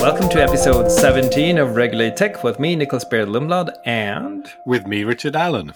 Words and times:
Welcome 0.00 0.28
to 0.30 0.42
episode 0.42 0.90
17 0.90 1.58
of 1.58 1.76
Regulate 1.76 2.16
Tech 2.16 2.42
with 2.42 2.58
me, 2.58 2.74
Nicklas 2.74 3.08
Berild 3.08 3.28
Lundblad, 3.28 3.72
and 3.84 4.44
with 4.66 4.88
me, 4.88 5.04
Richard 5.04 5.36
Allan. 5.36 5.72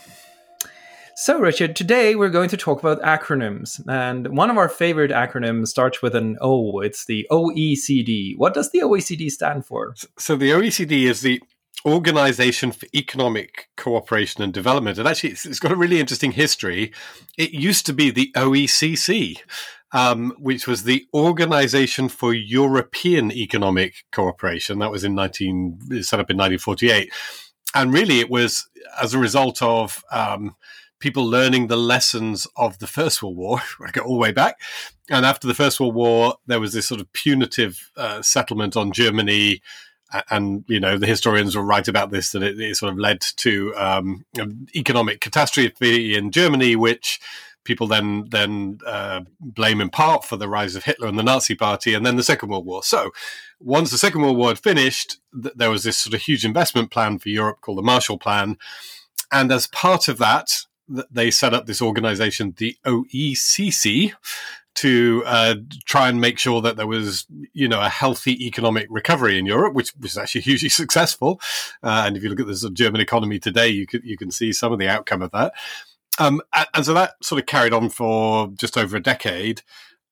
So, 1.14 1.38
Richard, 1.38 1.76
today 1.76 2.16
we're 2.16 2.30
going 2.30 2.48
to 2.48 2.56
talk 2.56 2.80
about 2.80 3.00
acronyms. 3.02 3.80
And 3.88 4.36
one 4.36 4.50
of 4.50 4.58
our 4.58 4.68
favorite 4.68 5.12
acronyms 5.12 5.68
starts 5.68 6.02
with 6.02 6.16
an 6.16 6.36
O. 6.40 6.80
It's 6.80 7.04
the 7.04 7.28
OECD. 7.30 8.36
What 8.36 8.54
does 8.54 8.72
the 8.72 8.80
OECD 8.80 9.30
stand 9.30 9.66
for? 9.66 9.94
So, 10.18 10.34
the 10.34 10.50
OECD 10.50 11.04
is 11.04 11.20
the 11.20 11.40
Organization 11.86 12.72
for 12.72 12.86
Economic 12.94 13.68
Cooperation 13.76 14.42
and 14.42 14.52
Development. 14.52 14.98
And 14.98 15.06
actually, 15.06 15.30
it's, 15.30 15.46
it's 15.46 15.60
got 15.60 15.72
a 15.72 15.76
really 15.76 16.00
interesting 16.00 16.32
history. 16.32 16.92
It 17.36 17.52
used 17.52 17.86
to 17.86 17.92
be 17.92 18.10
the 18.10 18.32
OECC 18.36 19.38
um, 19.92 20.34
which 20.38 20.66
was 20.66 20.82
the 20.82 21.06
Organization 21.14 22.08
for 22.08 22.34
European 22.34 23.32
Economic 23.32 24.04
Cooperation. 24.12 24.78
That 24.78 24.90
was 24.90 25.04
in 25.04 25.14
19, 25.14 26.02
set 26.02 26.20
up 26.20 26.30
in 26.30 26.36
1948. 26.36 27.12
And 27.74 27.92
really, 27.92 28.20
it 28.20 28.30
was 28.30 28.68
as 29.00 29.14
a 29.14 29.18
result 29.18 29.62
of 29.62 30.02
um, 30.10 30.56
people 31.00 31.24
learning 31.24 31.66
the 31.66 31.76
lessons 31.76 32.46
of 32.56 32.78
the 32.78 32.86
First 32.86 33.22
World 33.22 33.36
War. 33.36 33.62
I 33.86 33.90
go 33.90 34.02
all 34.02 34.14
the 34.14 34.20
way 34.20 34.32
back. 34.32 34.56
And 35.10 35.24
after 35.24 35.46
the 35.46 35.54
First 35.54 35.80
World 35.80 35.94
War, 35.94 36.34
there 36.46 36.60
was 36.60 36.72
this 36.72 36.88
sort 36.88 37.00
of 37.00 37.12
punitive 37.12 37.90
uh, 37.96 38.20
settlement 38.20 38.76
on 38.76 38.92
Germany. 38.92 39.62
And 40.30 40.64
you 40.68 40.80
know 40.80 40.96
the 40.96 41.06
historians 41.06 41.54
will 41.54 41.64
write 41.64 41.88
about 41.88 42.10
this 42.10 42.32
that 42.32 42.42
it, 42.42 42.58
it 42.58 42.76
sort 42.76 42.92
of 42.92 42.98
led 42.98 43.20
to 43.20 43.74
um, 43.76 44.24
economic 44.74 45.20
catastrophe 45.20 46.16
in 46.16 46.30
Germany, 46.30 46.76
which 46.76 47.20
people 47.68 47.86
then 47.86 48.26
then 48.30 48.78
uh, 48.86 49.20
blame 49.40 49.80
in 49.80 49.90
part 49.90 50.24
for 50.24 50.36
the 50.36 50.48
rise 50.48 50.74
of 50.74 50.84
Hitler 50.84 51.06
and 51.06 51.18
the 51.18 51.22
Nazi 51.22 51.54
Party, 51.54 51.94
and 51.94 52.04
then 52.04 52.16
the 52.16 52.22
Second 52.22 52.48
World 52.48 52.64
War. 52.64 52.82
So, 52.82 53.10
once 53.60 53.90
the 53.90 53.98
Second 53.98 54.22
World 54.22 54.38
War 54.38 54.48
had 54.48 54.58
finished, 54.58 55.18
th- 55.40 55.54
there 55.54 55.70
was 55.70 55.84
this 55.84 55.98
sort 55.98 56.14
of 56.14 56.22
huge 56.22 56.44
investment 56.44 56.90
plan 56.90 57.18
for 57.18 57.28
Europe 57.28 57.60
called 57.60 57.78
the 57.78 57.82
Marshall 57.82 58.18
Plan, 58.18 58.56
and 59.30 59.52
as 59.52 59.66
part 59.66 60.08
of 60.08 60.16
that, 60.18 60.62
th- 60.92 61.06
they 61.10 61.30
set 61.30 61.54
up 61.54 61.66
this 61.66 61.82
organization, 61.82 62.54
the 62.56 62.76
OECC. 62.86 64.14
To 64.80 65.22
uh, 65.26 65.54
try 65.86 66.08
and 66.08 66.20
make 66.20 66.38
sure 66.38 66.60
that 66.60 66.76
there 66.76 66.86
was, 66.86 67.26
you 67.52 67.68
know, 67.68 67.80
a 67.80 67.88
healthy 67.88 68.46
economic 68.46 68.86
recovery 68.90 69.38
in 69.38 69.46
Europe, 69.46 69.74
which 69.74 69.92
was 70.00 70.18
actually 70.18 70.40
hugely 70.50 70.68
successful. 70.68 71.40
Uh, 71.82 72.04
and 72.06 72.16
if 72.16 72.22
you 72.22 72.28
look 72.28 72.40
at 72.40 72.46
the 72.46 72.70
German 72.72 73.00
economy 73.00 73.38
today, 73.38 73.68
you 73.68 73.86
can 73.86 74.02
you 74.04 74.16
can 74.16 74.30
see 74.30 74.52
some 74.52 74.72
of 74.72 74.78
the 74.78 74.88
outcome 74.88 75.22
of 75.22 75.30
that. 75.32 75.52
Um, 76.18 76.42
and 76.74 76.84
so 76.84 76.94
that 76.94 77.12
sort 77.22 77.40
of 77.40 77.46
carried 77.46 77.72
on 77.72 77.88
for 77.88 78.48
just 78.56 78.76
over 78.76 78.96
a 78.96 79.02
decade. 79.02 79.62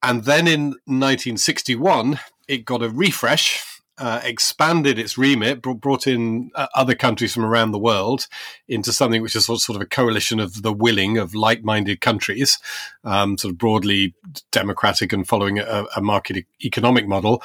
And 0.02 0.24
then 0.24 0.46
in 0.46 0.66
1961, 0.86 2.20
it 2.48 2.64
got 2.64 2.82
a 2.82 2.88
refresh, 2.88 3.75
uh, 3.98 4.20
expanded 4.22 4.98
its 4.98 5.16
remit, 5.16 5.62
brought, 5.62 6.06
in 6.06 6.50
uh, 6.54 6.66
other 6.74 6.94
countries 6.94 7.32
from 7.32 7.44
around 7.44 7.70
the 7.70 7.78
world 7.78 8.26
into 8.68 8.92
something 8.92 9.22
which 9.22 9.34
is 9.34 9.46
sort 9.46 9.70
of 9.70 9.80
a 9.80 9.86
coalition 9.86 10.38
of 10.38 10.62
the 10.62 10.72
willing 10.72 11.16
of 11.18 11.34
like 11.34 11.64
minded 11.64 12.00
countries, 12.00 12.58
um, 13.04 13.38
sort 13.38 13.52
of 13.52 13.58
broadly 13.58 14.14
democratic 14.52 15.12
and 15.12 15.26
following 15.26 15.58
a, 15.58 15.84
a 15.96 16.02
market 16.02 16.36
e- 16.36 16.46
economic 16.64 17.08
model. 17.08 17.42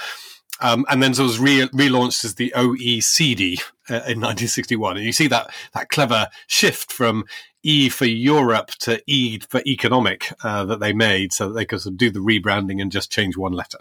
Um, 0.60 0.86
and 0.90 1.02
then 1.02 1.14
so 1.14 1.24
it 1.24 1.28
was 1.28 1.40
re- 1.40 1.68
relaunched 1.70 2.24
as 2.24 2.36
the 2.36 2.54
OECD 2.56 3.62
uh, 3.90 4.06
in 4.06 4.20
1961. 4.20 4.98
And 4.98 5.06
you 5.06 5.12
see 5.12 5.28
that 5.28 5.52
that 5.74 5.90
clever 5.90 6.28
shift 6.48 6.92
from 6.92 7.26
E 7.64 7.90
for 7.90 8.06
Europe 8.06 8.72
to 8.82 9.02
E 9.08 9.40
for 9.40 9.62
economic 9.66 10.32
uh, 10.44 10.66
that 10.66 10.80
they 10.80 10.94
made 10.94 11.34
so 11.34 11.48
that 11.48 11.54
they 11.54 11.66
could 11.66 11.82
sort 11.82 11.94
of 11.94 11.98
do 11.98 12.12
the 12.12 12.20
rebranding 12.20 12.82
and 12.82 12.92
just 12.92 13.12
change 13.12 13.38
one 13.38 13.54
letter. 13.54 13.80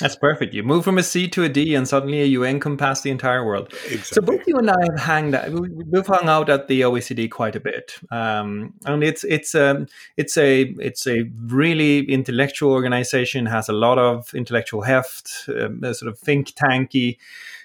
That's 0.00 0.16
perfect. 0.16 0.54
You 0.54 0.62
move 0.62 0.84
from 0.84 0.96
a 0.96 1.02
C 1.02 1.28
to 1.28 1.44
a 1.44 1.48
D, 1.48 1.74
and 1.74 1.86
suddenly 1.86 2.24
you 2.24 2.42
encompass 2.42 3.02
the 3.02 3.10
entire 3.10 3.44
world. 3.44 3.72
Exactly. 3.84 3.98
So 3.98 4.22
both 4.22 4.46
you 4.46 4.56
and 4.56 4.70
I 4.70 4.82
have 4.82 4.98
hanged 4.98 5.34
out. 5.34 5.50
We've 5.50 6.06
hung 6.06 6.26
out 6.26 6.48
at 6.48 6.68
the 6.68 6.80
OECD 6.80 7.30
quite 7.30 7.54
a 7.54 7.60
bit, 7.60 7.98
um, 8.10 8.72
and 8.86 9.04
it's 9.04 9.24
it's 9.24 9.54
um, 9.54 9.86
it's 10.16 10.38
a 10.38 10.62
it's 10.78 11.06
a 11.06 11.24
really 11.46 12.10
intellectual 12.10 12.72
organization. 12.72 13.44
Has 13.44 13.68
a 13.68 13.74
lot 13.74 13.98
of 13.98 14.32
intellectual 14.34 14.82
heft, 14.82 15.30
um, 15.48 15.82
sort 15.92 16.10
of 16.10 16.18
think 16.18 16.52
tanky 16.54 17.18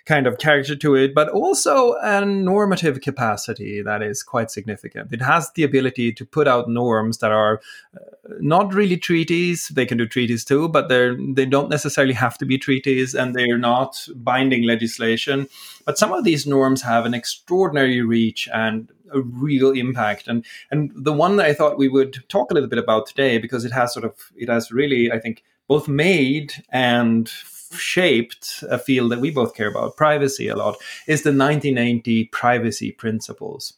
kind 0.06 0.28
of 0.28 0.38
character 0.38 0.76
to 0.76 0.96
it, 0.96 1.16
but 1.16 1.30
also 1.30 1.96
a 2.02 2.24
normative 2.24 3.02
capacity 3.02 3.82
that 3.82 4.04
is 4.04 4.22
quite 4.22 4.52
significant. 4.52 5.12
It 5.12 5.22
has 5.22 5.52
the 5.52 5.64
ability 5.64 6.14
to 6.14 6.26
put 6.26 6.48
out 6.48 6.70
norms 6.70 7.18
that 7.20 7.32
are 7.32 7.60
uh, 7.96 8.00
not 8.40 8.74
really 8.74 8.98
treaties. 8.98 9.70
They 9.70 9.86
can 9.86 9.98
do 9.98 10.06
treaties 10.06 10.46
too, 10.46 10.70
but 10.70 10.90
they're 10.90 11.18
they 11.34 11.46
don't 11.46 11.70
necessarily 11.70 12.14
have 12.14 12.38
to 12.38 12.46
be 12.46 12.58
treaties, 12.58 13.16
and 13.16 13.34
they're 13.34 13.58
not 13.58 14.08
binding 14.16 14.64
legislation. 14.64 15.48
But 15.86 15.98
some 15.98 16.12
of 16.12 16.24
these 16.24 16.46
norms 16.46 16.82
have 16.84 17.06
an 17.06 17.14
extraordinary 17.14 18.02
reach 18.02 18.48
and 18.54 18.90
a 19.12 19.22
real 19.22 19.72
impact. 19.72 20.28
And 20.28 20.46
and 20.70 20.92
the 20.96 21.14
one 21.14 21.38
that 21.38 21.48
I 21.48 21.54
thought 21.54 21.78
we 21.78 21.90
would 21.90 22.24
talk 22.30 22.52
a 22.52 22.54
little 22.54 22.70
bit 22.70 22.80
about 22.80 23.08
today, 23.08 23.40
because 23.40 23.66
it 23.66 23.72
has 23.72 23.94
sort 23.94 24.06
of 24.06 24.14
it 24.36 24.50
has 24.50 24.72
really, 24.72 25.12
I 25.12 25.20
think, 25.20 25.44
both 25.68 25.88
made 25.88 26.54
and 26.70 27.32
shaped 27.80 28.64
a 28.70 28.78
field 28.78 29.12
that 29.12 29.20
we 29.20 29.32
both 29.32 29.56
care 29.56 29.70
about, 29.70 29.98
privacy, 29.98 30.48
a 30.48 30.56
lot, 30.56 30.78
is 31.08 31.24
the 31.24 31.30
1980 31.30 32.26
privacy 32.26 32.92
principles. 32.92 33.74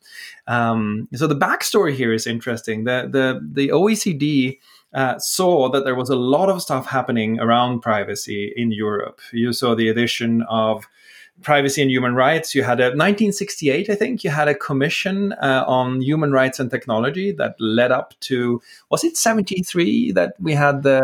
Um, 0.48 1.08
so 1.14 1.28
the 1.28 1.36
backstory 1.36 1.94
here 1.94 2.14
is 2.14 2.28
interesting. 2.28 2.84
The 2.84 3.08
the 3.12 3.40
the 3.44 3.70
OECD. 3.70 4.60
Uh, 4.94 5.20
saw 5.20 5.70
that 5.70 5.84
there 5.84 5.94
was 5.94 6.10
a 6.10 6.16
lot 6.16 6.48
of 6.50 6.62
stuff 6.62 6.88
happening 6.88 7.40
around 7.42 7.82
privacy 7.82 8.54
in 8.56 8.72
Europe. 8.72 9.20
You 9.34 9.52
saw 9.52 9.76
the 9.76 9.90
addition 9.90 10.44
of 10.44 10.88
privacy 11.42 11.82
and 11.82 11.92
human 11.92 12.16
rights. 12.16 12.56
You 12.56 12.64
had 12.64 12.80
a 12.80 12.86
1968, 12.86 13.90
I 13.90 13.96
think, 13.96 14.24
you 14.24 14.30
had 14.30 14.48
a 14.48 14.56
commission 14.56 15.34
uh, 15.34 15.64
on 15.68 16.02
human 16.02 16.32
rights 16.32 16.60
and 16.60 16.70
technology 16.72 17.32
that 17.34 17.56
led 17.60 17.92
up 17.92 18.14
to 18.22 18.62
was 18.90 19.04
it 19.04 19.18
73 19.18 20.12
that 20.14 20.34
we 20.40 20.54
had 20.54 20.84
the 20.84 21.02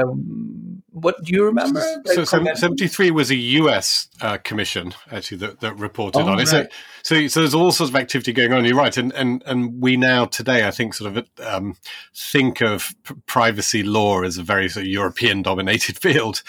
what 0.94 1.24
do 1.24 1.34
you 1.34 1.44
remember? 1.46 1.82
So, 2.06 2.24
so 2.24 2.44
73 2.54 3.10
was 3.10 3.32
a 3.32 3.36
US 3.36 4.08
uh, 4.22 4.38
commission 4.38 4.94
actually 5.12 5.38
that, 5.38 5.60
that 5.62 5.76
reported 5.78 6.20
oh, 6.20 6.28
on 6.28 6.40
it. 6.40 6.52
Right. 6.52 6.72
So, 7.02 7.22
so, 7.22 7.28
so 7.28 7.40
there's 7.40 7.56
all 7.56 7.72
sorts 7.72 7.90
of 7.90 7.96
activity 7.96 8.32
going 8.32 8.54
on. 8.54 8.64
You're 8.64 8.78
right, 8.78 8.96
and 8.96 9.12
and 9.14 9.44
and 9.48 9.82
we 9.82 9.98
now 9.98 10.26
today 10.26 10.68
I 10.68 10.72
think 10.72 10.94
sort 10.94 11.18
of 11.18 11.28
um, 11.46 11.76
think 12.16 12.62
of 12.62 12.94
p- 13.04 13.16
privacy 13.26 13.82
law 13.82 14.22
as 14.22 14.38
a 14.38 14.44
very 14.44 14.70
sort 14.70 14.86
of 14.86 14.92
European 14.92 15.42
dominated 15.42 15.98
field. 16.02 16.44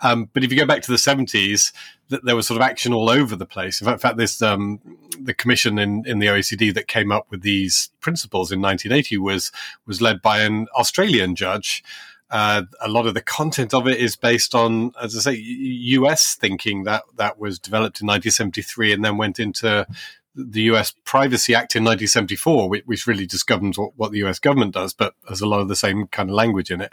Um, 0.00 0.30
but 0.32 0.44
if 0.44 0.50
you 0.50 0.58
go 0.58 0.66
back 0.66 0.80
to 0.82 0.90
the 0.90 0.96
70s, 0.96 1.72
that 2.08 2.24
there 2.24 2.34
was 2.34 2.46
sort 2.46 2.60
of 2.60 2.66
action 2.66 2.92
all 2.94 3.10
over 3.10 3.36
the 3.36 3.46
place. 3.46 3.80
In 3.80 3.98
fact, 3.98 4.16
this 4.16 4.40
um, 4.40 4.80
the 5.20 5.34
commission 5.34 5.78
in, 5.78 6.04
in 6.06 6.18
the 6.18 6.26
OECD 6.26 6.72
that 6.74 6.88
came 6.88 7.12
up 7.12 7.26
with 7.30 7.42
these 7.42 7.90
principles 8.00 8.50
in 8.50 8.60
1980 8.60 9.18
was 9.18 9.52
was 9.86 10.00
led 10.00 10.22
by 10.22 10.40
an 10.40 10.66
Australian 10.76 11.34
judge. 11.34 11.84
Uh, 12.30 12.62
a 12.80 12.88
lot 12.88 13.06
of 13.06 13.14
the 13.14 13.20
content 13.20 13.74
of 13.74 13.86
it 13.88 13.98
is 13.98 14.16
based 14.16 14.54
on, 14.54 14.92
as 15.00 15.16
I 15.16 15.32
say, 15.32 15.38
US 15.38 16.36
thinking 16.36 16.84
that 16.84 17.02
that 17.16 17.38
was 17.38 17.58
developed 17.58 18.00
in 18.00 18.06
1973 18.06 18.92
and 18.92 19.04
then 19.04 19.16
went 19.16 19.40
into 19.40 19.86
the 20.34 20.62
US 20.62 20.94
Privacy 21.04 21.54
Act 21.54 21.74
in 21.74 21.82
1974, 21.82 22.68
which, 22.68 22.84
which 22.86 23.06
really 23.06 23.26
just 23.26 23.46
governs 23.46 23.78
what, 23.78 23.92
what, 23.96 24.12
the 24.12 24.24
US 24.24 24.38
government 24.38 24.74
does, 24.74 24.92
but 24.92 25.14
has 25.28 25.40
a 25.40 25.46
lot 25.46 25.60
of 25.60 25.68
the 25.68 25.76
same 25.76 26.06
kind 26.08 26.30
of 26.30 26.34
language 26.34 26.70
in 26.70 26.80
it. 26.80 26.92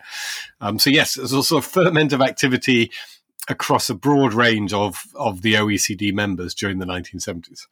Um, 0.59 0.79
so, 0.79 0.89
yes, 0.89 1.15
there's 1.15 1.33
also 1.33 1.57
a 1.57 1.61
ferment 1.61 2.13
of 2.13 2.21
activity 2.21 2.91
across 3.47 3.89
a 3.89 3.95
broad 3.95 4.33
range 4.33 4.73
of, 4.73 5.03
of 5.15 5.41
the 5.41 5.53
OECD 5.53 6.13
members 6.13 6.53
during 6.53 6.79
the 6.79 6.85
1970s. 6.85 7.67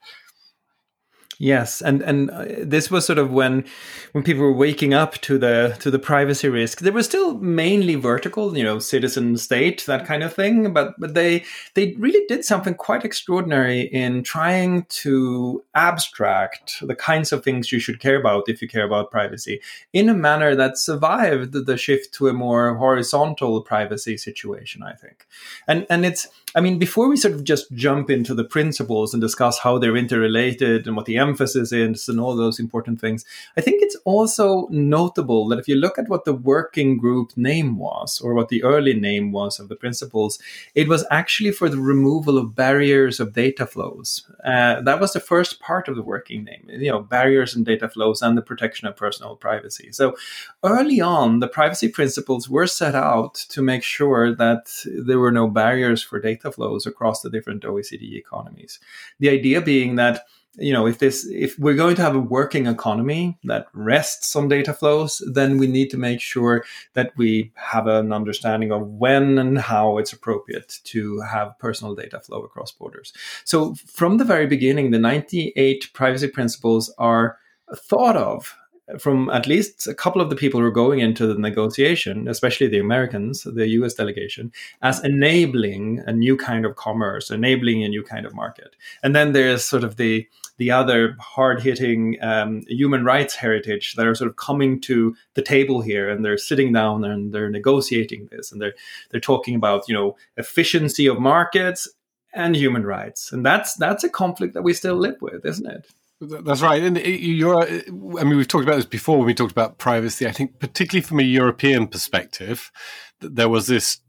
Yes, 1.38 1.82
and 1.82 2.00
and 2.00 2.30
uh, 2.30 2.46
this 2.60 2.90
was 2.90 3.04
sort 3.04 3.18
of 3.18 3.30
when 3.30 3.66
when 4.12 4.24
people 4.24 4.42
were 4.42 4.52
waking 4.52 4.94
up 4.94 5.20
to 5.20 5.36
the 5.36 5.76
to 5.80 5.90
the 5.90 5.98
privacy 5.98 6.48
risk. 6.48 6.80
They 6.80 6.90
were 6.90 7.02
still 7.02 7.34
mainly 7.38 7.94
vertical, 7.94 8.56
you 8.56 8.64
know, 8.64 8.78
citizen 8.78 9.36
state 9.36 9.84
that 9.86 10.06
kind 10.06 10.22
of 10.22 10.32
thing. 10.32 10.72
But 10.72 10.98
but 10.98 11.12
they 11.12 11.44
they 11.74 11.94
really 11.98 12.24
did 12.26 12.46
something 12.46 12.74
quite 12.74 13.04
extraordinary 13.04 13.82
in 13.82 14.22
trying 14.22 14.84
to 15.02 15.62
abstract 15.74 16.76
the 16.80 16.94
kinds 16.94 17.32
of 17.32 17.44
things 17.44 17.70
you 17.70 17.80
should 17.80 18.00
care 18.00 18.18
about 18.18 18.48
if 18.48 18.62
you 18.62 18.68
care 18.68 18.84
about 18.84 19.10
privacy 19.10 19.60
in 19.92 20.08
a 20.08 20.14
manner 20.14 20.54
that 20.54 20.78
survived 20.78 21.52
the 21.52 21.76
shift 21.76 22.14
to 22.14 22.28
a 22.28 22.32
more 22.32 22.76
horizontal 22.76 23.60
privacy 23.60 24.16
situation. 24.16 24.82
I 24.82 24.94
think, 24.94 25.26
and 25.68 25.86
and 25.90 26.06
it's 26.06 26.28
I 26.54 26.62
mean 26.62 26.78
before 26.78 27.10
we 27.10 27.18
sort 27.18 27.34
of 27.34 27.44
just 27.44 27.70
jump 27.72 28.08
into 28.08 28.34
the 28.34 28.44
principles 28.44 29.12
and 29.12 29.20
discuss 29.20 29.58
how 29.58 29.76
they're 29.76 29.98
interrelated 29.98 30.86
and 30.86 30.96
what 30.96 31.04
the 31.04 31.25
emphasis 31.26 31.72
is 31.72 32.08
and 32.08 32.20
all 32.20 32.36
those 32.36 32.58
important 32.58 33.00
things. 33.00 33.24
I 33.56 33.60
think 33.60 33.82
it's 33.82 33.96
also 34.04 34.68
notable 34.70 35.48
that 35.48 35.58
if 35.58 35.68
you 35.68 35.76
look 35.76 35.98
at 35.98 36.08
what 36.08 36.24
the 36.24 36.32
working 36.32 36.96
group 36.96 37.36
name 37.36 37.78
was, 37.78 38.20
or 38.20 38.34
what 38.34 38.48
the 38.48 38.62
early 38.62 38.94
name 38.94 39.32
was 39.32 39.58
of 39.58 39.68
the 39.68 39.76
principles, 39.76 40.38
it 40.74 40.88
was 40.88 41.04
actually 41.10 41.52
for 41.52 41.68
the 41.68 41.78
removal 41.78 42.38
of 42.38 42.54
barriers 42.54 43.20
of 43.20 43.32
data 43.32 43.66
flows. 43.66 44.26
Uh, 44.44 44.80
that 44.82 45.00
was 45.00 45.12
the 45.12 45.20
first 45.20 45.60
part 45.60 45.88
of 45.88 45.96
the 45.96 46.02
working 46.02 46.44
name, 46.44 46.66
you 46.68 46.90
know, 46.90 47.00
barriers 47.00 47.54
and 47.54 47.66
data 47.66 47.88
flows 47.88 48.22
and 48.22 48.36
the 48.36 48.42
protection 48.42 48.86
of 48.86 48.96
personal 48.96 49.36
privacy. 49.36 49.90
So 49.92 50.16
early 50.62 51.00
on, 51.00 51.40
the 51.40 51.48
privacy 51.48 51.88
principles 51.88 52.48
were 52.48 52.66
set 52.66 52.94
out 52.94 53.34
to 53.34 53.62
make 53.62 53.82
sure 53.82 54.34
that 54.34 54.84
there 54.84 55.18
were 55.18 55.32
no 55.32 55.48
barriers 55.48 56.02
for 56.02 56.20
data 56.20 56.52
flows 56.52 56.86
across 56.86 57.22
the 57.22 57.30
different 57.30 57.62
OECD 57.62 58.14
economies. 58.14 58.78
The 59.18 59.30
idea 59.30 59.60
being 59.60 59.96
that 59.96 60.26
you 60.58 60.72
know 60.72 60.86
if 60.86 60.98
this 60.98 61.26
if 61.26 61.58
we're 61.58 61.74
going 61.74 61.96
to 61.96 62.02
have 62.02 62.14
a 62.14 62.20
working 62.20 62.66
economy 62.66 63.38
that 63.44 63.66
rests 63.72 64.34
on 64.34 64.48
data 64.48 64.72
flows 64.72 65.22
then 65.32 65.58
we 65.58 65.66
need 65.66 65.90
to 65.90 65.96
make 65.96 66.20
sure 66.20 66.64
that 66.94 67.12
we 67.16 67.52
have 67.54 67.86
an 67.86 68.12
understanding 68.12 68.72
of 68.72 68.86
when 68.86 69.38
and 69.38 69.58
how 69.58 69.98
it's 69.98 70.12
appropriate 70.12 70.78
to 70.84 71.20
have 71.20 71.58
personal 71.58 71.94
data 71.94 72.20
flow 72.20 72.42
across 72.42 72.72
borders 72.72 73.12
so 73.44 73.74
from 73.74 74.16
the 74.16 74.24
very 74.24 74.46
beginning 74.46 74.90
the 74.90 74.98
98 74.98 75.90
privacy 75.92 76.28
principles 76.28 76.92
are 76.98 77.38
thought 77.74 78.16
of 78.16 78.56
from 78.98 79.28
at 79.30 79.46
least 79.46 79.86
a 79.86 79.94
couple 79.94 80.20
of 80.20 80.30
the 80.30 80.36
people 80.36 80.60
who 80.60 80.66
are 80.66 80.70
going 80.70 81.00
into 81.00 81.26
the 81.26 81.38
negotiation, 81.38 82.28
especially 82.28 82.68
the 82.68 82.78
Americans, 82.78 83.42
the 83.42 83.66
US 83.68 83.94
delegation, 83.94 84.52
as 84.82 85.02
enabling 85.04 86.02
a 86.06 86.12
new 86.12 86.36
kind 86.36 86.64
of 86.64 86.76
commerce, 86.76 87.30
enabling 87.30 87.82
a 87.82 87.88
new 87.88 88.04
kind 88.04 88.24
of 88.24 88.34
market. 88.34 88.76
And 89.02 89.14
then 89.14 89.32
there's 89.32 89.64
sort 89.64 89.82
of 89.82 89.96
the 89.96 90.28
the 90.58 90.70
other 90.70 91.16
hard 91.20 91.62
hitting 91.62 92.16
um, 92.22 92.62
human 92.68 93.04
rights 93.04 93.34
heritage 93.34 93.94
that 93.94 94.06
are 94.06 94.14
sort 94.14 94.30
of 94.30 94.36
coming 94.36 94.80
to 94.82 95.14
the 95.34 95.42
table 95.42 95.82
here 95.82 96.08
and 96.08 96.24
they're 96.24 96.38
sitting 96.38 96.72
down 96.72 97.04
and 97.04 97.32
they're 97.32 97.50
negotiating 97.50 98.28
this 98.30 98.52
and 98.52 98.60
they're 98.60 98.74
they're 99.10 99.20
talking 99.20 99.54
about 99.54 99.88
you 99.88 99.94
know 99.94 100.16
efficiency 100.36 101.06
of 101.06 101.20
markets 101.20 101.88
and 102.32 102.56
human 102.56 102.84
rights 102.84 103.32
and 103.32 103.44
that's 103.44 103.74
that's 103.74 104.04
a 104.04 104.08
conflict 104.08 104.54
that 104.54 104.62
we 104.62 104.72
still 104.72 104.96
live 104.96 105.16
with 105.20 105.44
isn't 105.44 105.66
it 105.66 105.86
that's 106.20 106.62
right. 106.62 106.82
And 106.82 106.96
you're, 106.96 107.62
I 107.62 107.82
mean, 107.90 108.38
we've 108.38 108.48
talked 108.48 108.64
about 108.64 108.76
this 108.76 108.86
before 108.86 109.18
when 109.18 109.26
we 109.26 109.34
talked 109.34 109.52
about 109.52 109.76
privacy. 109.76 110.26
I 110.26 110.32
think, 110.32 110.58
particularly 110.58 111.02
from 111.02 111.20
a 111.20 111.24
European 111.24 111.86
perspective, 111.86 112.72
there 113.20 113.48
was 113.48 113.66
this 113.66 114.00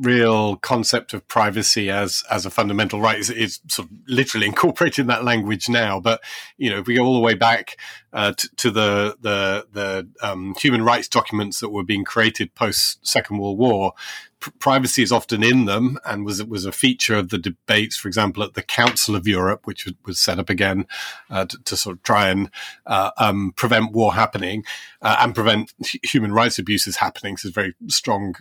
real 0.00 0.56
concept 0.56 1.14
of 1.14 1.26
privacy 1.28 1.90
as 1.90 2.22
as 2.30 2.44
a 2.44 2.50
fundamental 2.50 3.00
right 3.00 3.18
is, 3.18 3.60
sort 3.68 3.88
of 3.88 3.94
literally 4.06 4.46
incorporated 4.52 5.00
in 5.00 5.06
that 5.06 5.24
language 5.24 5.68
now. 5.68 6.00
But 6.00 6.22
you 6.56 6.70
know, 6.70 6.78
if 6.78 6.86
we 6.86 6.94
go 6.94 7.04
all 7.04 7.14
the 7.14 7.20
way 7.20 7.34
back 7.34 7.76
uh, 8.12 8.32
to, 8.32 8.56
to, 8.56 8.70
the 8.70 9.16
the 9.20 9.66
the 9.72 10.08
um, 10.22 10.54
human 10.60 10.82
rights 10.82 11.08
documents 11.08 11.60
that 11.60 11.70
were 11.70 11.84
being 11.84 12.04
created 12.04 12.54
post 12.54 13.06
Second 13.06 13.38
World 13.38 13.58
War, 13.58 13.92
privacy 14.58 15.02
is 15.02 15.12
often 15.12 15.42
in 15.42 15.64
them 15.64 15.98
and 16.04 16.24
was 16.24 16.42
was 16.44 16.64
a 16.64 16.72
feature 16.72 17.16
of 17.16 17.30
the 17.30 17.38
debates, 17.38 17.96
for 17.96 18.08
example, 18.08 18.42
at 18.42 18.54
the 18.54 18.62
Council 18.62 19.16
of 19.16 19.26
Europe, 19.26 19.66
which 19.66 19.88
was, 20.04 20.18
set 20.18 20.38
up 20.38 20.48
again 20.48 20.86
uh, 21.30 21.44
to, 21.44 21.58
to, 21.64 21.76
sort 21.76 21.96
of 21.96 22.02
try 22.02 22.28
and 22.28 22.50
uh, 22.86 23.10
um, 23.18 23.52
prevent 23.56 23.92
war 23.92 24.14
happening 24.14 24.64
uh, 25.02 25.16
and 25.20 25.34
prevent 25.34 25.72
human 26.02 26.32
rights 26.32 26.58
abuses 26.58 26.96
happening. 26.96 27.36
So 27.36 27.48
it's 27.48 27.56
a 27.56 27.60
very 27.60 27.74
strong 27.88 28.34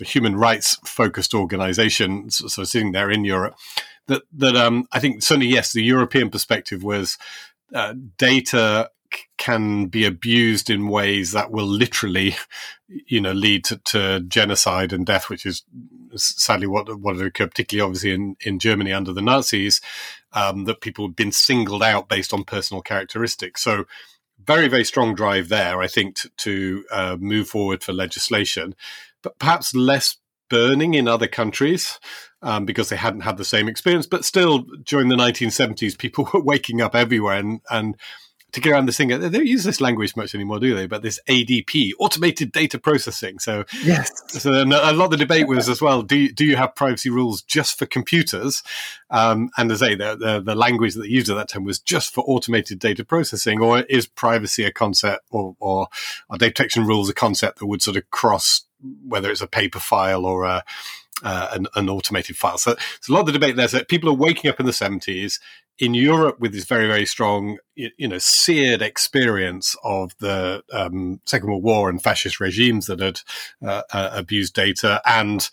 human 0.00 0.36
rights 0.36 0.78
focused 0.84 1.34
organisation, 1.34 2.30
so, 2.30 2.48
so, 2.48 2.64
sitting 2.64 2.92
there 2.92 3.10
in 3.10 3.24
Europe. 3.24 3.56
That 4.06 4.22
that 4.32 4.56
um, 4.56 4.88
I 4.92 5.00
think 5.00 5.22
certainly 5.22 5.48
yes, 5.48 5.72
the 5.72 5.82
European 5.82 6.30
perspective 6.30 6.82
was 6.82 7.18
uh, 7.74 7.94
data 8.16 8.90
can 9.38 9.86
be 9.86 10.04
abused 10.04 10.68
in 10.68 10.88
ways 10.88 11.32
that 11.32 11.50
will 11.50 11.66
literally, 11.66 12.36
you 12.88 13.20
know, 13.20 13.32
lead 13.32 13.64
to, 13.64 13.78
to 13.78 14.20
genocide 14.20 14.92
and 14.92 15.06
death, 15.06 15.28
which 15.28 15.46
is 15.46 15.64
sadly 16.16 16.66
what 16.66 16.98
what 17.00 17.20
occurred, 17.20 17.50
particularly 17.50 17.86
obviously 17.86 18.12
in, 18.12 18.36
in 18.40 18.58
Germany 18.58 18.92
under 18.92 19.12
the 19.12 19.22
Nazis, 19.22 19.80
um, 20.32 20.64
that 20.64 20.80
people 20.80 21.06
have 21.06 21.16
been 21.16 21.32
singled 21.32 21.82
out 21.82 22.08
based 22.08 22.32
on 22.32 22.44
personal 22.44 22.82
characteristics. 22.82 23.62
So 23.62 23.84
very 24.44 24.68
very 24.68 24.84
strong 24.84 25.14
drive 25.14 25.48
there, 25.48 25.80
I 25.80 25.86
think, 25.88 26.16
to, 26.16 26.28
to 26.38 26.84
uh, 26.90 27.16
move 27.18 27.48
forward 27.48 27.82
for 27.82 27.92
legislation, 27.92 28.74
but 29.22 29.38
perhaps 29.38 29.74
less 29.74 30.16
burning 30.48 30.94
in 30.94 31.08
other 31.08 31.28
countries. 31.28 31.98
Um, 32.40 32.64
because 32.64 32.88
they 32.88 32.94
hadn't 32.94 33.22
had 33.22 33.36
the 33.36 33.44
same 33.44 33.66
experience, 33.66 34.06
but 34.06 34.24
still 34.24 34.60
during 34.84 35.08
the 35.08 35.16
1970s, 35.16 35.98
people 35.98 36.30
were 36.32 36.40
waking 36.40 36.80
up 36.80 36.94
everywhere 36.94 37.36
and, 37.36 37.60
and 37.68 37.96
to 38.52 38.60
get 38.60 38.72
around 38.72 38.86
this 38.86 38.96
thing. 38.96 39.08
They 39.08 39.28
don't 39.28 39.46
use 39.46 39.64
this 39.64 39.80
language 39.80 40.16
much 40.16 40.34
anymore, 40.34 40.58
do 40.58 40.74
they? 40.74 40.86
But 40.86 41.02
this 41.02 41.20
ADP, 41.28 41.92
automated 41.98 42.50
data 42.50 42.78
processing. 42.78 43.38
So 43.38 43.64
yes. 43.82 44.10
So 44.28 44.50
a 44.52 44.64
lot 44.64 45.04
of 45.04 45.10
the 45.10 45.16
debate 45.16 45.48
was 45.48 45.68
as 45.68 45.82
well. 45.82 46.02
Do 46.02 46.16
you, 46.16 46.32
do 46.32 46.46
you 46.46 46.56
have 46.56 46.74
privacy 46.74 47.10
rules 47.10 47.42
just 47.42 47.78
for 47.78 47.84
computers? 47.84 48.62
Um, 49.10 49.50
and 49.58 49.70
as 49.70 49.82
I 49.82 49.88
say, 49.88 49.94
the, 49.96 50.16
the, 50.16 50.40
the 50.40 50.54
language 50.54 50.94
that 50.94 51.02
they 51.02 51.08
used 51.08 51.28
at 51.28 51.34
that 51.34 51.48
time 51.50 51.64
was 51.64 51.78
just 51.78 52.14
for 52.14 52.22
automated 52.22 52.78
data 52.78 53.04
processing, 53.04 53.60
or 53.60 53.80
is 53.80 54.06
privacy 54.06 54.64
a 54.64 54.72
concept, 54.72 55.26
or, 55.30 55.54
or 55.60 55.88
are 56.30 56.38
data 56.38 56.52
protection 56.52 56.86
rules 56.86 57.10
a 57.10 57.14
concept 57.14 57.58
that 57.58 57.66
would 57.66 57.82
sort 57.82 57.96
of 57.96 58.10
cross 58.10 58.62
whether 59.06 59.30
it's 59.30 59.40
a 59.40 59.46
paper 59.46 59.80
file 59.80 60.24
or 60.24 60.44
a 60.44 60.64
uh, 61.22 61.48
an, 61.52 61.66
an, 61.74 61.88
automated 61.88 62.36
file. 62.36 62.58
So 62.58 62.76
it's 62.96 63.08
a 63.08 63.12
lot 63.12 63.20
of 63.20 63.26
the 63.26 63.32
debate 63.32 63.56
there. 63.56 63.68
So 63.68 63.82
people 63.84 64.08
are 64.08 64.14
waking 64.14 64.50
up 64.50 64.60
in 64.60 64.66
the 64.66 64.72
70s 64.72 65.40
in 65.78 65.94
Europe 65.94 66.38
with 66.40 66.52
this 66.52 66.64
very, 66.64 66.86
very 66.86 67.06
strong, 67.06 67.58
you 67.74 68.08
know, 68.08 68.18
seared 68.18 68.82
experience 68.82 69.76
of 69.84 70.12
the 70.18 70.62
um, 70.72 71.20
Second 71.24 71.48
World 71.48 71.62
War 71.62 71.88
and 71.88 72.02
fascist 72.02 72.40
regimes 72.40 72.86
that 72.86 73.00
had 73.00 73.20
uh, 73.64 73.82
uh, 73.92 74.10
abused 74.12 74.54
data 74.54 75.00
and 75.04 75.48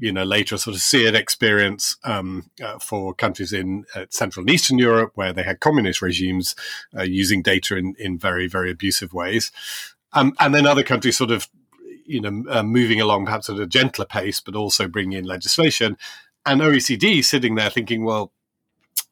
you 0.00 0.12
know, 0.12 0.22
later 0.22 0.56
sort 0.56 0.76
of 0.76 0.82
seared 0.82 1.14
experience 1.14 1.96
um, 2.04 2.50
uh, 2.62 2.78
for 2.78 3.12
countries 3.12 3.52
in 3.52 3.84
uh, 3.94 4.06
Central 4.10 4.42
and 4.44 4.50
Eastern 4.50 4.78
Europe 4.78 5.12
where 5.16 5.32
they 5.32 5.42
had 5.42 5.60
communist 5.60 6.00
regimes 6.00 6.54
uh, 6.96 7.02
using 7.02 7.42
data 7.42 7.76
in, 7.76 7.94
in 7.98 8.16
very, 8.16 8.46
very 8.46 8.70
abusive 8.70 9.12
ways. 9.12 9.50
Um, 10.12 10.34
and 10.38 10.54
then 10.54 10.66
other 10.66 10.84
countries 10.84 11.18
sort 11.18 11.30
of 11.30 11.48
you 12.08 12.20
know, 12.20 12.44
uh, 12.50 12.62
moving 12.62 13.00
along 13.00 13.26
perhaps 13.26 13.48
at 13.48 13.58
a 13.58 13.66
gentler 13.66 14.06
pace, 14.06 14.40
but 14.40 14.56
also 14.56 14.88
bringing 14.88 15.18
in 15.18 15.24
legislation. 15.24 15.96
And 16.46 16.60
OECD 16.60 17.24
sitting 17.24 17.54
there 17.54 17.70
thinking, 17.70 18.04
well, 18.04 18.32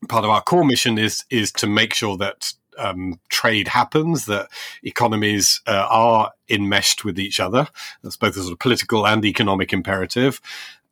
part 0.09 0.25
of 0.25 0.31
our 0.31 0.43
core 0.43 0.65
mission 0.65 0.99
is 0.99 1.25
is 1.31 1.53
to 1.53 1.67
make 1.67 1.95
sure 1.95 2.17
that 2.17 2.53
um, 2.79 3.21
trade 3.29 3.69
happens, 3.69 4.27
that 4.27 4.49
economies 4.83 5.61
uh, 5.67 5.87
are 5.89 6.33
enmeshed 6.49 7.05
with 7.05 7.19
each 7.19 7.41
other. 7.41 7.69
That's 8.03 8.17
both 8.17 8.37
a 8.37 8.41
sort 8.41 8.53
of 8.53 8.59
political 8.59 9.07
and 9.07 9.25
economic 9.25 9.73
imperative. 9.73 10.41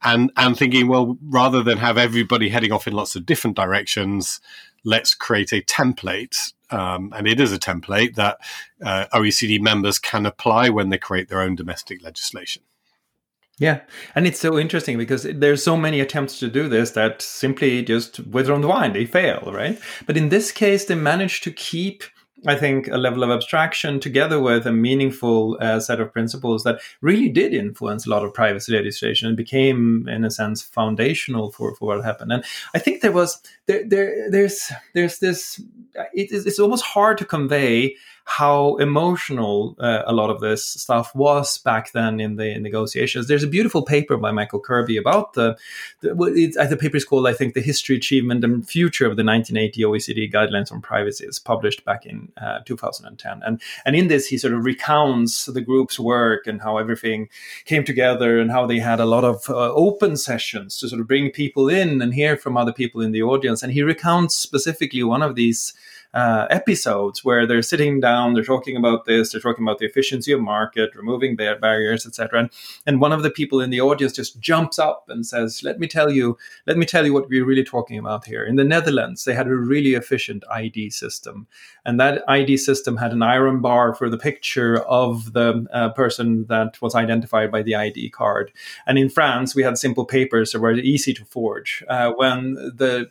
And 0.03 0.31
and 0.37 0.57
thinking, 0.57 0.89
well, 0.89 1.17
rather 1.23 1.63
than 1.63 1.79
have 1.79 1.97
everybody 1.97 2.51
heading 2.51 2.73
off 2.73 2.87
in 2.87 2.93
lots 2.93 3.17
of 3.17 3.25
different 3.25 3.57
directions, 3.57 4.41
let's 4.85 5.15
create 5.15 5.53
a 5.53 5.63
template 5.63 6.53
um, 6.71 7.13
and 7.17 7.27
it 7.27 7.41
is 7.41 7.53
a 7.53 7.59
template 7.59 8.17
that 8.17 8.39
uh, 8.85 9.07
OECD 9.13 9.61
members 9.61 9.99
can 9.99 10.27
apply 10.27 10.69
when 10.69 10.89
they 10.89 10.99
create 10.99 11.29
their 11.29 11.41
own 11.41 11.55
domestic 11.55 12.03
legislation. 12.03 12.63
Yeah, 13.59 13.83
and 14.17 14.27
it's 14.27 14.41
so 14.41 14.59
interesting 14.59 14.99
because 14.99 15.23
there's 15.23 15.63
so 15.63 15.77
many 15.77 16.01
attempts 16.01 16.41
to 16.41 16.49
do 16.49 16.69
this 16.69 16.91
that 16.93 17.23
simply 17.23 17.85
just 17.85 18.19
wither 18.27 18.53
on 18.53 18.63
the 18.63 18.67
vine, 18.67 18.93
they 18.93 19.07
fail, 19.07 19.53
right? 19.53 19.79
But 20.07 20.17
in 20.17 20.31
this 20.31 20.51
case, 20.51 20.87
they 20.87 20.97
managed 20.97 21.45
to 21.45 21.53
keep 21.53 22.03
I 22.47 22.57
think, 22.57 22.89
a 22.89 22.99
level 22.99 23.23
of 23.23 23.31
abstraction 23.31 24.01
together 24.01 24.39
with 24.41 24.67
a 24.67 24.73
meaningful 24.73 25.57
uh, 25.61 25.81
set 25.81 26.01
of 26.01 26.13
principles 26.13 26.63
that 26.65 26.81
really 27.01 27.29
did 27.29 27.55
influence 27.55 28.07
a 28.07 28.11
lot 28.11 28.25
of 28.25 28.35
privacy 28.35 28.73
legislation 28.73 29.29
and 29.29 29.37
became, 29.37 30.09
in 30.09 30.25
a 30.25 30.31
sense, 30.31 30.63
foundational 30.63 31.51
for, 31.51 31.75
for 31.75 31.87
what 31.87 32.05
happened. 32.05 32.33
And 32.33 32.45
I 32.75 32.79
think 32.79 33.01
there 33.01 33.13
was 33.13 33.41
there, 33.67 33.83
there 33.89 34.31
there's 34.31 34.71
there's 34.95 35.19
this 35.19 35.61
it 36.13 36.33
is 36.33 36.47
it's 36.47 36.59
almost 36.59 36.85
hard 36.85 37.19
to 37.19 37.25
convey 37.25 37.97
how 38.25 38.77
emotional 38.77 39.77
uh, 39.79 40.03
a 40.07 40.13
lot 40.13 40.31
of 40.31 40.41
this 40.41 40.67
stuff 40.67 41.15
was 41.15 41.59
back 41.59 41.93
then 41.93 42.21
in 42.21 42.37
the 42.37 42.59
negotiations. 42.59 43.29
There's 43.29 43.43
a 43.43 43.49
beautiful 43.49 43.83
paper 43.83 44.17
by 44.17 44.31
Michael 44.31 44.61
Kirby 44.61 44.97
about 44.97 45.35
the, 45.35 45.59
the, 46.01 46.55
uh, 46.59 46.67
the 46.67 46.77
paper 46.77 46.97
is 46.97 47.05
called, 47.05 47.27
I 47.27 47.35
think, 47.35 47.53
The 47.53 47.61
History, 47.61 47.97
Achievement, 47.97 48.43
and 48.43 48.67
Future 48.67 49.05
of 49.05 49.17
the 49.17 49.25
1980 49.25 49.83
OECD 49.83 50.33
Guidelines 50.33 50.73
on 50.73 50.81
Privacy. 50.81 51.27
It's 51.27 51.39
published 51.39 51.85
back 51.85 52.07
in 52.07 52.33
uh, 52.41 52.61
2010. 52.65 53.43
And, 53.45 53.61
and 53.85 53.95
in 53.95 54.09
this, 54.09 54.27
he 54.27 54.39
sort 54.39 54.55
of 54.55 54.65
recounts 54.65 55.45
the 55.45 55.61
group's 55.61 56.01
work 56.01 56.47
and 56.47 56.63
how 56.63 56.79
everything 56.79 57.29
came 57.67 57.85
together 57.85 58.41
and 58.41 58.51
how 58.51 58.67
they 58.67 58.79
had 58.79 59.01
a 59.01 59.07
lot 59.07 59.25
of 59.25 59.51
uh, 59.51 59.73
open 59.75 60.17
sessions 60.17 60.79
to 60.79 60.89
sort 60.89 61.01
of 61.01 61.07
bring 61.07 61.31
people 61.31 61.69
in 61.69 62.01
and 62.01 62.15
hear 62.15 62.39
from 62.39 62.57
other 62.57 62.73
people 62.73 63.03
in 63.03 63.13
the 63.13 63.23
audience. 63.23 63.63
And 63.63 63.73
he 63.73 63.83
recounts 63.83 64.35
specifically 64.35 65.03
one 65.03 65.23
of 65.23 65.35
these 65.35 65.75
uh, 66.15 66.47
episodes 66.49 67.25
where 67.25 67.47
they're 67.47 67.61
sitting 67.61 68.01
down, 68.01 68.35
they're 68.35 68.45
talking 68.45 68.77
about 68.77 69.05
this, 69.05 69.33
they're 69.33 69.41
talking 69.41 69.65
about 69.65 69.79
the 69.79 69.85
efficiency 69.85 70.33
of 70.33 70.41
market, 70.41 70.95
removing 70.95 71.35
bar- 71.35 71.59
barriers, 71.59 72.07
etc. 72.07 72.39
And, 72.39 72.51
and 72.87 73.01
one 73.01 73.13
of 73.13 73.23
the 73.23 73.31
people 73.31 73.61
in 73.61 73.71
the 73.71 73.81
audience 73.81 74.13
just 74.13 74.39
jumps 74.41 74.79
up 74.79 75.05
and 75.09 75.27
says, 75.27 75.63
"Let 75.65 75.79
me 75.79 75.89
tell 75.89 76.11
you, 76.11 76.39
let 76.67 76.79
me 76.79 76.87
tell 76.87 77.05
you 77.05 77.13
what 77.13 77.29
we're 77.29 77.45
really 77.45 77.65
talking 77.65 77.99
about 77.99 78.27
here." 78.27 78.45
In 78.45 78.57
the 78.57 78.65
Netherlands, 78.65 79.25
they 79.25 79.35
had 79.35 79.49
a 79.49 79.57
really 79.57 79.95
efficient 79.95 80.45
ID 80.51 80.91
system, 80.91 81.49
and 81.85 81.99
that 81.99 82.23
ID 82.29 82.57
system 82.59 82.97
had 82.97 83.13
an 83.13 83.23
iron 83.23 83.61
bar 83.61 83.95
for 83.95 84.09
the 84.09 84.19
picture 84.19 84.79
of 84.85 85.33
the 85.33 85.67
uh, 85.73 85.91
person 85.91 86.47
that 86.47 86.81
was 86.81 86.95
identified 86.95 87.51
by 87.51 87.63
the 87.63 87.75
ID 87.75 88.11
card. 88.11 88.53
And 88.87 88.99
in 88.99 89.09
France, 89.09 89.55
we 89.55 89.65
had 89.65 89.79
simple 89.79 90.05
papers 90.05 90.53
that 90.53 90.61
were 90.61 90.75
easy 90.75 91.13
to 91.15 91.25
forge. 91.25 91.83
Uh, 91.89 92.13
when 92.13 92.55
the 92.55 93.11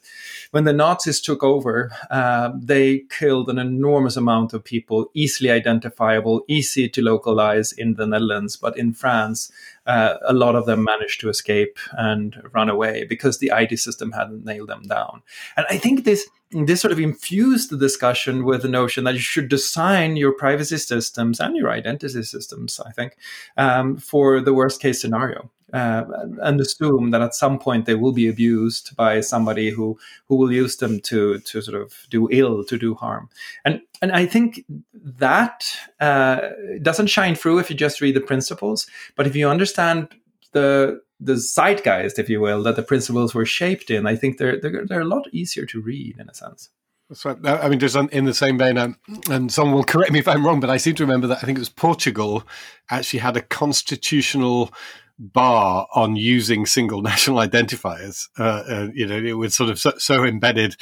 when 0.51 0.63
the 0.63 0.74
Nazis 0.74 1.19
took 1.19 1.43
over, 1.43 1.91
uh, 2.10 2.51
killed 3.00 3.50
an 3.50 3.60
enormous 3.60 4.16
amount 4.16 4.54
of 4.54 4.64
people, 4.64 5.10
easily 5.14 5.50
identifiable, 5.50 6.44
easy 6.48 6.90
to 6.90 7.02
localize 7.02 7.72
in 7.72 7.96
the 7.96 8.08
Netherlands. 8.08 8.56
But 8.56 8.78
in 8.78 8.94
France, 8.94 9.52
uh, 9.86 10.16
a 10.26 10.34
lot 10.34 10.56
of 10.56 10.66
them 10.66 10.84
managed 10.84 11.20
to 11.22 11.30
escape 11.30 11.78
and 11.94 12.42
run 12.54 12.70
away 12.70 13.04
because 13.04 13.38
the 13.38 13.52
ID 13.52 13.76
system 13.76 14.12
hadn't 14.12 14.46
nailed 14.46 14.70
them 14.70 14.84
down. 14.84 15.22
And 15.58 15.66
I 15.70 15.78
think 15.78 16.04
this 16.04 16.30
this 16.66 16.82
sort 16.82 16.92
of 16.92 17.00
infused 17.00 17.72
the 17.72 17.78
discussion 17.78 18.46
with 18.46 18.62
the 18.62 18.68
notion 18.68 19.06
that 19.06 19.16
you 19.16 19.20
should 19.20 19.50
design 19.50 20.16
your 20.16 20.32
privacy 20.34 20.78
systems 20.78 21.40
and 21.40 21.58
your 21.58 21.72
identity 21.72 22.22
systems. 22.22 22.80
I 22.86 22.92
think 22.92 23.18
um, 23.58 23.98
for 23.98 24.40
the 24.40 24.54
worst 24.54 24.80
case 24.80 25.02
scenario 25.02 25.50
uh, 25.74 26.03
and 26.42 26.62
assume 26.62 27.10
that 27.12 27.22
at 27.22 27.34
some 27.34 27.58
point 27.58 27.86
they 27.86 27.96
will 27.96 28.12
be 28.12 28.27
abused 28.27 28.96
by 28.96 29.20
somebody 29.22 29.72
who 29.72 29.98
who 30.30 30.36
will 30.36 30.51
use 30.51 30.77
them 30.77 31.00
to 31.01 31.39
to 31.39 31.62
sort 31.62 31.82
of 31.82 32.06
do 32.10 32.30
ill, 32.32 32.63
to 32.63 32.77
do 32.77 32.94
harm. 32.94 33.30
And 33.65 33.82
and 34.01 34.12
I 34.12 34.25
think 34.25 34.63
that 34.94 35.65
uh, 36.00 36.50
doesn't 36.82 37.08
shine 37.08 37.36
through 37.36 37.60
if 37.60 37.70
you 37.70 37.75
just 37.75 38.01
read 38.01 38.15
the 38.15 38.22
principles. 38.22 38.88
But 39.15 39.27
if 39.27 39.36
you 39.36 39.50
understand 39.50 40.10
the 40.51 41.01
the 41.20 41.38
zeitgeist, 41.38 42.20
if 42.20 42.30
you 42.30 42.39
will, 42.39 42.62
that 42.63 42.75
the 42.75 42.84
principles 42.84 43.34
were 43.34 43.46
shaped 43.46 43.89
in, 43.89 44.06
I 44.06 44.15
think 44.15 44.38
they're 44.38 44.60
they're, 44.60 44.86
they're 44.86 45.01
a 45.01 45.06
lot 45.06 45.27
easier 45.32 45.65
to 45.65 45.82
read 45.82 46.20
in 46.20 46.30
a 46.30 46.34
sense. 46.34 46.70
That's 47.10 47.25
right. 47.25 47.38
I 47.46 47.68
mean, 47.68 47.80
just 47.80 47.96
in 47.96 48.25
the 48.25 48.34
same 48.34 48.58
vein, 48.58 48.77
and 48.77 49.51
someone 49.51 49.75
will 49.75 49.84
correct 49.84 50.12
me 50.12 50.20
if 50.20 50.27
I'm 50.27 50.46
wrong, 50.46 50.60
but 50.60 50.70
I 50.70 50.77
seem 50.77 50.96
to 50.96 51.03
remember 51.03 51.27
that 51.27 51.39
I 51.39 51.46
think 51.46 51.58
it 51.58 51.62
was 51.62 51.70
Portugal 51.70 52.44
actually 52.89 53.20
had 53.20 53.38
a 53.38 53.42
constitutional 53.42 54.74
bar 55.20 55.88
on 55.93 56.15
using 56.15 56.65
single 56.65 57.01
national 57.12 57.38
identifiers. 57.38 58.27
Uh, 58.38 58.63
uh, 58.67 58.88
you 58.93 59.05
know, 59.05 59.17
it 59.17 59.34
was 59.34 59.55
sort 59.55 59.70
of 59.70 59.79
so, 59.79 59.93
so 59.98 60.24
embedded 60.24 60.75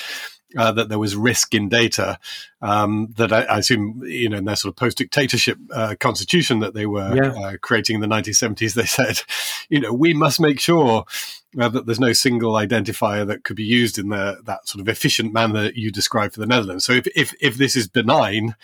uh, 0.58 0.72
that 0.72 0.90
there 0.90 1.00
was 1.00 1.16
risk 1.16 1.54
in 1.54 1.70
data 1.70 2.20
um, 2.62 3.14
that 3.18 3.32
I, 3.32 3.44
I, 3.44 3.60
assume, 3.60 4.02
you 4.04 4.30
know, 4.30 4.38
in 4.38 4.46
their 4.46 4.56
sort 4.56 4.74
of 4.74 4.76
post-dictatorship 4.76 5.58
uh, 5.74 5.96
constitution 6.00 6.60
that 6.60 6.74
they 6.74 6.86
were 6.86 7.16
yeah. 7.16 7.32
Uh, 7.32 7.58
creating 7.62 7.96
in 7.96 8.02
the 8.02 8.08
1970s, 8.08 8.74
they 8.76 8.86
said, 8.86 9.22
you 9.70 9.80
know, 9.80 9.94
we 9.94 10.14
must 10.14 10.40
make 10.40 10.60
sure 10.60 11.06
uh, 11.60 11.70
that 11.70 11.86
there's 11.86 12.00
no 12.00 12.14
single 12.14 12.54
identifier 12.54 13.26
that 13.26 13.44
could 13.44 13.56
be 13.56 13.64
used 13.64 13.98
in 13.98 14.10
the, 14.10 14.42
that 14.46 14.68
sort 14.68 14.82
of 14.82 14.90
efficient 14.90 15.34
manner 15.34 15.64
that 15.64 15.76
you 15.76 15.92
described 15.92 16.34
for 16.34 16.40
the 16.40 16.48
Netherlands. 16.48 16.86
So 16.86 16.94
if, 16.94 17.08
if, 17.16 17.34
if 17.40 17.56
this 17.56 17.76
is 17.76 17.88
benign, 17.88 18.56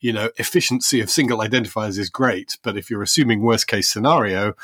you 0.00 0.12
know, 0.12 0.30
efficiency 0.36 1.00
of 1.00 1.10
single 1.10 1.38
identifiers 1.38 1.98
is 1.98 2.10
great, 2.10 2.58
but 2.62 2.76
if 2.76 2.90
you're 2.90 3.02
assuming 3.02 3.42
worst 3.42 3.66
case 3.66 3.88
scenario, 3.88 4.54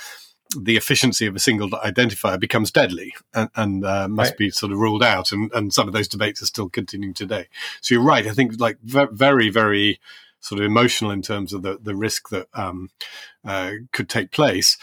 the 0.58 0.76
efficiency 0.76 1.26
of 1.26 1.36
a 1.36 1.40
single 1.40 1.70
identifier 1.70 2.38
becomes 2.38 2.70
deadly 2.70 3.14
and, 3.34 3.50
and 3.54 3.84
uh, 3.84 4.08
must 4.08 4.32
right. 4.32 4.38
be 4.38 4.50
sort 4.50 4.72
of 4.72 4.78
ruled 4.78 5.02
out. 5.02 5.32
And, 5.32 5.50
and 5.52 5.72
some 5.72 5.86
of 5.86 5.94
those 5.94 6.08
debates 6.08 6.42
are 6.42 6.46
still 6.46 6.68
continuing 6.68 7.14
today. 7.14 7.48
So 7.80 7.94
you're 7.94 8.04
right. 8.04 8.26
I 8.26 8.32
think 8.32 8.60
like 8.60 8.78
very, 8.82 9.50
very 9.50 10.00
sort 10.40 10.60
of 10.60 10.66
emotional 10.66 11.10
in 11.10 11.22
terms 11.22 11.52
of 11.52 11.62
the, 11.62 11.78
the 11.80 11.94
risk 11.94 12.30
that 12.30 12.48
um, 12.54 12.90
uh, 13.44 13.72
could 13.92 14.08
take 14.08 14.32
place. 14.32 14.76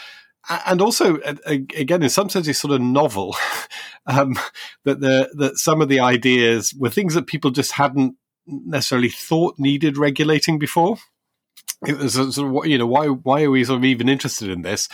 And 0.66 0.80
also, 0.80 1.18
again, 1.46 2.02
in 2.02 2.08
some 2.08 2.30
sense, 2.30 2.48
it's 2.48 2.60
sort 2.60 2.72
of 2.72 2.80
novel 2.80 3.36
um, 4.06 4.38
that 4.84 5.00
the 5.00 5.28
that 5.34 5.58
some 5.58 5.82
of 5.82 5.90
the 5.90 6.00
ideas 6.00 6.72
were 6.72 6.88
things 6.88 7.12
that 7.12 7.26
people 7.26 7.50
just 7.50 7.72
hadn't 7.72 8.16
necessarily 8.46 9.10
thought 9.10 9.58
needed 9.58 9.98
regulating 9.98 10.58
before 10.58 10.96
it 11.86 11.96
was 11.96 12.14
sort 12.14 12.38
of 12.38 12.66
you 12.66 12.76
know 12.76 12.86
why 12.86 13.06
why 13.06 13.44
are 13.44 13.50
we 13.50 13.62
sort 13.62 13.78
of 13.78 13.84
even 13.84 14.08
interested 14.08 14.50
in 14.50 14.62
this? 14.62 14.88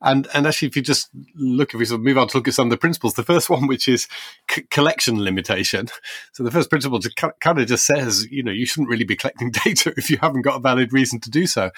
And 0.00 0.26
and 0.32 0.46
actually 0.46 0.68
if 0.68 0.76
you 0.76 0.80
just 0.80 1.10
look 1.34 1.74
if 1.74 1.78
we 1.78 1.84
sort 1.84 2.00
of 2.00 2.04
move 2.04 2.16
on 2.16 2.28
to 2.28 2.38
look 2.38 2.48
at 2.48 2.54
some 2.54 2.68
of 2.68 2.70
the 2.70 2.78
principles 2.78 3.14
the 3.14 3.22
first 3.22 3.50
one 3.50 3.66
which 3.66 3.86
is 3.88 4.08
c- 4.50 4.62
collection 4.70 5.22
limitation. 5.22 5.88
So 6.32 6.42
the 6.42 6.50
first 6.50 6.70
principle 6.70 6.98
just 6.98 7.16
kind 7.16 7.58
of 7.58 7.66
just 7.66 7.84
says 7.84 8.26
you 8.30 8.42
know 8.42 8.52
you 8.52 8.64
shouldn't 8.64 8.88
really 8.88 9.04
be 9.04 9.16
collecting 9.16 9.50
data 9.64 9.92
if 9.96 10.10
you 10.10 10.16
haven't 10.18 10.42
got 10.42 10.56
a 10.56 10.60
valid 10.60 10.92
reason 10.92 11.20
to 11.20 11.30
do 11.30 11.46
so. 11.46 11.70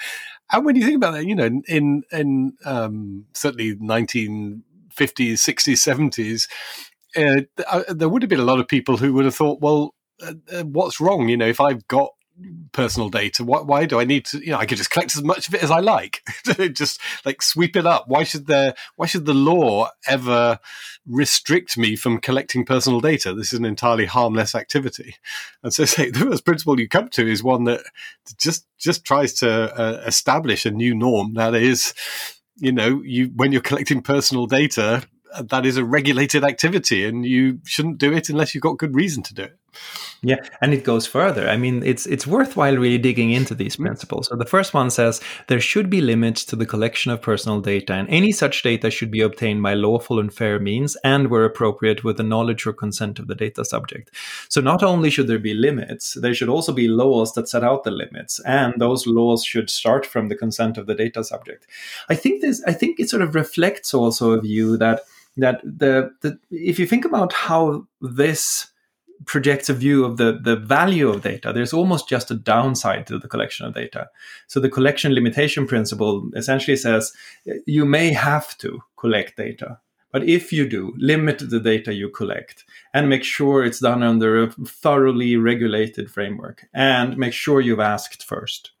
And 0.51 0.65
when 0.65 0.77
you 0.77 0.85
think 0.85 0.97
about 0.97 1.13
that 1.13 1.25
you 1.25 1.35
know 1.35 1.61
in 1.67 2.03
in 2.11 2.53
um, 2.63 3.25
certainly 3.33 3.75
1950s 3.75 4.61
60s 4.95 6.47
70s 6.47 6.47
uh, 7.15 7.81
there 7.89 8.09
would 8.09 8.21
have 8.21 8.29
been 8.29 8.39
a 8.39 8.45
lot 8.45 8.59
of 8.59 8.67
people 8.67 8.97
who 8.97 9.13
would 9.13 9.25
have 9.25 9.35
thought 9.35 9.59
well 9.59 9.93
uh, 10.21 10.33
uh, 10.53 10.63
what's 10.63 11.01
wrong? 11.01 11.27
You 11.27 11.35
know 11.35 11.47
if 11.47 11.59
i've 11.59 11.85
got 11.87 12.11
personal 12.71 13.09
data. 13.09 13.43
Why, 13.43 13.61
why 13.61 13.85
do 13.85 13.99
I 13.99 14.05
need 14.05 14.25
to? 14.25 14.39
You 14.39 14.51
know, 14.51 14.57
I 14.57 14.65
could 14.65 14.77
just 14.77 14.89
collect 14.89 15.15
as 15.15 15.23
much 15.23 15.47
of 15.47 15.53
it 15.53 15.63
as 15.63 15.71
I 15.71 15.79
like. 15.79 16.21
just 16.73 16.99
like 17.25 17.41
sweep 17.41 17.75
it 17.75 17.85
up. 17.85 18.05
Why 18.07 18.23
should 18.23 18.47
there? 18.47 18.73
Why 18.95 19.05
should 19.05 19.25
the 19.25 19.33
law 19.33 19.89
ever 20.07 20.59
restrict 21.05 21.77
me 21.77 21.95
from 21.95 22.19
collecting 22.19 22.65
personal 22.65 22.99
data? 22.99 23.33
This 23.33 23.53
is 23.53 23.59
an 23.59 23.65
entirely 23.65 24.05
harmless 24.05 24.55
activity. 24.55 25.15
And 25.61 25.73
so, 25.73 25.85
say 25.85 26.09
the 26.09 26.19
first 26.19 26.45
principle 26.45 26.79
you 26.79 26.89
come 26.89 27.09
to 27.09 27.27
is 27.27 27.43
one 27.43 27.65
that 27.65 27.81
just 28.37 28.65
just 28.77 29.05
tries 29.05 29.33
to 29.35 29.49
uh, 29.49 30.01
establish 30.05 30.65
a 30.65 30.71
new 30.71 30.95
norm 30.95 31.35
that 31.35 31.55
is, 31.55 31.93
you 32.57 32.71
know, 32.71 33.01
you 33.03 33.31
when 33.35 33.51
you're 33.51 33.61
collecting 33.61 34.01
personal 34.01 34.47
data, 34.47 35.03
that 35.39 35.65
is 35.65 35.77
a 35.77 35.85
regulated 35.85 36.43
activity, 36.43 37.05
and 37.05 37.25
you 37.25 37.59
shouldn't 37.65 37.97
do 37.97 38.11
it 38.11 38.29
unless 38.29 38.53
you've 38.53 38.63
got 38.63 38.77
good 38.77 38.95
reason 38.95 39.23
to 39.23 39.33
do 39.33 39.43
it. 39.43 39.57
Yeah, 40.21 40.37
and 40.61 40.73
it 40.73 40.85
goes 40.85 41.05
further. 41.05 41.49
I 41.49 41.57
mean, 41.57 41.83
it's 41.83 42.05
it's 42.05 42.25
worthwhile 42.25 42.77
really 42.77 42.97
digging 42.97 43.31
into 43.31 43.53
these 43.53 43.73
mm-hmm. 43.73 43.85
principles. 43.85 44.27
So 44.27 44.35
the 44.35 44.45
first 44.45 44.73
one 44.73 44.89
says 44.89 45.21
there 45.47 45.59
should 45.59 45.89
be 45.89 45.99
limits 46.01 46.45
to 46.45 46.55
the 46.55 46.65
collection 46.65 47.11
of 47.11 47.21
personal 47.21 47.59
data, 47.59 47.93
and 47.93 48.07
any 48.09 48.31
such 48.31 48.63
data 48.63 48.89
should 48.89 49.11
be 49.11 49.21
obtained 49.21 49.61
by 49.61 49.73
lawful 49.73 50.19
and 50.19 50.33
fair 50.33 50.59
means, 50.59 50.95
and 51.03 51.29
where 51.29 51.43
appropriate, 51.43 52.03
with 52.03 52.17
the 52.17 52.23
knowledge 52.23 52.65
or 52.65 52.73
consent 52.73 53.19
of 53.19 53.27
the 53.27 53.35
data 53.35 53.65
subject. 53.65 54.11
So 54.49 54.61
not 54.61 54.81
only 54.81 55.09
should 55.09 55.27
there 55.27 55.39
be 55.39 55.53
limits, 55.53 56.13
there 56.13 56.33
should 56.33 56.49
also 56.49 56.71
be 56.71 56.87
laws 56.87 57.33
that 57.33 57.49
set 57.49 57.63
out 57.63 57.83
the 57.83 57.91
limits, 57.91 58.39
and 58.45 58.73
those 58.77 59.05
laws 59.05 59.43
should 59.43 59.69
start 59.69 60.05
from 60.05 60.29
the 60.29 60.35
consent 60.35 60.77
of 60.77 60.87
the 60.87 60.95
data 60.95 61.23
subject. 61.23 61.67
I 62.09 62.15
think 62.15 62.41
this. 62.41 62.63
I 62.65 62.73
think 62.73 62.99
it 62.99 63.09
sort 63.09 63.21
of 63.21 63.35
reflects 63.35 63.93
also 63.93 64.31
a 64.31 64.41
view 64.41 64.77
that 64.77 65.01
that 65.37 65.61
the, 65.63 66.13
the 66.21 66.39
if 66.51 66.79
you 66.79 66.85
think 66.85 67.05
about 67.05 67.33
how 67.33 67.87
this 68.01 68.67
projects 69.25 69.69
a 69.69 69.73
view 69.73 70.05
of 70.05 70.17
the, 70.17 70.39
the 70.41 70.55
value 70.55 71.09
of 71.09 71.21
data, 71.21 71.51
there's 71.53 71.73
almost 71.73 72.09
just 72.09 72.31
a 72.31 72.35
downside 72.35 73.07
to 73.07 73.17
the 73.17 73.27
collection 73.27 73.65
of 73.65 73.73
data. 73.73 74.09
So 74.47 74.59
the 74.59 74.69
collection 74.69 75.13
limitation 75.13 75.67
principle 75.67 76.29
essentially 76.35 76.77
says 76.77 77.13
you 77.65 77.85
may 77.85 78.11
have 78.11 78.57
to 78.59 78.81
collect 78.97 79.37
data, 79.37 79.79
but 80.11 80.23
if 80.27 80.53
you 80.53 80.67
do, 80.67 80.93
limit 80.97 81.49
the 81.49 81.59
data 81.59 81.93
you 81.93 82.09
collect 82.09 82.65
and 82.93 83.09
make 83.09 83.23
sure 83.23 83.63
it's 83.63 83.79
done 83.79 84.03
under 84.03 84.43
a 84.43 84.51
thoroughly 84.51 85.35
regulated 85.35 86.11
framework 86.11 86.67
and 86.73 87.17
make 87.17 87.33
sure 87.33 87.59
you've 87.59 87.79
asked 87.79 88.23
first. 88.23 88.71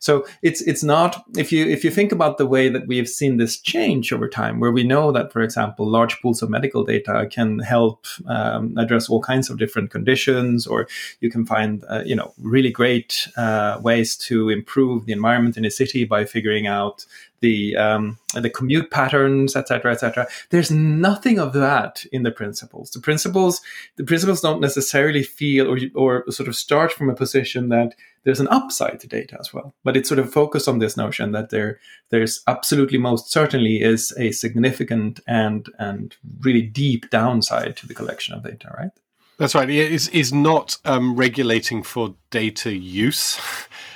So 0.00 0.26
it's 0.42 0.60
it's 0.62 0.84
not 0.84 1.24
if 1.36 1.50
you 1.50 1.66
if 1.66 1.82
you 1.82 1.90
think 1.90 2.12
about 2.12 2.38
the 2.38 2.46
way 2.46 2.68
that 2.68 2.86
we 2.86 2.96
have 2.98 3.08
seen 3.08 3.36
this 3.36 3.60
change 3.60 4.12
over 4.12 4.28
time, 4.28 4.60
where 4.60 4.70
we 4.70 4.84
know 4.84 5.10
that, 5.10 5.32
for 5.32 5.42
example, 5.42 5.88
large 5.88 6.20
pools 6.20 6.40
of 6.40 6.50
medical 6.50 6.84
data 6.84 7.28
can 7.30 7.58
help 7.58 8.06
um, 8.26 8.78
address 8.78 9.08
all 9.08 9.20
kinds 9.20 9.50
of 9.50 9.58
different 9.58 9.90
conditions, 9.90 10.66
or 10.66 10.86
you 11.20 11.30
can 11.30 11.44
find 11.44 11.84
uh, 11.88 12.02
you 12.06 12.14
know 12.14 12.32
really 12.38 12.70
great 12.70 13.26
uh, 13.36 13.80
ways 13.82 14.16
to 14.16 14.48
improve 14.50 15.06
the 15.06 15.12
environment 15.12 15.56
in 15.56 15.64
a 15.64 15.70
city 15.70 16.04
by 16.04 16.24
figuring 16.24 16.68
out 16.68 17.04
the 17.40 17.76
um, 17.76 18.18
the 18.34 18.50
commute 18.50 18.90
patterns, 18.90 19.56
etc., 19.56 19.92
etc. 19.92 20.28
There's 20.50 20.70
nothing 20.70 21.38
of 21.38 21.52
that 21.54 22.04
in 22.12 22.22
the 22.22 22.30
principles. 22.30 22.90
The 22.90 23.00
principles 23.00 23.57
the 23.96 24.04
principles 24.04 24.40
don't 24.40 24.60
necessarily 24.60 25.22
feel 25.22 25.68
or 25.68 25.78
or 25.94 26.30
sort 26.30 26.48
of 26.48 26.56
start 26.56 26.92
from 26.92 27.10
a 27.10 27.14
position 27.14 27.68
that 27.68 27.94
there's 28.24 28.40
an 28.40 28.48
upside 28.48 29.00
to 29.00 29.06
data 29.06 29.36
as 29.40 29.54
well, 29.54 29.74
but 29.84 29.96
it's 29.96 30.08
sort 30.08 30.18
of 30.18 30.32
focused 30.32 30.68
on 30.68 30.78
this 30.78 30.96
notion 30.96 31.32
that 31.32 31.50
there 31.50 31.78
there's 32.10 32.42
absolutely 32.46 32.98
most 32.98 33.30
certainly 33.30 33.82
is 33.82 34.12
a 34.18 34.32
significant 34.32 35.20
and 35.26 35.68
and 35.78 36.16
really 36.40 36.62
deep 36.62 37.10
downside 37.10 37.76
to 37.76 37.86
the 37.86 37.94
collection 37.94 38.34
of 38.34 38.44
data, 38.44 38.74
right? 38.78 38.90
That's 39.38 39.54
right. 39.54 39.70
It 39.70 39.92
is 39.92 40.08
is 40.08 40.32
not 40.32 40.76
um, 40.84 41.14
regulating 41.16 41.82
for 41.82 42.14
data 42.30 42.74
use. 42.74 43.38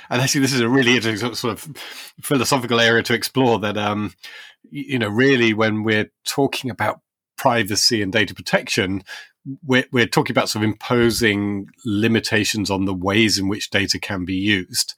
And 0.09 0.21
actually, 0.21 0.41
this 0.41 0.53
is 0.53 0.59
a 0.59 0.69
really 0.69 0.95
interesting 0.95 1.33
sort 1.33 1.53
of 1.53 1.75
philosophical 2.21 2.79
area 2.79 3.01
to 3.01 3.15
explore. 3.15 3.57
That 3.57 3.77
um, 3.77 4.13
you 4.69 4.99
know, 4.99 5.07
really, 5.07 5.53
when 5.53 5.81
we're 5.81 6.11
talking 6.23 6.69
about 6.69 6.99
privacy 7.35 8.01
and 8.01 8.11
data 8.11 8.35
protection, 8.35 9.03
we're, 9.63 9.85
we're 9.91 10.07
talking 10.07 10.33
about 10.33 10.49
sort 10.49 10.63
of 10.63 10.69
imposing 10.69 11.67
limitations 11.85 12.69
on 12.69 12.85
the 12.85 12.93
ways 12.93 13.37
in 13.37 13.47
which 13.47 13.69
data 13.69 13.99
can 13.99 14.25
be 14.25 14.35
used. 14.35 14.93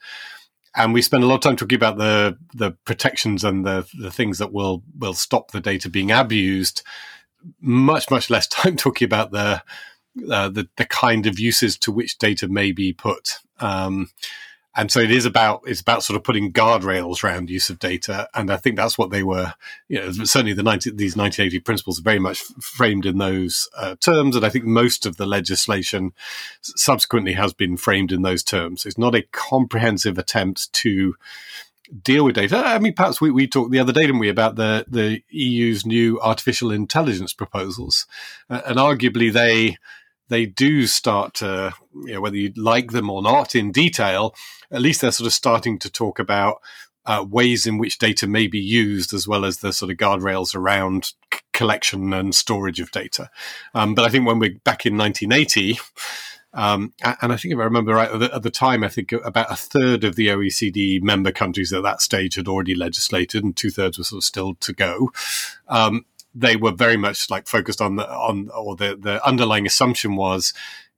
And 0.75 0.93
we 0.93 1.01
spend 1.01 1.23
a 1.23 1.27
lot 1.27 1.35
of 1.35 1.41
time 1.41 1.55
talking 1.55 1.77
about 1.77 1.97
the 1.97 2.37
the 2.53 2.71
protections 2.83 3.45
and 3.45 3.65
the 3.65 3.87
the 3.97 4.11
things 4.11 4.39
that 4.39 4.51
will 4.51 4.83
will 4.99 5.13
stop 5.13 5.51
the 5.51 5.61
data 5.61 5.89
being 5.89 6.11
abused. 6.11 6.83
Much 7.61 8.11
much 8.11 8.29
less 8.29 8.45
time 8.49 8.75
talking 8.75 9.05
about 9.05 9.31
the 9.31 9.63
uh, 10.29 10.49
the 10.49 10.67
the 10.75 10.85
kind 10.85 11.27
of 11.27 11.39
uses 11.39 11.77
to 11.77 11.93
which 11.93 12.17
data 12.17 12.49
may 12.49 12.73
be 12.73 12.91
put. 12.91 13.39
Um, 13.61 14.09
and 14.75 14.91
so 14.91 14.99
it 14.99 15.11
is 15.11 15.25
about 15.25 15.61
it's 15.65 15.81
about 15.81 16.03
sort 16.03 16.17
of 16.17 16.23
putting 16.23 16.51
guardrails 16.51 17.23
around 17.23 17.49
use 17.49 17.69
of 17.69 17.79
data, 17.79 18.27
and 18.33 18.51
I 18.51 18.57
think 18.57 18.75
that's 18.75 18.97
what 18.97 19.09
they 19.09 19.23
were. 19.23 19.53
You 19.87 19.99
know, 19.99 20.11
certainly 20.11 20.53
the 20.53 20.63
90, 20.63 20.91
these 20.91 21.15
1980 21.15 21.59
principles 21.61 21.99
are 21.99 22.03
very 22.03 22.19
much 22.19 22.39
framed 22.61 23.05
in 23.05 23.17
those 23.17 23.69
uh, 23.77 23.95
terms, 23.99 24.35
and 24.35 24.45
I 24.45 24.49
think 24.49 24.65
most 24.65 25.05
of 25.05 25.17
the 25.17 25.25
legislation 25.25 26.11
subsequently 26.61 27.33
has 27.33 27.53
been 27.53 27.77
framed 27.77 28.11
in 28.11 28.21
those 28.21 28.43
terms. 28.43 28.85
It's 28.85 28.97
not 28.97 29.15
a 29.15 29.25
comprehensive 29.31 30.17
attempt 30.17 30.71
to 30.73 31.15
deal 32.03 32.25
with 32.25 32.35
data. 32.35 32.57
I 32.57 32.79
mean, 32.79 32.93
perhaps 32.93 33.21
we, 33.21 33.31
we 33.31 33.47
talked 33.47 33.71
the 33.71 33.79
other 33.79 33.93
day, 33.93 34.01
didn't 34.01 34.19
we, 34.19 34.29
about 34.29 34.55
the 34.55 34.85
the 34.89 35.21
EU's 35.29 35.85
new 35.85 36.19
artificial 36.19 36.71
intelligence 36.71 37.33
proposals, 37.33 38.05
uh, 38.49 38.61
and 38.65 38.77
arguably 38.77 39.31
they 39.31 39.77
they 40.27 40.45
do 40.45 40.87
start 40.87 41.35
to, 41.35 41.73
you 41.93 42.13
know, 42.13 42.21
whether 42.21 42.35
you 42.35 42.51
like 42.55 42.91
them 42.91 43.09
or 43.09 43.21
not 43.21 43.55
in 43.55 43.71
detail, 43.71 44.33
at 44.75 44.81
least 44.81 45.01
they're 45.01 45.11
sort 45.11 45.27
of 45.27 45.33
starting 45.33 45.79
to 45.79 45.89
talk 45.89 46.19
about 46.19 46.61
uh, 47.05 47.25
ways 47.27 47.65
in 47.65 47.77
which 47.77 47.97
data 47.97 48.27
may 48.27 48.47
be 48.47 48.59
used, 48.59 49.13
as 49.13 49.27
well 49.27 49.45
as 49.45 49.59
the 49.59 49.71
sort 49.71 49.91
of 49.91 49.97
guardrails 49.97 50.55
around 50.55 51.13
c- 51.33 51.39
collection 51.53 52.13
and 52.13 52.33
storage 52.33 52.79
of 52.79 52.91
data. 52.91 53.29
Um, 53.73 53.93
but 53.93 54.05
I 54.05 54.09
think 54.09 54.27
when 54.27 54.39
we're 54.39 54.59
back 54.63 54.85
in 54.85 54.97
1980, 54.97 55.79
um, 56.53 56.93
and 57.03 57.31
I 57.33 57.37
think 57.37 57.53
if 57.53 57.59
I 57.59 57.63
remember 57.63 57.93
right, 57.93 58.09
at 58.09 58.19
the, 58.19 58.35
at 58.35 58.43
the, 58.43 58.49
time, 58.49 58.83
I 58.83 58.87
think 58.87 59.11
about 59.11 59.51
a 59.51 59.55
third 59.55 60.03
of 60.03 60.15
the 60.15 60.27
OECD 60.27 61.01
member 61.03 61.31
countries 61.31 61.73
at 61.73 61.83
that 61.83 62.01
stage 62.01 62.35
had 62.35 62.47
already 62.47 62.73
legislated, 62.73 63.43
and 63.43 63.55
two 63.55 63.69
thirds 63.69 63.97
were 63.97 64.03
sort 64.03 64.21
of 64.21 64.23
still 64.23 64.55
to 64.55 64.73
go. 64.73 65.11
Um, 65.67 66.05
they 66.33 66.55
were 66.55 66.71
very 66.71 66.97
much 66.97 67.29
like 67.29 67.47
focused 67.47 67.81
on 67.81 67.95
the 67.95 68.09
on 68.09 68.49
or 68.49 68.75
the 68.75 68.97
the 68.99 69.25
underlying 69.25 69.65
assumption 69.65 70.15
was, 70.15 70.53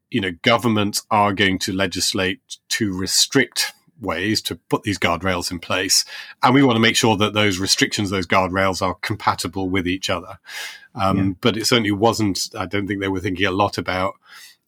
you 0.10 0.22
know, 0.22 0.32
governments 0.42 1.06
are 1.12 1.34
going 1.34 1.60
to 1.60 1.74
legislate 1.74 2.40
to 2.70 2.98
restrict 2.98 3.74
ways 4.00 4.42
to 4.44 4.56
put 4.56 4.84
these 4.84 5.00
guardrails 5.00 5.52
in 5.52 5.60
place, 5.60 6.06
and 6.44 6.54
we 6.54 6.64
want 6.64 6.76
to 6.76 6.82
make 6.82 6.96
sure 6.96 7.18
that 7.18 7.34
those 7.34 7.60
restrictions, 7.60 8.10
those 8.10 8.28
guardrails, 8.28 8.82
are 8.82 8.96
compatible 8.96 9.70
with 9.70 9.88
each 9.88 10.10
other. 10.10 10.40
Um, 10.96 11.18
yeah. 11.18 11.34
But 11.42 11.58
it 11.58 11.66
certainly 11.66 11.92
wasn't. 11.92 12.50
I 12.58 12.66
don't 12.66 12.88
think 12.88 13.02
they 13.02 13.08
were 13.08 13.20
thinking 13.20 13.46
a 13.46 13.52
lot 13.52 13.78
about 13.78 14.16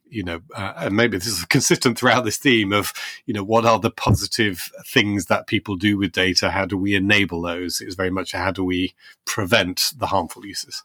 you 0.10 0.24
know, 0.24 0.41
uh, 0.55 0.74
and 0.77 0.96
maybe 0.96 1.17
this 1.17 1.27
is 1.27 1.46
consistent 1.50 1.98
throughout 1.98 2.25
this 2.25 2.38
theme 2.38 2.74
of, 2.74 2.93
you 3.25 3.34
know, 3.34 3.43
what 3.43 3.65
are 3.65 3.79
the 3.79 3.91
positive 3.91 4.72
things 4.86 5.25
that 5.25 5.48
people 5.48 5.75
do 5.75 5.98
with 5.98 6.12
data? 6.12 6.50
How 6.50 6.65
do 6.65 6.77
we 6.77 6.96
enable 6.96 7.41
those? 7.41 7.81
It's 7.81 7.96
very 7.96 8.10
much 8.10 8.31
how 8.31 8.51
do 8.51 8.63
we 8.63 8.93
prevent 9.25 9.93
the 9.98 10.08
harmful 10.08 10.46
uses? 10.46 10.84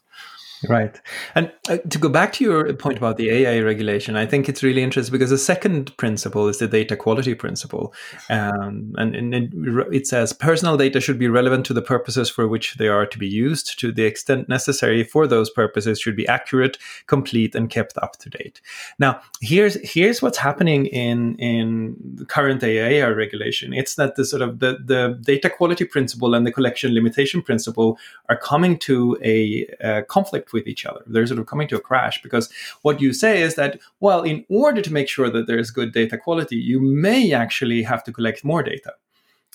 Right. 0.67 0.99
And 1.35 1.51
uh, 1.69 1.77
to 1.77 1.97
go 1.97 2.09
back 2.09 2.33
to 2.33 2.43
your 2.43 2.73
point 2.73 2.97
about 2.97 3.17
the 3.17 3.29
AI 3.29 3.59
regulation, 3.59 4.15
I 4.15 4.25
think 4.25 4.47
it's 4.47 4.63
really 4.63 4.81
interesting 4.81 5.11
because 5.11 5.29
the 5.29 5.37
second 5.37 5.95
principle 5.97 6.47
is 6.47 6.59
the 6.59 6.67
data 6.67 6.95
quality 6.95 7.35
principle. 7.35 7.93
Um, 8.29 8.93
and, 8.97 9.15
and 9.15 9.35
it, 9.35 9.51
it, 9.91 10.07
says 10.07 10.33
personal 10.33 10.77
data 10.77 11.01
should 11.01 11.19
be 11.19 11.27
relevant 11.27 11.65
to 11.67 11.73
the 11.73 11.81
purposes 11.81 12.29
for 12.29 12.47
which 12.47 12.75
they 12.75 12.87
are 12.87 13.05
to 13.05 13.17
be 13.17 13.27
used 13.27 13.79
to 13.79 13.91
the 13.91 14.03
extent 14.03 14.47
necessary 14.47 15.03
for 15.03 15.27
those 15.27 15.49
purposes 15.49 15.99
should 15.99 16.15
be 16.15 16.27
accurate, 16.27 16.77
complete, 17.07 17.55
and 17.55 17.69
kept 17.69 17.97
up 17.99 18.17
to 18.17 18.29
date. 18.29 18.61
Now, 18.99 19.19
here's 19.41 19.75
here's 19.87 20.21
what's 20.21 20.37
happening 20.37 20.85
in 20.87 21.35
in 21.37 21.95
the 22.15 22.25
current 22.25 22.63
AI 22.63 23.07
regulation. 23.09 23.73
It's 23.73 23.95
that 23.95 24.15
the 24.15 24.25
sort 24.25 24.41
of 24.41 24.59
the, 24.59 24.77
the 24.83 25.19
data 25.21 25.49
quality 25.49 25.85
principle 25.85 26.33
and 26.33 26.45
the 26.45 26.51
collection 26.51 26.93
limitation 26.93 27.41
principle 27.41 27.97
are 28.29 28.37
coming 28.37 28.77
to 28.79 29.17
a, 29.23 29.65
a 29.81 30.03
conflict 30.03 30.44
with 30.53 30.67
each 30.67 30.85
other. 30.85 31.01
They're 31.05 31.27
sort 31.27 31.39
of 31.39 31.45
coming 31.45 31.67
to 31.69 31.77
a 31.77 31.81
crash 31.81 32.21
because 32.21 32.49
what 32.81 33.01
you 33.01 33.13
say 33.13 33.41
is 33.41 33.55
that, 33.55 33.79
well, 33.99 34.23
in 34.23 34.45
order 34.49 34.81
to 34.81 34.93
make 34.93 35.09
sure 35.09 35.29
that 35.29 35.47
there's 35.47 35.71
good 35.71 35.93
data 35.93 36.17
quality, 36.17 36.57
you 36.57 36.79
may 36.79 37.33
actually 37.33 37.83
have 37.83 38.03
to 38.05 38.11
collect 38.11 38.43
more 38.43 38.63
data. 38.63 38.93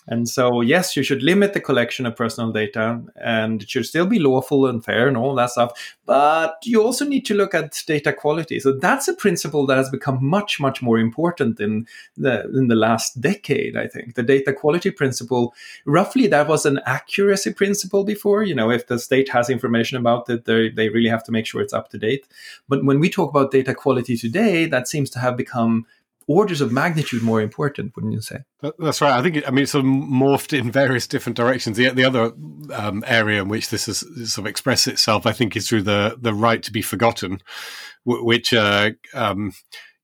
And 0.06 0.28
so, 0.28 0.60
yes, 0.60 0.96
you 0.96 1.02
should 1.02 1.22
limit 1.22 1.52
the 1.52 1.60
collection 1.60 2.06
of 2.06 2.16
personal 2.16 2.50
data 2.50 3.02
and 3.16 3.62
it 3.62 3.70
should 3.70 3.86
still 3.86 4.06
be 4.06 4.18
lawful 4.18 4.66
and 4.66 4.84
fair 4.84 5.06
and 5.06 5.16
all 5.16 5.34
that 5.36 5.50
stuff. 5.50 5.94
But 6.06 6.56
you 6.64 6.82
also 6.82 7.04
need 7.04 7.24
to 7.26 7.34
look 7.34 7.54
at 7.54 7.80
data 7.86 8.12
quality. 8.12 8.58
So 8.60 8.72
that's 8.72 9.08
a 9.08 9.14
principle 9.14 9.66
that 9.66 9.76
has 9.76 9.90
become 9.90 10.24
much, 10.24 10.58
much 10.58 10.82
more 10.82 10.98
important 10.98 11.60
in 11.60 11.86
the, 12.16 12.44
in 12.54 12.68
the 12.68 12.74
last 12.74 13.20
decade, 13.20 13.76
I 13.76 13.86
think. 13.86 14.14
The 14.14 14.22
data 14.22 14.52
quality 14.52 14.90
principle, 14.90 15.54
roughly 15.84 16.26
that 16.28 16.48
was 16.48 16.66
an 16.66 16.80
accuracy 16.86 17.52
principle 17.52 18.02
before. 18.02 18.42
You 18.42 18.54
know, 18.54 18.70
if 18.70 18.86
the 18.86 18.98
state 18.98 19.28
has 19.28 19.50
information 19.50 19.98
about 19.98 20.28
it, 20.28 20.46
they 20.46 20.88
really 20.88 21.10
have 21.10 21.24
to 21.24 21.32
make 21.32 21.46
sure 21.46 21.60
it's 21.60 21.74
up 21.74 21.90
to 21.90 21.98
date. 21.98 22.26
But 22.68 22.84
when 22.84 23.00
we 23.00 23.10
talk 23.10 23.30
about 23.30 23.52
data 23.52 23.74
quality 23.74 24.16
today, 24.16 24.66
that 24.66 24.88
seems 24.88 25.10
to 25.10 25.18
have 25.18 25.36
become 25.36 25.86
orders 26.30 26.60
of 26.60 26.70
magnitude 26.70 27.24
more 27.24 27.42
important, 27.42 27.92
wouldn't 27.96 28.12
you 28.12 28.20
say? 28.20 28.38
That's 28.78 29.00
right. 29.00 29.18
I 29.18 29.20
think 29.20 29.42
I 29.46 29.50
mean 29.50 29.64
it's 29.64 29.72
sort 29.72 29.84
of 29.84 29.90
morphed 29.90 30.56
in 30.56 30.70
various 30.70 31.08
different 31.08 31.36
directions. 31.36 31.76
The 31.76 31.90
the 31.90 32.04
other 32.04 32.32
um, 32.72 33.02
area 33.06 33.42
in 33.42 33.48
which 33.48 33.70
this 33.70 33.86
has 33.86 33.98
sort 34.32 34.44
of 34.44 34.46
expressed 34.46 34.86
itself, 34.86 35.26
I 35.26 35.32
think, 35.32 35.56
is 35.56 35.68
through 35.68 35.82
the 35.82 36.16
the 36.20 36.32
right 36.32 36.62
to 36.62 36.70
be 36.70 36.82
forgotten, 36.82 37.40
which 38.04 38.54
uh, 38.54 38.92
um, 39.12 39.52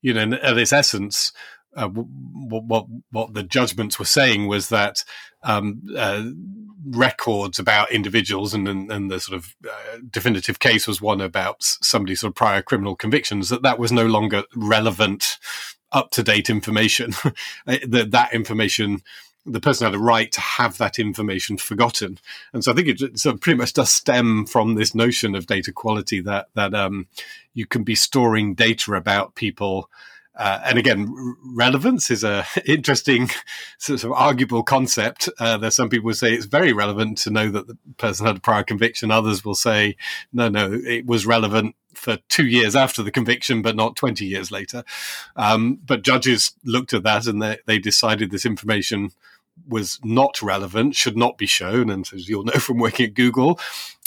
you 0.01 0.13
know, 0.13 0.37
at 0.37 0.57
its 0.57 0.73
essence. 0.73 1.31
Uh, 1.75 1.89
what, 1.89 2.63
what, 2.63 2.85
what 3.11 3.33
the 3.35 3.43
judgments 3.43 3.99
were 3.99 4.05
saying 4.05 4.47
was 4.47 4.69
that 4.69 5.03
um, 5.43 5.83
uh, 5.95 6.23
records 6.83 7.59
about 7.59 7.91
individuals, 7.91 8.55
and, 8.55 8.67
and, 8.67 8.91
and 8.91 9.11
the 9.11 9.19
sort 9.19 9.37
of 9.37 9.55
uh, 9.69 9.97
definitive 10.09 10.57
case 10.57 10.87
was 10.87 11.01
one 11.01 11.21
about 11.21 11.57
somebody's 11.61 12.21
sort 12.21 12.31
of 12.31 12.35
prior 12.35 12.63
criminal 12.63 12.95
convictions. 12.95 13.49
That 13.49 13.61
that 13.61 13.77
was 13.77 13.91
no 13.91 14.07
longer 14.07 14.43
relevant 14.55 15.37
up 15.97 16.11
to 16.11 16.23
date 16.23 16.49
information. 16.49 17.11
that 17.65 18.11
that 18.11 18.33
information, 18.33 19.01
the 19.45 19.59
person 19.59 19.85
had 19.85 19.95
a 19.95 19.99
right 19.99 20.31
to 20.31 20.41
have 20.41 20.77
that 20.77 20.99
information 20.99 21.57
forgotten. 21.57 22.19
And 22.53 22.63
so 22.63 22.71
I 22.71 22.75
think 22.75 22.87
it 22.87 23.19
sort 23.19 23.35
of 23.35 23.41
pretty 23.41 23.57
much 23.57 23.73
does 23.73 23.89
stem 23.89 24.45
from 24.45 24.75
this 24.75 24.93
notion 24.93 25.35
of 25.35 25.47
data 25.47 25.71
quality 25.71 26.21
that 26.21 26.47
that 26.53 26.73
um, 26.73 27.07
you 27.53 27.65
can 27.65 27.83
be 27.83 27.95
storing 27.95 28.53
data 28.53 28.93
about 28.93 29.35
people. 29.35 29.89
Uh, 30.35 30.61
and 30.65 30.77
again, 30.77 31.11
relevance 31.55 32.11
is 32.11 32.23
a 32.23 32.45
interesting, 32.65 33.27
sort 33.79 34.03
of 34.03 34.11
arguable 34.11 34.61
concept. 34.61 35.27
Uh, 35.39 35.57
there's 35.57 35.75
some 35.75 35.89
people 35.89 36.07
who 36.07 36.13
say 36.13 36.31
it's 36.31 36.45
very 36.45 36.73
relevant 36.73 37.17
to 37.17 37.31
know 37.31 37.49
that 37.49 37.65
the 37.65 37.75
person 37.97 38.27
had 38.27 38.37
a 38.37 38.39
prior 38.39 38.61
conviction. 38.61 39.09
Others 39.09 39.43
will 39.43 39.55
say, 39.55 39.95
no, 40.31 40.47
no, 40.47 40.71
it 40.71 41.07
was 41.07 41.25
relevant 41.25 41.75
for 41.97 42.17
two 42.29 42.45
years 42.45 42.75
after 42.75 43.03
the 43.03 43.11
conviction, 43.11 43.61
but 43.61 43.75
not 43.75 43.95
20 43.95 44.25
years 44.25 44.51
later. 44.51 44.83
Um, 45.35 45.79
but 45.85 46.03
judges 46.03 46.53
looked 46.63 46.93
at 46.93 47.03
that 47.03 47.27
and 47.27 47.41
they, 47.41 47.57
they 47.65 47.79
decided 47.79 48.31
this 48.31 48.45
information 48.45 49.11
was 49.67 49.99
not 50.03 50.41
relevant, 50.41 50.95
should 50.95 51.17
not 51.17 51.37
be 51.37 51.47
shown. 51.47 51.89
And 51.89 52.07
as 52.13 52.29
you'll 52.29 52.43
know 52.43 52.59
from 52.59 52.77
working 52.77 53.07
at 53.07 53.15
Google, 53.15 53.59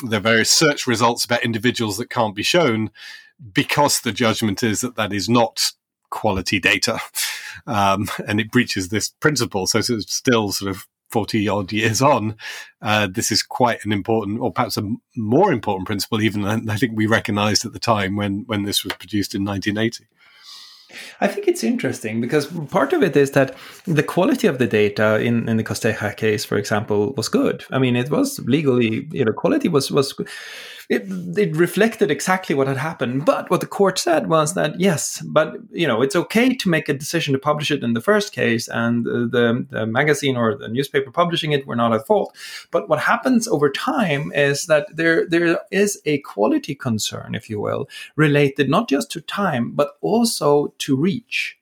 there 0.04 0.18
are 0.18 0.22
various 0.22 0.50
search 0.50 0.86
results 0.86 1.24
about 1.24 1.44
individuals 1.44 1.96
that 1.98 2.10
can't 2.10 2.34
be 2.34 2.42
shown 2.42 2.90
because 3.52 4.00
the 4.00 4.12
judgment 4.12 4.62
is 4.62 4.80
that 4.82 4.96
that 4.96 5.12
is 5.12 5.28
not 5.28 5.72
quality 6.10 6.58
data. 6.60 6.98
Um, 7.66 8.08
and 8.26 8.40
it 8.40 8.50
breaches 8.50 8.88
this 8.88 9.10
principle. 9.20 9.66
So 9.66 9.78
it's 9.78 10.14
still 10.14 10.52
sort 10.52 10.70
of 10.70 10.86
40 11.10 11.48
odd 11.48 11.72
years 11.72 12.00
on, 12.00 12.36
uh, 12.82 13.08
this 13.10 13.30
is 13.30 13.42
quite 13.42 13.84
an 13.84 13.92
important, 13.92 14.40
or 14.40 14.52
perhaps 14.52 14.76
a 14.76 14.90
more 15.16 15.52
important 15.52 15.86
principle, 15.86 16.20
even 16.20 16.42
than 16.42 16.68
I 16.68 16.76
think 16.76 16.92
we 16.94 17.06
recognized 17.06 17.64
at 17.64 17.72
the 17.72 17.78
time 17.78 18.16
when, 18.16 18.44
when 18.46 18.64
this 18.64 18.84
was 18.84 18.92
produced 18.94 19.34
in 19.34 19.44
1980. 19.44 20.06
I 21.20 21.28
think 21.28 21.46
it's 21.46 21.62
interesting 21.62 22.20
because 22.20 22.46
part 22.46 22.92
of 22.92 23.02
it 23.02 23.16
is 23.16 23.32
that 23.32 23.56
the 23.84 24.02
quality 24.02 24.46
of 24.46 24.58
the 24.58 24.66
data 24.66 25.20
in, 25.20 25.48
in 25.48 25.56
the 25.56 25.64
Costeja 25.64 26.16
case, 26.16 26.44
for 26.44 26.56
example, 26.56 27.12
was 27.16 27.28
good. 27.28 27.64
I 27.70 27.78
mean, 27.78 27.96
it 27.96 28.10
was 28.10 28.40
legally, 28.40 29.06
you 29.12 29.24
know, 29.24 29.32
quality 29.32 29.68
was 29.68 29.90
was 29.90 30.14
it, 30.90 31.04
it 31.38 31.54
reflected 31.54 32.10
exactly 32.10 32.52
what 32.52 32.66
had 32.66 32.76
happened. 32.76 33.24
But 33.24 33.48
what 33.48 33.60
the 33.60 33.66
court 33.68 33.96
said 33.96 34.28
was 34.28 34.54
that 34.54 34.78
yes, 34.80 35.22
but 35.24 35.54
you 35.70 35.86
know, 35.86 36.02
it's 36.02 36.16
okay 36.16 36.52
to 36.52 36.68
make 36.68 36.88
a 36.88 36.94
decision 36.94 37.32
to 37.32 37.38
publish 37.38 37.70
it 37.70 37.84
in 37.84 37.94
the 37.94 38.00
first 38.00 38.32
case, 38.32 38.66
and 38.66 39.04
the, 39.04 39.66
the 39.70 39.86
magazine 39.86 40.36
or 40.36 40.56
the 40.56 40.66
newspaper 40.66 41.12
publishing 41.12 41.52
it 41.52 41.64
were 41.64 41.76
not 41.76 41.94
at 41.94 42.08
fault. 42.08 42.36
But 42.72 42.88
what 42.88 42.98
happens 42.98 43.46
over 43.46 43.70
time 43.70 44.32
is 44.34 44.66
that 44.66 44.88
there 44.92 45.28
there 45.28 45.60
is 45.70 46.02
a 46.04 46.18
quality 46.18 46.74
concern, 46.74 47.36
if 47.36 47.48
you 47.48 47.60
will, 47.60 47.88
related 48.16 48.68
not 48.68 48.88
just 48.88 49.12
to 49.12 49.20
time 49.20 49.70
but 49.70 49.96
also 50.00 50.74
to 50.78 50.96
reach. 50.96 51.56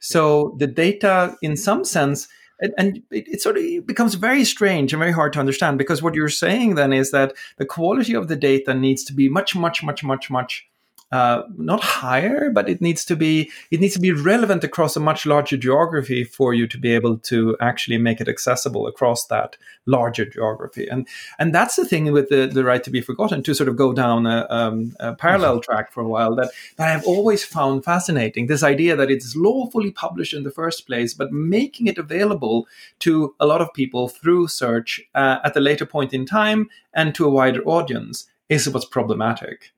So 0.00 0.54
the 0.58 0.66
data, 0.66 1.36
in 1.42 1.56
some 1.56 1.84
sense 1.84 2.28
and, 2.60 2.72
and 2.78 3.02
it, 3.10 3.28
it, 3.28 3.40
sort 3.42 3.56
of 3.56 3.86
becomes 3.86 4.14
very 4.14 4.44
strange 4.44 4.92
and 4.92 5.00
very 5.00 5.12
hard 5.12 5.32
to 5.32 5.40
understand 5.40 5.78
because 5.78 6.02
what 6.02 6.14
you're 6.14 6.28
saying 6.28 6.74
then 6.74 6.92
is 6.92 7.10
that 7.10 7.34
the 7.58 7.66
quality 7.66 8.14
of 8.14 8.28
the 8.28 8.36
data 8.36 8.74
needs 8.74 9.04
to 9.04 9.12
be 9.12 9.28
much, 9.28 9.56
much, 9.56 9.82
much, 9.82 10.04
much, 10.04 10.30
much 10.30 10.66
uh, 11.14 11.44
not 11.56 11.80
higher, 11.80 12.50
but 12.50 12.68
it 12.68 12.80
needs 12.80 13.04
to 13.04 13.14
be 13.14 13.48
it 13.70 13.78
needs 13.78 13.94
to 13.94 14.00
be 14.00 14.10
relevant 14.10 14.64
across 14.64 14.96
a 14.96 15.00
much 15.00 15.24
larger 15.26 15.56
geography 15.56 16.24
for 16.24 16.52
you 16.52 16.66
to 16.66 16.76
be 16.76 16.90
able 16.92 17.18
to 17.18 17.56
actually 17.60 17.98
make 17.98 18.20
it 18.20 18.28
accessible 18.28 18.88
across 18.88 19.26
that 19.26 19.56
larger 19.86 20.24
geography. 20.24 20.88
And 20.88 21.06
and 21.38 21.54
that's 21.54 21.76
the 21.76 21.84
thing 21.84 22.10
with 22.10 22.30
the, 22.30 22.48
the 22.52 22.64
right 22.64 22.82
to 22.82 22.90
be 22.90 23.00
forgotten. 23.00 23.44
To 23.44 23.54
sort 23.54 23.68
of 23.68 23.76
go 23.76 23.92
down 23.92 24.26
a, 24.26 24.44
um, 24.50 24.96
a 24.98 25.14
parallel 25.14 25.58
mm-hmm. 25.58 25.72
track 25.72 25.92
for 25.92 26.00
a 26.00 26.08
while 26.08 26.34
that 26.34 26.50
that 26.78 26.88
I've 26.88 27.06
always 27.06 27.44
found 27.44 27.84
fascinating. 27.84 28.48
This 28.48 28.64
idea 28.64 28.96
that 28.96 29.10
it's 29.10 29.36
lawfully 29.36 29.92
published 29.92 30.34
in 30.34 30.42
the 30.42 30.50
first 30.50 30.84
place, 30.84 31.14
but 31.14 31.30
making 31.30 31.86
it 31.86 31.96
available 31.96 32.66
to 33.00 33.36
a 33.38 33.46
lot 33.46 33.60
of 33.60 33.72
people 33.72 34.08
through 34.08 34.48
search 34.48 35.00
uh, 35.14 35.38
at 35.44 35.56
a 35.56 35.60
later 35.60 35.86
point 35.86 36.12
in 36.12 36.26
time 36.26 36.68
and 36.92 37.14
to 37.14 37.24
a 37.24 37.30
wider 37.30 37.62
audience 37.62 38.26
is 38.48 38.68
what's 38.68 38.84
problematic. 38.84 39.70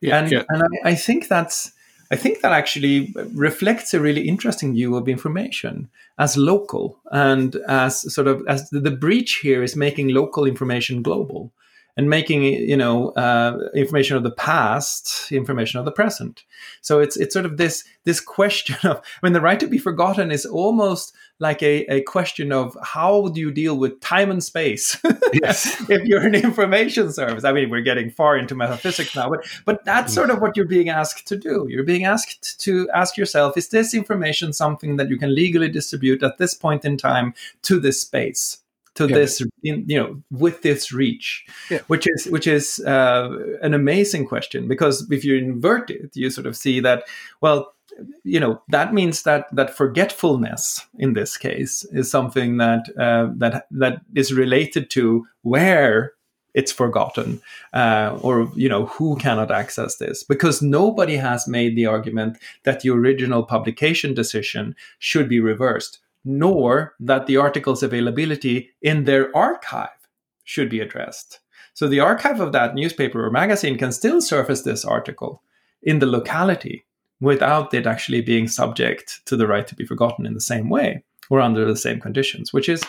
Yeah, 0.00 0.18
and, 0.18 0.32
yeah. 0.32 0.42
and 0.48 0.62
I, 0.62 0.90
I 0.90 0.94
think 0.94 1.28
that's 1.28 1.72
I 2.10 2.16
think 2.16 2.42
that 2.42 2.52
actually 2.52 3.14
reflects 3.32 3.94
a 3.94 4.00
really 4.00 4.28
interesting 4.28 4.74
view 4.74 4.96
of 4.96 5.08
information 5.08 5.88
as 6.18 6.36
local 6.36 6.98
and 7.10 7.56
as 7.66 8.12
sort 8.12 8.28
of 8.28 8.44
as 8.46 8.70
the, 8.70 8.80
the 8.80 8.90
breach 8.90 9.36
here 9.42 9.62
is 9.62 9.74
making 9.74 10.08
local 10.08 10.44
information 10.44 11.02
global 11.02 11.52
and 11.96 12.10
making 12.10 12.42
you 12.42 12.76
know 12.76 13.10
uh, 13.10 13.58
information 13.74 14.16
of 14.16 14.22
the 14.22 14.30
past 14.30 15.30
information 15.30 15.78
of 15.78 15.84
the 15.84 15.92
present. 15.92 16.44
So 16.80 17.00
it's 17.00 17.16
it's 17.16 17.32
sort 17.32 17.46
of 17.46 17.56
this 17.56 17.84
this 18.04 18.20
question 18.20 18.76
of 18.88 18.98
I 18.98 19.26
mean 19.26 19.32
the 19.32 19.40
right 19.40 19.60
to 19.60 19.66
be 19.66 19.78
forgotten 19.78 20.30
is 20.30 20.44
almost 20.44 21.14
like 21.40 21.62
a, 21.62 21.84
a 21.92 22.00
question 22.02 22.52
of 22.52 22.76
how 22.82 23.28
do 23.28 23.40
you 23.40 23.50
deal 23.50 23.76
with 23.76 24.00
time 24.00 24.30
and 24.30 24.42
space? 24.42 24.96
Yes. 25.42 25.90
if 25.90 26.04
you're 26.04 26.24
an 26.24 26.36
information 26.36 27.12
service. 27.12 27.44
I 27.44 27.52
mean 27.52 27.68
we're 27.68 27.80
getting 27.80 28.08
far 28.08 28.38
into 28.38 28.54
metaphysics 28.54 29.16
now 29.16 29.28
but 29.30 29.44
but 29.64 29.84
that's 29.84 30.14
sort 30.14 30.30
of 30.30 30.40
what 30.40 30.56
you're 30.56 30.66
being 30.66 30.88
asked 30.88 31.26
to 31.26 31.36
do. 31.36 31.66
You're 31.68 31.84
being 31.84 32.04
asked 32.04 32.60
to 32.60 32.88
ask 32.94 33.16
yourself 33.16 33.56
is 33.56 33.68
this 33.68 33.94
information 33.94 34.52
something 34.52 34.96
that 34.96 35.08
you 35.08 35.18
can 35.18 35.34
legally 35.34 35.68
distribute 35.68 36.22
at 36.22 36.38
this 36.38 36.54
point 36.54 36.84
in 36.84 36.96
time 36.96 37.34
to 37.62 37.80
this 37.80 38.00
space 38.00 38.58
to 38.94 39.06
yeah. 39.06 39.14
this 39.14 39.42
in, 39.62 39.84
you 39.86 39.98
know 39.98 40.22
with 40.30 40.62
this 40.62 40.92
reach 40.92 41.44
yeah. 41.70 41.80
which 41.86 42.06
is 42.06 42.26
which 42.26 42.46
is 42.46 42.80
uh, 42.80 43.30
an 43.62 43.74
amazing 43.74 44.26
question 44.26 44.68
because 44.68 45.06
if 45.10 45.24
you 45.24 45.36
invert 45.36 45.90
it 45.90 46.10
you 46.14 46.30
sort 46.30 46.46
of 46.46 46.56
see 46.56 46.80
that 46.80 47.04
well 47.40 47.74
you 48.24 48.40
know 48.40 48.60
that 48.68 48.94
means 48.94 49.22
that 49.22 49.46
that 49.54 49.76
forgetfulness 49.76 50.84
in 50.98 51.12
this 51.12 51.36
case 51.36 51.84
is 51.92 52.10
something 52.10 52.56
that 52.56 52.88
uh, 52.98 53.28
that 53.36 53.66
that 53.70 54.00
is 54.14 54.32
related 54.32 54.90
to 54.90 55.26
where 55.42 56.12
it's 56.54 56.72
forgotten 56.72 57.40
uh, 57.72 58.16
or 58.22 58.50
you 58.54 58.68
know 58.68 58.86
who 58.86 59.16
cannot 59.16 59.50
access 59.50 59.96
this 59.96 60.22
because 60.22 60.62
nobody 60.62 61.16
has 61.16 61.46
made 61.48 61.76
the 61.76 61.86
argument 61.86 62.38
that 62.62 62.80
the 62.80 62.90
original 62.90 63.42
publication 63.42 64.14
decision 64.14 64.74
should 64.98 65.28
be 65.28 65.40
reversed 65.40 66.00
nor 66.24 66.94
that 67.00 67.26
the 67.26 67.36
article's 67.36 67.82
availability 67.82 68.70
in 68.82 69.04
their 69.04 69.34
archive 69.36 69.88
should 70.44 70.68
be 70.68 70.80
addressed 70.80 71.40
so 71.74 71.88
the 71.88 72.00
archive 72.00 72.40
of 72.40 72.52
that 72.52 72.74
newspaper 72.74 73.24
or 73.24 73.30
magazine 73.30 73.76
can 73.78 73.92
still 73.92 74.20
surface 74.20 74.62
this 74.62 74.84
article 74.84 75.42
in 75.82 75.98
the 75.98 76.06
locality 76.06 76.84
without 77.20 77.72
it 77.72 77.86
actually 77.86 78.20
being 78.20 78.48
subject 78.48 79.20
to 79.26 79.36
the 79.36 79.46
right 79.46 79.66
to 79.66 79.74
be 79.74 79.86
forgotten 79.86 80.26
in 80.26 80.34
the 80.34 80.40
same 80.40 80.68
way 80.68 81.02
or 81.30 81.40
under 81.40 81.64
the 81.64 81.76
same 81.76 82.00
conditions, 82.00 82.52
which 82.52 82.68
is 82.68 82.82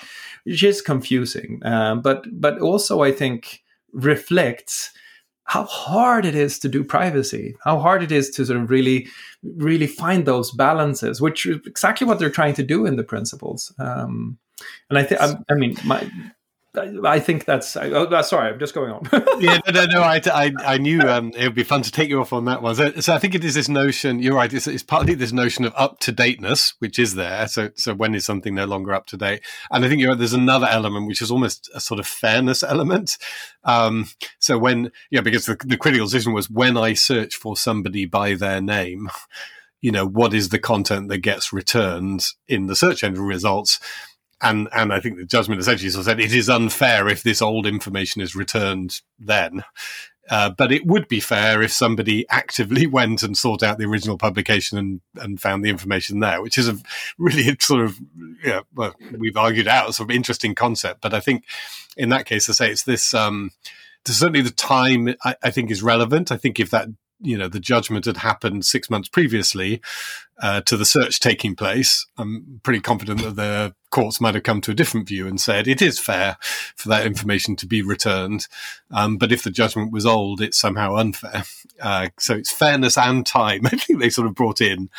which 0.44 0.64
is 0.64 0.82
confusing. 0.82 1.62
Uh, 1.64 1.96
but 1.96 2.26
but 2.32 2.60
also 2.60 3.02
I 3.02 3.12
think 3.12 3.64
reflects 3.94 4.92
how 5.46 5.64
hard 5.66 6.26
it 6.26 6.36
is 6.36 6.60
to 6.60 6.68
do 6.68 6.84
privacy, 6.84 7.56
how 7.64 7.80
hard 7.80 8.04
it 8.04 8.12
is 8.12 8.30
to 8.32 8.46
sort 8.46 8.60
of 8.60 8.70
really 8.70 9.08
really 9.56 9.88
find 9.88 10.26
those 10.26 10.52
balances, 10.52 11.22
which 11.22 11.46
is 11.46 11.60
exactly 11.66 12.06
what 12.06 12.20
they're 12.20 12.30
trying 12.30 12.56
to 12.56 12.64
do 12.64 12.86
in 12.86 12.96
the 12.96 13.04
principles. 13.04 13.74
Um, 13.80 14.38
and 14.90 15.00
I 15.00 15.04
think 15.04 15.22
I 15.22 15.54
mean 15.54 15.78
my 15.84 16.10
I 16.78 17.20
think 17.20 17.46
that's. 17.46 17.76
Oh, 17.78 18.22
sorry, 18.22 18.52
I'm 18.52 18.60
just 18.60 18.74
going 18.74 18.92
on. 18.92 19.08
yeah, 19.40 19.60
no, 19.68 19.72
no, 19.74 19.86
no. 19.86 20.02
I, 20.02 20.22
I, 20.26 20.52
I 20.66 20.78
knew 20.78 21.02
um, 21.02 21.32
it 21.36 21.44
would 21.44 21.56
be 21.56 21.64
fun 21.64 21.82
to 21.84 21.92
take 21.92 22.10
you 22.10 22.20
off 22.22 22.34
on 22.34 22.46
that 22.46 22.62
one. 22.62 22.76
So, 22.76 22.92
so 23.00 23.14
I 23.14 23.20
think 23.20 23.36
it 23.36 23.44
is 23.44 23.56
this 23.56 23.70
notion. 23.70 24.20
You're 24.20 24.36
right. 24.36 24.52
It's, 24.54 24.68
it's, 24.68 24.84
partly 24.84 25.14
this 25.14 25.32
notion 25.32 25.66
of 25.66 25.74
up 25.76 26.00
to 26.02 26.12
dateness, 26.12 26.74
which 26.80 27.00
is 27.00 27.16
there. 27.16 27.48
So, 27.48 27.70
so 27.76 27.94
when 27.94 28.16
is 28.16 28.26
something 28.26 28.56
no 28.56 28.66
longer 28.66 28.94
up 28.94 29.08
to 29.08 29.18
date? 29.18 29.42
And 29.72 29.84
I 29.84 29.90
think 29.90 30.02
there's 30.18 30.34
another 30.34 30.68
element 30.68 31.08
which 31.08 31.22
is 31.22 31.32
almost 31.32 31.70
a 31.74 31.80
sort 31.80 32.00
of 32.00 32.08
fairness 32.08 32.64
element. 32.64 33.18
Um, 33.64 34.08
so 34.40 34.58
when, 34.58 34.92
yeah, 35.10 35.22
because 35.22 35.46
the, 35.46 35.58
the 35.66 35.78
critical 35.78 36.08
decision 36.08 36.34
was 36.34 36.50
when 36.50 36.78
I 36.78 36.94
search 36.94 37.36
for 37.36 37.58
somebody 37.58 38.06
by 38.06 38.36
their 38.36 38.62
name, 38.62 39.10
you 39.82 39.92
know, 39.92 40.08
what 40.08 40.34
is 40.34 40.50
the 40.50 40.58
content 40.58 41.10
that 41.10 41.20
gets 41.20 41.54
returned 41.54 42.26
in 42.48 42.66
the 42.68 42.76
search 42.76 43.04
engine 43.04 43.24
results? 43.24 43.80
And 44.42 44.68
and 44.74 44.94
I 44.94 45.00
think 45.00 45.18
the 45.18 45.26
judgment 45.26 45.62
essentially 45.62 45.90
said 45.90 46.20
it 46.20 46.34
is 46.34 46.50
unfair 46.50 47.08
if 47.08 47.24
this 47.24 47.42
old 47.42 47.66
information 47.66 48.22
is 48.22 48.36
returned 48.36 49.02
then. 49.20 49.64
Uh, 50.28 50.50
but 50.50 50.72
it 50.72 50.86
would 50.88 51.08
be 51.08 51.20
fair 51.20 51.62
if 51.62 51.72
somebody 51.72 52.26
actively 52.30 52.88
went 53.00 53.22
and 53.22 53.38
sought 53.38 53.62
out 53.62 53.78
the 53.78 53.86
original 53.86 54.18
publication 54.18 54.78
and, 54.78 55.02
and 55.18 55.40
found 55.40 55.64
the 55.64 55.70
information 55.70 56.20
there, 56.20 56.42
which 56.42 56.58
is 56.58 56.68
a 56.68 56.78
really 57.20 57.56
sort 57.60 57.84
of, 57.84 58.00
yeah, 58.44 58.62
well, 58.74 58.96
we've 59.16 59.38
argued 59.38 59.68
out 59.68 59.94
sort 59.94 60.10
of 60.10 60.16
interesting 60.16 60.56
concept. 60.56 61.02
But 61.02 61.14
I 61.14 61.20
think 61.20 61.44
in 61.96 62.10
that 62.10 62.26
case, 62.26 62.50
I 62.50 62.54
say 62.54 62.72
it's 62.72 62.84
this, 62.84 63.14
um, 63.14 63.52
certainly 64.08 64.42
the 64.42 64.50
time 64.50 65.10
I, 65.24 65.36
I, 65.44 65.52
think 65.52 65.70
is 65.70 65.84
relevant. 65.84 66.32
I 66.32 66.38
think 66.38 66.60
if 66.60 66.72
that 66.72 66.88
you 67.22 67.38
know 67.38 67.48
the 67.48 67.60
judgment 67.60 68.06
had 68.06 68.18
happened 68.18 68.66
six 68.66 68.90
months 68.90 69.08
previously 69.08 69.82
uh, 70.42 70.62
to 70.62 70.78
the 70.78 70.86
search 70.86 71.20
taking 71.20 71.56
place, 71.56 72.06
I'm 72.18 72.60
pretty 72.64 72.82
confident 72.82 73.22
that 73.22 73.36
the 73.36 73.76
courts 73.96 74.20
might 74.20 74.34
have 74.34 74.44
come 74.44 74.60
to 74.60 74.72
a 74.72 74.76
different 74.76 75.08
view 75.08 75.26
and 75.26 75.40
said 75.40 75.70
it 75.70 75.82
is 75.82 76.00
fair 76.00 76.36
for 76.76 76.90
that 76.90 77.06
information 77.06 77.56
to 77.56 77.66
be 77.66 77.82
returned. 77.82 78.46
Um, 78.92 79.16
but 79.18 79.32
if 79.32 79.44
the 79.44 79.50
judgment 79.50 79.94
was 79.94 80.06
old, 80.06 80.42
it's 80.42 80.58
somehow 80.58 80.96
unfair. 80.96 81.44
Uh, 81.82 82.10
so 82.20 82.36
it's 82.36 82.52
fairness 82.52 82.98
and 82.98 83.26
time. 83.26 83.66
I 83.66 83.70
think 83.70 84.00
they 84.00 84.10
sort 84.10 84.28
of 84.28 84.36
brought 84.36 84.60
in 84.60 84.90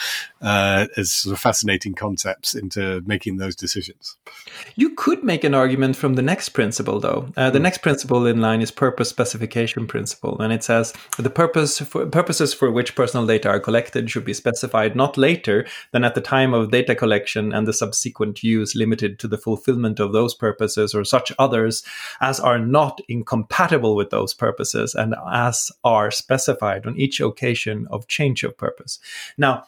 uh, 0.40 0.87
as 0.96 1.12
sort 1.12 1.35
of 1.35 1.40
fascinating 1.40 1.94
concepts 1.94 2.55
into 2.55 3.03
making 3.05 3.37
those 3.37 3.55
decisions. 3.55 4.16
You 4.77 4.94
could 4.94 5.22
make 5.22 5.44
an 5.44 5.55
argument 5.55 5.96
from 5.96 6.14
the 6.14 6.22
next 6.22 6.51
principle, 6.51 6.99
though. 6.99 7.29
Uh, 7.37 7.51
the 7.51 7.59
mm. 7.59 7.62
next 7.62 7.79
principle 7.79 8.27
in 8.27 8.40
line 8.40 8.62
is 8.62 8.70
purpose 8.70 9.11
specification 9.11 9.87
principle, 9.87 10.40
and 10.40 10.55
it 10.55 10.64
says 10.64 10.94
the 11.18 11.29
purpose 11.29 11.81
for, 11.81 12.07
purposes 12.07 12.55
for 12.55 12.70
which 12.70 12.94
personal 12.94 13.27
data 13.27 13.49
are 13.49 13.61
collected 13.61 14.11
should 14.11 14.25
be 14.25 14.35
specified 14.35 14.96
not 14.96 15.18
later 15.18 15.26
than 15.93 16.05
at 16.05 16.15
the 16.15 16.21
time 16.21 16.55
of 16.55 16.71
data 16.71 16.95
collection 16.95 17.53
and 17.53 17.67
the 17.67 17.73
subsequent 17.73 18.43
use 18.43 18.75
limited 18.75 19.19
to 19.19 19.29
the 19.29 19.39
fulfillment 19.39 19.99
of 19.99 20.12
those 20.12 20.35
purposes 20.35 20.95
or 20.95 21.05
such 21.05 21.33
others 21.39 21.83
as 22.21 22.39
are 22.39 22.59
not 22.59 23.01
incompatible 23.09 23.97
with 23.97 24.11
those 24.11 24.35
purposes 24.35 24.95
and 24.95 25.15
as 25.33 25.73
are 25.85 26.11
specified 26.11 26.87
on 26.87 26.97
each 26.97 27.21
occasion 27.21 27.87
of 27.91 28.07
change 28.07 28.45
of 28.45 28.57
purpose. 28.57 28.99
Now, 29.37 29.65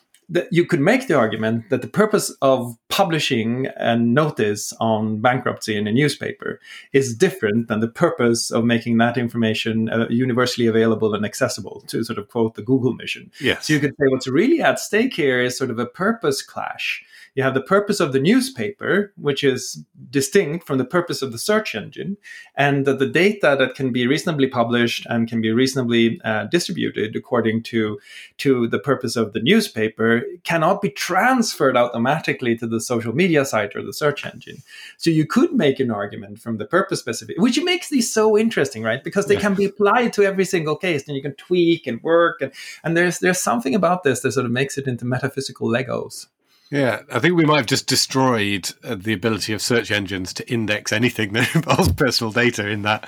you 0.51 0.67
could 0.67 0.81
make 0.81 1.09
the 1.09 1.15
argument 1.15 1.71
that 1.71 1.81
the 1.81 1.89
purpose 1.89 2.31
of 2.43 2.77
publishing 2.89 3.69
a 3.77 3.97
notice 3.97 4.73
on 4.81 5.21
bankruptcy 5.21 5.77
in 5.77 5.87
a 5.87 5.93
newspaper 5.93 6.61
is 6.93 7.17
different 7.17 7.69
than 7.69 7.81
the 7.81 7.89
purpose 7.89 8.51
of 8.51 8.65
making 8.65 8.99
that 8.99 9.17
information 9.17 9.89
uh, 9.89 10.07
universally 10.11 10.67
available 10.67 11.15
and 11.15 11.25
accessible, 11.25 11.83
to 11.87 12.05
sort 12.05 12.19
of 12.19 12.29
quote 12.29 12.55
the 12.55 12.63
Google 12.63 12.93
mission. 12.93 13.31
Yes. 13.41 13.67
So 13.67 13.73
you 13.73 13.81
could 13.81 13.93
say 13.93 14.07
what's 14.09 14.29
really 14.29 14.61
at 14.61 14.79
stake 14.79 15.15
here 15.15 15.41
is 15.41 15.57
sort 15.57 15.71
of 15.71 15.79
a 15.79 15.87
purpose 15.87 16.43
clash 16.43 17.05
you 17.39 17.45
have 17.45 17.55
the 17.55 17.61
purpose 17.61 18.01
of 18.01 18.13
the 18.13 18.19
newspaper, 18.19 19.13
which 19.17 19.45
is 19.45 19.85
distinct 20.11 20.67
from 20.67 20.77
the 20.77 20.85
purpose 20.85 21.23
of 21.23 21.31
the 21.31 21.39
search 21.39 21.73
engine, 21.73 22.17
and 22.57 22.85
that 22.85 22.99
the 22.99 23.07
data 23.07 23.55
that 23.57 23.77
can 23.77 23.93
be 23.93 24.09
reasonably 24.09 24.49
published 24.49 25.07
and 25.09 25.29
can 25.29 25.41
be 25.41 25.53
reasonably 25.53 26.21
uh, 26.25 26.47
distributed 26.47 27.15
according 27.15 27.63
to 27.63 28.01
to 28.39 28.67
the 28.67 28.81
purpose 28.81 29.15
of 29.15 29.35
the 29.35 29.41
newspaper 29.41 30.25
cannot 30.43 30.83
be 30.83 30.91
transferred 30.91 31.77
automatically 31.77 32.57
to 32.57 32.67
the 32.67 32.81
social 32.81 33.15
media 33.15 33.45
site 33.45 33.77
or 33.77 33.83
the 33.85 33.93
search 33.93 34.27
engine. 34.27 34.61
So 34.97 35.09
you 35.09 35.25
could 35.25 35.53
make 35.53 35.79
an 35.79 35.93
argument 35.93 36.41
from 36.41 36.57
the 36.57 36.67
purpose 36.67 36.99
specific, 36.99 37.37
which 37.39 37.63
makes 37.63 37.89
these 37.89 38.13
so 38.13 38.37
interesting, 38.37 38.83
right? 38.83 39.05
Because 39.05 39.27
they 39.27 39.35
yeah. 39.35 39.47
can 39.47 39.55
be 39.55 39.67
applied 39.67 40.13
to 40.15 40.25
every 40.25 40.45
single 40.45 40.75
case, 40.75 41.07
and 41.07 41.15
you 41.15 41.23
can 41.23 41.35
tweak 41.35 41.87
and 41.87 42.03
work, 42.03 42.43
and 42.43 42.51
and 42.83 42.97
there's 42.97 43.21
there's 43.21 43.39
something 43.41 43.77
about 43.77 44.03
this 44.03 44.23
that 44.23 44.33
sort 44.33 44.47
of 44.47 44.51
makes 44.51 44.77
it 44.77 44.89
into 44.89 45.05
metaphysical 45.05 45.69
Legos. 45.69 46.27
Yeah, 46.71 47.01
I 47.11 47.19
think 47.19 47.35
we 47.35 47.47
might 47.47 47.57
have 47.59 47.67
just 47.67 47.87
destroyed 47.87 48.71
uh, 48.85 48.95
the 48.95 49.15
ability 49.15 49.55
of 49.55 49.63
search 49.63 49.91
engines 49.91 50.35
to 50.35 50.53
index 50.53 50.93
anything 50.93 51.33
that 51.33 51.55
involves 51.55 51.93
personal 51.93 52.31
data. 52.31 52.69
In 52.69 52.83
that, 52.83 53.05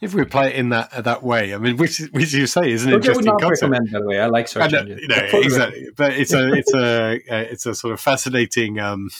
if 0.00 0.12
we 0.12 0.22
apply 0.22 0.46
it 0.46 0.56
in 0.56 0.70
that 0.70 0.92
uh, 0.92 1.02
that 1.02 1.22
way, 1.22 1.54
I 1.54 1.58
mean, 1.58 1.76
which 1.76 1.98
which 2.10 2.32
you 2.32 2.48
say 2.48 2.70
is 2.72 2.84
an 2.84 2.92
Which 2.92 3.06
interesting 3.06 3.28
I 3.28 3.32
would 3.34 3.42
not 3.42 3.48
concept. 3.48 3.70
recommend, 3.70 3.90
the 3.92 4.06
way. 4.08 4.18
I 4.18 4.26
like 4.26 4.48
search 4.48 4.72
engines. 4.72 5.02
You 5.02 5.08
know, 5.08 5.28
exactly, 5.34 5.88
but 5.96 6.14
it's 6.14 6.32
a 6.32 6.52
it's 6.52 6.74
a 6.74 7.14
uh, 7.30 7.36
it's 7.52 7.66
a 7.66 7.74
sort 7.76 7.94
of 7.94 8.00
fascinating. 8.00 8.80
Um, 8.80 9.10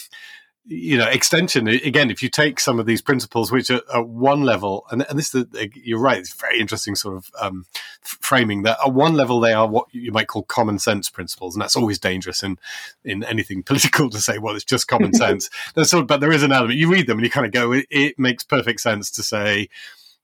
you 0.69 0.99
know 0.99 1.07
extension 1.07 1.69
again 1.69 2.11
if 2.11 2.23
you 2.23 2.29
take 2.29 2.59
some 2.59 2.81
of 2.81 2.87
these 2.87 3.01
principles 3.01 3.53
which 3.53 3.71
are 3.71 3.81
at 3.95 4.09
one 4.09 4.43
level 4.43 4.85
and, 4.91 5.07
and 5.09 5.17
this 5.19 5.33
is 5.35 5.45
you're 5.75 6.01
right 6.01 6.19
it's 6.19 6.35
very 6.35 6.59
interesting 6.59 6.97
sort 6.97 7.17
of 7.17 7.31
um, 7.41 7.65
framing 8.03 8.63
that 8.63 8.77
at 8.85 8.93
one 8.93 9.15
level 9.15 9.39
they 9.39 9.53
are 9.53 9.69
what 9.69 9.87
you 9.93 10.11
might 10.11 10.27
call 10.27 10.43
common 10.43 10.79
sense 10.79 11.09
principles 11.09 11.55
and 11.55 11.63
that's 11.63 11.77
always 11.77 11.99
dangerous 11.99 12.43
in 12.43 12.59
in 13.05 13.23
anything 13.25 13.63
political 13.63 14.11
to 14.11 14.19
say 14.19 14.39
well 14.39 14.55
it's 14.55 14.65
just 14.65 14.89
common 14.89 15.13
sense. 15.15 15.49
Sort 15.77 16.03
of, 16.03 16.07
but 16.07 16.21
there 16.21 16.33
is 16.33 16.43
an 16.43 16.53
element 16.53 16.79
you 16.79 16.91
read 16.91 17.07
them 17.07 17.19
and 17.19 17.25
you 17.25 17.31
kind 17.31 17.47
of 17.47 17.53
go 17.53 17.73
it, 17.73 17.87
it 17.91 18.19
makes 18.19 18.45
perfect 18.45 18.81
sense 18.81 19.11
to 19.13 19.23
say 19.23 19.69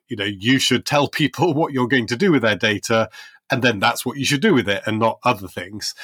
you 0.08 0.16
know 0.16 0.24
you 0.24 0.58
should 0.58 0.84
tell 0.84 1.08
people 1.08 1.54
what 1.54 1.72
you're 1.72 1.88
going 1.88 2.06
to 2.06 2.16
do 2.16 2.32
with 2.32 2.42
their 2.42 2.56
data 2.56 3.08
and 3.52 3.62
then 3.62 3.78
that's 3.78 4.06
what 4.06 4.16
you 4.16 4.24
should 4.24 4.40
do 4.40 4.54
with 4.54 4.66
it 4.66 4.82
and 4.86 4.98
not 4.98 5.18
other 5.22 5.46
things. 5.46 5.94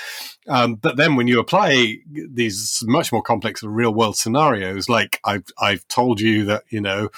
Um, 0.46 0.74
but 0.74 0.98
then 0.98 1.16
when 1.16 1.28
you 1.28 1.40
apply 1.40 1.96
these 2.12 2.84
much 2.86 3.10
more 3.10 3.22
complex 3.22 3.62
real 3.62 3.94
world 3.94 4.18
scenarios, 4.18 4.90
like 4.90 5.18
I've, 5.24 5.46
I've 5.58 5.88
told 5.88 6.20
you 6.20 6.44
that, 6.44 6.64
you 6.68 6.82
know, 6.82 7.08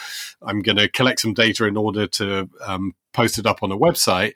I'm 0.41 0.61
going 0.61 0.77
to 0.77 0.89
collect 0.89 1.19
some 1.19 1.35
data 1.35 1.67
in 1.67 1.77
order 1.77 2.07
to 2.07 2.49
um, 2.65 2.95
post 3.13 3.39
it 3.39 3.47
up 3.47 3.65
on 3.65 3.73
a 3.73 3.77
website. 3.77 4.35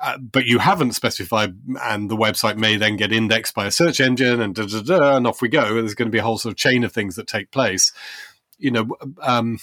Uh, 0.00 0.18
but 0.18 0.44
you 0.44 0.58
haven't 0.58 0.92
specified, 0.92 1.54
and 1.82 2.10
the 2.10 2.16
website 2.16 2.58
may 2.58 2.76
then 2.76 2.96
get 2.96 3.12
indexed 3.12 3.54
by 3.54 3.64
a 3.64 3.70
search 3.70 3.98
engine, 3.98 4.42
and 4.42 4.54
da, 4.54 4.66
da, 4.66 4.82
da, 4.82 5.16
and 5.16 5.26
off 5.26 5.40
we 5.40 5.48
go. 5.48 5.74
There's 5.74 5.94
going 5.94 6.08
to 6.08 6.12
be 6.12 6.18
a 6.18 6.22
whole 6.22 6.36
sort 6.36 6.52
of 6.52 6.58
chain 6.58 6.84
of 6.84 6.92
things 6.92 7.16
that 7.16 7.26
take 7.26 7.50
place. 7.50 7.92
You 8.58 8.72
know, 8.72 8.96
um, 9.22 9.58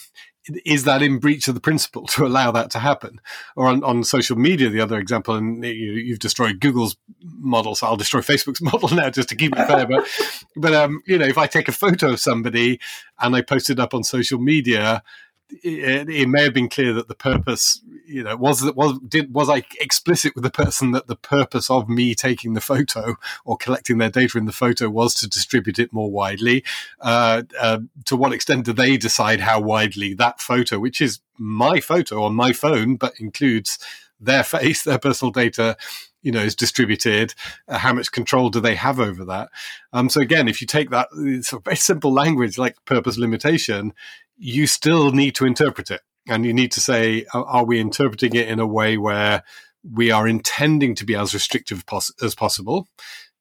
is 0.65 0.83
that 0.83 1.01
in 1.01 1.19
breach 1.19 1.47
of 1.47 1.55
the 1.55 1.61
principle 1.61 2.05
to 2.07 2.25
allow 2.25 2.51
that 2.51 2.71
to 2.71 2.79
happen? 2.79 3.21
Or 3.55 3.67
on, 3.67 3.83
on 3.83 4.03
social 4.03 4.37
media, 4.37 4.69
the 4.69 4.81
other 4.81 4.99
example, 4.99 5.35
and 5.35 5.63
you, 5.63 6.11
have 6.11 6.19
destroyed 6.19 6.59
Google's 6.59 6.97
model, 7.21 7.75
so 7.75 7.87
I'll 7.87 7.97
destroy 7.97 8.21
Facebook's 8.21 8.61
model 8.61 8.89
now 8.89 9.09
just 9.09 9.29
to 9.29 9.35
keep 9.35 9.53
it 9.55 9.67
fair. 9.67 9.85
But, 9.85 10.07
but 10.55 10.73
um, 10.73 11.01
you 11.05 11.17
know, 11.17 11.25
if 11.25 11.37
I 11.37 11.47
take 11.47 11.67
a 11.67 11.73
photo 11.73 12.11
of 12.11 12.19
somebody 12.19 12.79
and 13.19 13.35
I 13.35 13.41
post 13.41 13.69
it 13.69 13.79
up 13.79 13.93
on 13.93 14.03
social 14.03 14.39
media, 14.39 15.03
it, 15.49 16.09
it, 16.09 16.27
may 16.27 16.43
have 16.43 16.53
been 16.53 16.69
clear 16.69 16.93
that 16.93 17.07
the 17.07 17.15
purpose, 17.15 17.81
you 18.05 18.23
know, 18.23 18.35
was 18.35 18.61
that 18.61 18.75
was 18.75 18.99
did 19.07 19.33
was 19.33 19.49
I 19.49 19.63
explicit 19.79 20.33
with 20.35 20.43
the 20.43 20.49
person 20.49 20.91
that 20.91 21.07
the 21.07 21.15
purpose 21.15 21.69
of 21.69 21.89
me 21.89 22.15
taking 22.15 22.53
the 22.53 22.61
photo 22.61 23.15
or 23.45 23.57
collecting 23.57 23.97
their 23.97 24.09
data 24.09 24.37
in 24.37 24.45
the 24.45 24.51
photo 24.51 24.89
was 24.89 25.13
to 25.15 25.27
distribute 25.27 25.79
it 25.79 25.93
more 25.93 26.11
widely. 26.11 26.63
Uh, 26.99 27.43
uh, 27.59 27.79
to 28.05 28.15
what 28.15 28.33
extent 28.33 28.65
do 28.65 28.73
they 28.73 28.97
decide 28.97 29.41
how 29.41 29.59
widely 29.59 30.13
that 30.13 30.41
photo, 30.41 30.79
which 30.79 31.01
is 31.01 31.19
my 31.37 31.79
photo 31.79 32.23
on 32.23 32.35
my 32.35 32.53
phone, 32.53 32.95
but 32.95 33.19
includes 33.19 33.77
their 34.19 34.43
face, 34.43 34.83
their 34.83 34.99
personal 34.99 35.31
data, 35.31 35.77
you 36.23 36.31
know 36.31 36.41
is 36.41 36.55
distributed 36.55 37.35
uh, 37.67 37.77
how 37.77 37.93
much 37.93 38.11
control 38.11 38.49
do 38.49 38.59
they 38.59 38.75
have 38.75 38.99
over 38.99 39.23
that 39.25 39.49
um, 39.91 40.09
so 40.09 40.21
again 40.21 40.47
if 40.47 40.61
you 40.61 40.65
take 40.65 40.89
that 40.89 41.09
sort 41.41 41.53
of 41.53 41.65
very 41.65 41.75
simple 41.75 42.11
language 42.11 42.57
like 42.57 42.83
purpose 42.85 43.17
limitation 43.17 43.93
you 44.37 44.67
still 44.67 45.11
need 45.11 45.35
to 45.35 45.45
interpret 45.45 45.91
it. 45.91 46.01
And 46.27 46.45
you 46.45 46.53
need 46.53 46.71
to 46.73 46.79
say, 46.79 47.25
are 47.33 47.65
we 47.65 47.79
interpreting 47.79 48.33
it 48.35 48.47
in 48.47 48.59
a 48.59 48.67
way 48.67 48.97
where 48.97 49.43
we 49.83 50.09
are 50.09 50.27
intending 50.27 50.95
to 50.95 51.05
be 51.05 51.15
as 51.15 51.33
restrictive 51.33 51.85
pos- 51.85 52.13
as 52.21 52.33
possible? 52.33 52.87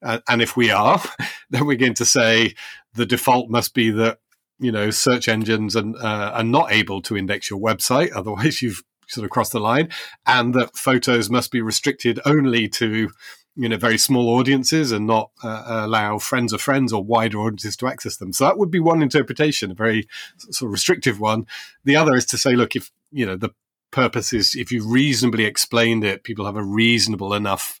Uh, 0.03 0.19
and 0.27 0.41
if 0.41 0.57
we 0.57 0.69
are, 0.69 1.01
then 1.49 1.65
we're 1.65 1.77
going 1.77 1.93
to 1.95 2.05
say 2.05 2.55
the 2.93 3.05
default 3.05 3.49
must 3.49 3.73
be 3.73 3.89
that 3.91 4.19
you 4.59 4.71
know 4.71 4.91
search 4.91 5.27
engines 5.27 5.75
and, 5.75 5.95
uh, 5.95 6.31
are 6.35 6.43
not 6.43 6.71
able 6.71 7.01
to 7.03 7.17
index 7.17 7.49
your 7.49 7.59
website, 7.59 8.11
otherwise 8.15 8.61
you've 8.61 8.83
sort 9.07 9.25
of 9.25 9.31
crossed 9.31 9.53
the 9.53 9.59
line, 9.59 9.89
and 10.25 10.53
that 10.53 10.75
photos 10.75 11.29
must 11.29 11.51
be 11.51 11.61
restricted 11.61 12.19
only 12.25 12.67
to 12.67 13.09
you 13.55 13.69
know 13.69 13.77
very 13.77 13.97
small 13.97 14.29
audiences 14.29 14.91
and 14.91 15.05
not 15.05 15.31
uh, 15.43 15.63
allow 15.85 16.17
friends 16.17 16.53
of 16.53 16.61
friends 16.61 16.91
or 16.91 17.03
wider 17.03 17.39
audiences 17.39 17.75
to 17.77 17.87
access 17.87 18.17
them. 18.17 18.33
So 18.33 18.45
that 18.45 18.57
would 18.57 18.71
be 18.71 18.79
one 18.79 19.01
interpretation 19.01 19.71
a 19.71 19.75
very 19.75 20.07
sort 20.37 20.69
of 20.69 20.73
restrictive 20.73 21.19
one. 21.19 21.45
The 21.83 21.95
other 21.95 22.15
is 22.15 22.25
to 22.27 22.37
say 22.37 22.55
look 22.55 22.75
if 22.75 22.91
you 23.11 23.25
know 23.25 23.35
the 23.35 23.51
purpose 23.91 24.33
is 24.33 24.55
if 24.55 24.71
you 24.71 24.87
reasonably 24.87 25.45
explained 25.45 26.03
it 26.03 26.23
people 26.23 26.45
have 26.45 26.55
a 26.55 26.63
reasonable 26.63 27.33
enough 27.33 27.79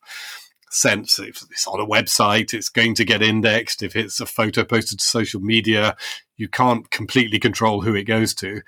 sense 0.69 1.17
if 1.17 1.43
it's 1.51 1.67
on 1.67 1.79
a 1.79 1.85
website 1.85 2.53
it's 2.53 2.69
going 2.69 2.93
to 2.93 3.03
get 3.03 3.21
indexed 3.21 3.81
if 3.81 3.95
it's 3.95 4.19
a 4.19 4.25
photo 4.25 4.63
posted 4.63 4.99
to 4.99 5.05
social 5.05 5.39
media 5.39 5.95
you 6.37 6.47
can't 6.47 6.91
completely 6.91 7.39
control 7.39 7.81
who 7.81 7.95
it 7.95 8.03
goes 8.03 8.33
to 8.35 8.61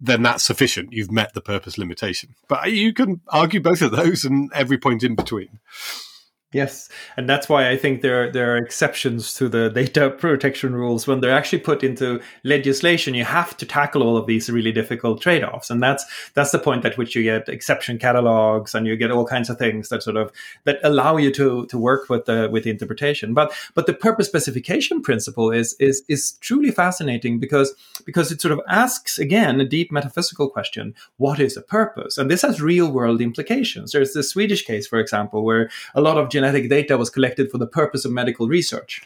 then 0.00 0.22
that's 0.22 0.44
sufficient. 0.44 0.92
You've 0.92 1.12
met 1.12 1.34
the 1.34 1.42
purpose 1.42 1.76
limitation. 1.76 2.34
But 2.48 2.72
you 2.72 2.94
can 2.94 3.20
argue 3.28 3.60
both 3.60 3.82
of 3.82 3.90
those 3.90 4.24
and 4.24 4.50
every 4.54 4.78
point 4.78 5.02
in 5.02 5.14
between 5.14 5.60
Yes, 6.52 6.88
and 7.16 7.28
that's 7.28 7.48
why 7.48 7.70
I 7.70 7.76
think 7.76 8.02
there 8.02 8.32
there 8.32 8.54
are 8.54 8.56
exceptions 8.56 9.34
to 9.34 9.48
the 9.48 9.70
data 9.74 10.10
protection 10.10 10.74
rules 10.74 11.06
when 11.06 11.20
they're 11.20 11.36
actually 11.36 11.60
put 11.60 11.84
into 11.84 12.20
legislation. 12.42 13.14
You 13.14 13.22
have 13.24 13.56
to 13.58 13.66
tackle 13.66 14.02
all 14.02 14.16
of 14.16 14.26
these 14.26 14.50
really 14.50 14.72
difficult 14.72 15.20
trade 15.20 15.44
offs, 15.44 15.70
and 15.70 15.80
that's 15.80 16.04
that's 16.34 16.50
the 16.50 16.58
point 16.58 16.84
at 16.84 16.98
which 16.98 17.14
you 17.14 17.22
get 17.22 17.48
exception 17.48 17.98
catalogs 17.98 18.74
and 18.74 18.84
you 18.84 18.96
get 18.96 19.12
all 19.12 19.24
kinds 19.24 19.48
of 19.48 19.58
things 19.58 19.90
that 19.90 20.02
sort 20.02 20.16
of 20.16 20.32
that 20.64 20.80
allow 20.82 21.16
you 21.16 21.30
to 21.34 21.66
to 21.66 21.78
work 21.78 22.08
with 22.08 22.24
the 22.24 22.48
with 22.50 22.64
the 22.64 22.70
interpretation. 22.70 23.32
But 23.32 23.52
but 23.74 23.86
the 23.86 23.94
purpose 23.94 24.26
specification 24.26 25.02
principle 25.02 25.52
is 25.52 25.76
is 25.78 26.02
is 26.08 26.32
truly 26.40 26.72
fascinating 26.72 27.38
because 27.38 27.72
because 28.04 28.32
it 28.32 28.40
sort 28.40 28.50
of 28.50 28.60
asks 28.66 29.20
again 29.20 29.60
a 29.60 29.64
deep 29.64 29.92
metaphysical 29.92 30.50
question: 30.50 30.96
What 31.16 31.38
is 31.38 31.56
a 31.56 31.62
purpose? 31.62 32.18
And 32.18 32.28
this 32.28 32.42
has 32.42 32.60
real 32.60 32.90
world 32.90 33.20
implications. 33.20 33.92
There's 33.92 34.14
the 34.14 34.24
Swedish 34.24 34.64
case, 34.64 34.88
for 34.88 34.98
example, 34.98 35.44
where 35.44 35.70
a 35.94 36.00
lot 36.00 36.18
of 36.18 36.28
genetic 36.40 36.70
data 36.70 36.96
was 36.96 37.10
collected 37.10 37.50
for 37.50 37.58
the 37.58 37.66
purpose 37.66 38.06
of 38.06 38.12
medical 38.12 38.48
research. 38.48 39.02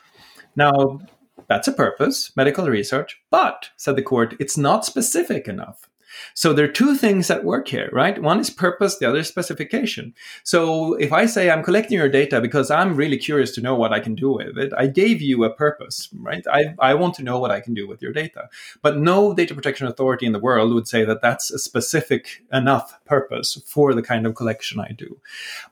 Now, 0.54 1.00
that's 1.48 1.66
a 1.66 1.72
purpose, 1.72 2.30
medical 2.36 2.68
research, 2.68 3.20
but, 3.28 3.70
said 3.76 3.96
the 3.96 4.02
court, 4.02 4.36
it's 4.38 4.56
not 4.56 4.84
specific 4.84 5.48
enough. 5.48 5.88
So 6.34 6.52
there 6.52 6.64
are 6.64 6.72
two 6.72 6.94
things 6.94 7.28
that 7.28 7.44
work 7.44 7.68
here, 7.68 7.90
right? 7.92 8.20
One 8.20 8.40
is 8.40 8.50
purpose, 8.50 8.96
the 8.96 9.08
other 9.08 9.20
is 9.20 9.28
specification. 9.28 10.14
So 10.42 10.94
if 10.94 11.12
I 11.12 11.26
say 11.26 11.50
I'm 11.50 11.62
collecting 11.62 11.98
your 11.98 12.08
data 12.08 12.40
because 12.40 12.70
I'm 12.70 12.96
really 12.96 13.18
curious 13.18 13.52
to 13.52 13.60
know 13.60 13.74
what 13.74 13.92
I 13.92 14.00
can 14.00 14.14
do 14.14 14.32
with 14.32 14.58
it, 14.58 14.72
I 14.76 14.86
gave 14.86 15.20
you 15.20 15.44
a 15.44 15.54
purpose, 15.54 16.08
right? 16.14 16.44
I, 16.52 16.74
I 16.78 16.94
want 16.94 17.14
to 17.14 17.22
know 17.22 17.38
what 17.38 17.50
I 17.50 17.60
can 17.60 17.74
do 17.74 17.86
with 17.86 18.02
your 18.02 18.12
data. 18.12 18.48
But 18.82 18.98
no 18.98 19.34
data 19.34 19.54
protection 19.54 19.86
authority 19.86 20.26
in 20.26 20.32
the 20.32 20.38
world 20.38 20.72
would 20.74 20.88
say 20.88 21.04
that 21.04 21.22
that's 21.22 21.50
a 21.50 21.58
specific 21.58 22.44
enough 22.52 22.98
purpose 23.04 23.60
for 23.66 23.94
the 23.94 24.02
kind 24.02 24.26
of 24.26 24.34
collection 24.34 24.80
I 24.80 24.92
do. 24.92 25.18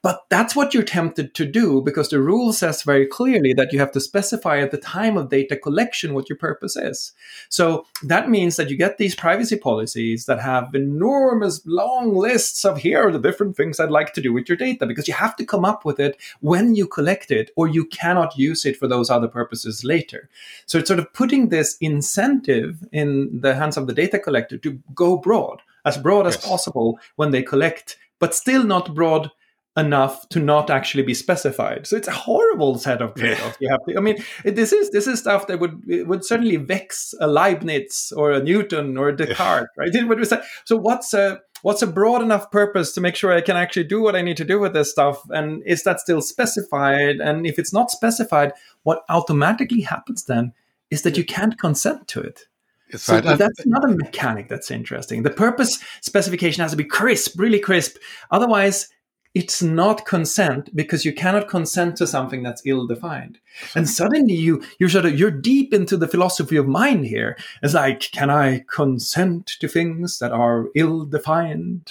But 0.02 0.24
that's 0.28 0.56
what 0.56 0.74
you're 0.74 0.82
tempted 0.82 1.34
to 1.34 1.46
do 1.46 1.80
because 1.82 2.08
the 2.08 2.20
rule 2.20 2.52
says 2.52 2.82
very 2.82 3.06
clearly 3.06 3.52
that 3.54 3.72
you 3.72 3.78
have 3.78 3.92
to 3.92 4.00
specify 4.00 4.58
at 4.58 4.70
the 4.70 4.78
time 4.78 5.16
of 5.16 5.30
data 5.30 5.56
collection 5.56 6.14
what 6.14 6.28
your 6.28 6.38
purpose 6.38 6.76
is. 6.76 7.12
So 7.48 7.86
that 8.02 8.28
means 8.28 8.56
that 8.56 8.70
you 8.70 8.76
get 8.76 8.98
these 8.98 9.14
privacy 9.14 9.56
policies 9.56 10.26
that 10.32 10.40
have 10.40 10.74
enormous 10.74 11.60
long 11.66 12.16
lists 12.16 12.64
of 12.64 12.78
here 12.78 13.06
are 13.06 13.12
the 13.12 13.18
different 13.18 13.54
things 13.54 13.78
I'd 13.78 13.90
like 13.90 14.14
to 14.14 14.22
do 14.22 14.32
with 14.32 14.48
your 14.48 14.56
data 14.56 14.86
because 14.86 15.06
you 15.06 15.12
have 15.12 15.36
to 15.36 15.44
come 15.44 15.62
up 15.62 15.84
with 15.84 16.00
it 16.00 16.16
when 16.40 16.74
you 16.74 16.86
collect 16.86 17.30
it 17.30 17.50
or 17.54 17.68
you 17.68 17.84
cannot 17.84 18.38
use 18.38 18.64
it 18.64 18.78
for 18.78 18.88
those 18.88 19.10
other 19.10 19.28
purposes 19.28 19.84
later. 19.84 20.30
So 20.64 20.78
it's 20.78 20.88
sort 20.88 21.00
of 21.00 21.12
putting 21.12 21.50
this 21.50 21.76
incentive 21.82 22.82
in 22.92 23.40
the 23.42 23.54
hands 23.54 23.76
of 23.76 23.86
the 23.86 23.92
data 23.92 24.18
collector 24.18 24.56
to 24.56 24.80
go 24.94 25.18
broad, 25.18 25.60
as 25.84 25.98
broad 25.98 26.24
yes. 26.24 26.36
as 26.36 26.44
possible 26.46 26.98
when 27.16 27.30
they 27.30 27.42
collect, 27.42 27.98
but 28.18 28.34
still 28.34 28.64
not 28.64 28.94
broad 28.94 29.30
enough 29.76 30.28
to 30.28 30.38
not 30.38 30.68
actually 30.68 31.02
be 31.02 31.14
specified. 31.14 31.86
So 31.86 31.96
it's 31.96 32.08
a 32.08 32.12
horrible 32.12 32.76
set 32.78 33.00
of 33.00 33.14
trade-offs 33.14 33.56
yeah. 33.58 33.68
you 33.68 33.68
have 33.70 33.84
to. 33.88 33.96
I 33.96 34.00
mean, 34.00 34.22
this 34.44 34.72
is 34.72 34.90
this 34.90 35.06
is 35.06 35.20
stuff 35.20 35.46
that 35.46 35.60
would 35.60 35.82
would 36.06 36.24
certainly 36.24 36.56
vex 36.56 37.14
a 37.20 37.26
Leibniz 37.26 38.12
or 38.16 38.32
a 38.32 38.42
Newton 38.42 38.98
or 38.98 39.08
a 39.08 39.16
Descartes, 39.16 39.68
yeah. 39.78 40.04
right? 40.04 40.44
So 40.66 40.76
what's 40.76 41.14
a 41.14 41.40
what's 41.62 41.80
a 41.80 41.86
broad 41.86 42.22
enough 42.22 42.50
purpose 42.50 42.92
to 42.92 43.00
make 43.00 43.16
sure 43.16 43.32
I 43.32 43.40
can 43.40 43.56
actually 43.56 43.84
do 43.84 44.02
what 44.02 44.14
I 44.14 44.22
need 44.22 44.36
to 44.36 44.44
do 44.44 44.58
with 44.58 44.74
this 44.74 44.90
stuff? 44.90 45.22
And 45.30 45.62
is 45.64 45.84
that 45.84 46.00
still 46.00 46.20
specified? 46.20 47.20
And 47.20 47.46
if 47.46 47.58
it's 47.58 47.72
not 47.72 47.90
specified, 47.90 48.52
what 48.82 49.04
automatically 49.08 49.82
happens 49.82 50.24
then 50.24 50.52
is 50.90 51.02
that 51.02 51.16
you 51.16 51.24
can't 51.24 51.58
consent 51.58 52.08
to 52.08 52.20
it. 52.20 52.46
So 52.94 53.14
right. 53.14 53.38
that's 53.38 53.64
another 53.64 53.88
mechanic 53.88 54.48
that's 54.48 54.70
interesting. 54.70 55.22
The 55.22 55.30
purpose 55.30 55.82
specification 56.02 56.60
has 56.60 56.72
to 56.72 56.76
be 56.76 56.84
crisp, 56.84 57.38
really 57.40 57.58
crisp. 57.58 57.96
Otherwise, 58.30 58.88
it's 59.34 59.62
not 59.62 60.04
consent 60.04 60.74
because 60.76 61.04
you 61.04 61.12
cannot 61.12 61.48
consent 61.48 61.96
to 61.96 62.06
something 62.06 62.42
that's 62.42 62.62
ill-defined. 62.66 63.38
And 63.74 63.88
suddenly 63.88 64.34
you 64.34 64.62
you're 64.78 64.90
sort 64.90 65.06
of 65.06 65.18
you're 65.18 65.30
deep 65.30 65.72
into 65.72 65.96
the 65.96 66.08
philosophy 66.08 66.56
of 66.56 66.68
mind 66.68 67.06
here. 67.06 67.36
It's 67.62 67.74
like 67.74 68.00
can 68.12 68.30
i 68.30 68.64
consent 68.68 69.46
to 69.60 69.68
things 69.68 70.18
that 70.18 70.32
are 70.32 70.66
ill-defined? 70.74 71.90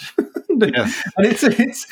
Yeah. 0.50 0.92
and 1.18 1.26
it's 1.26 1.44
it's 1.44 1.88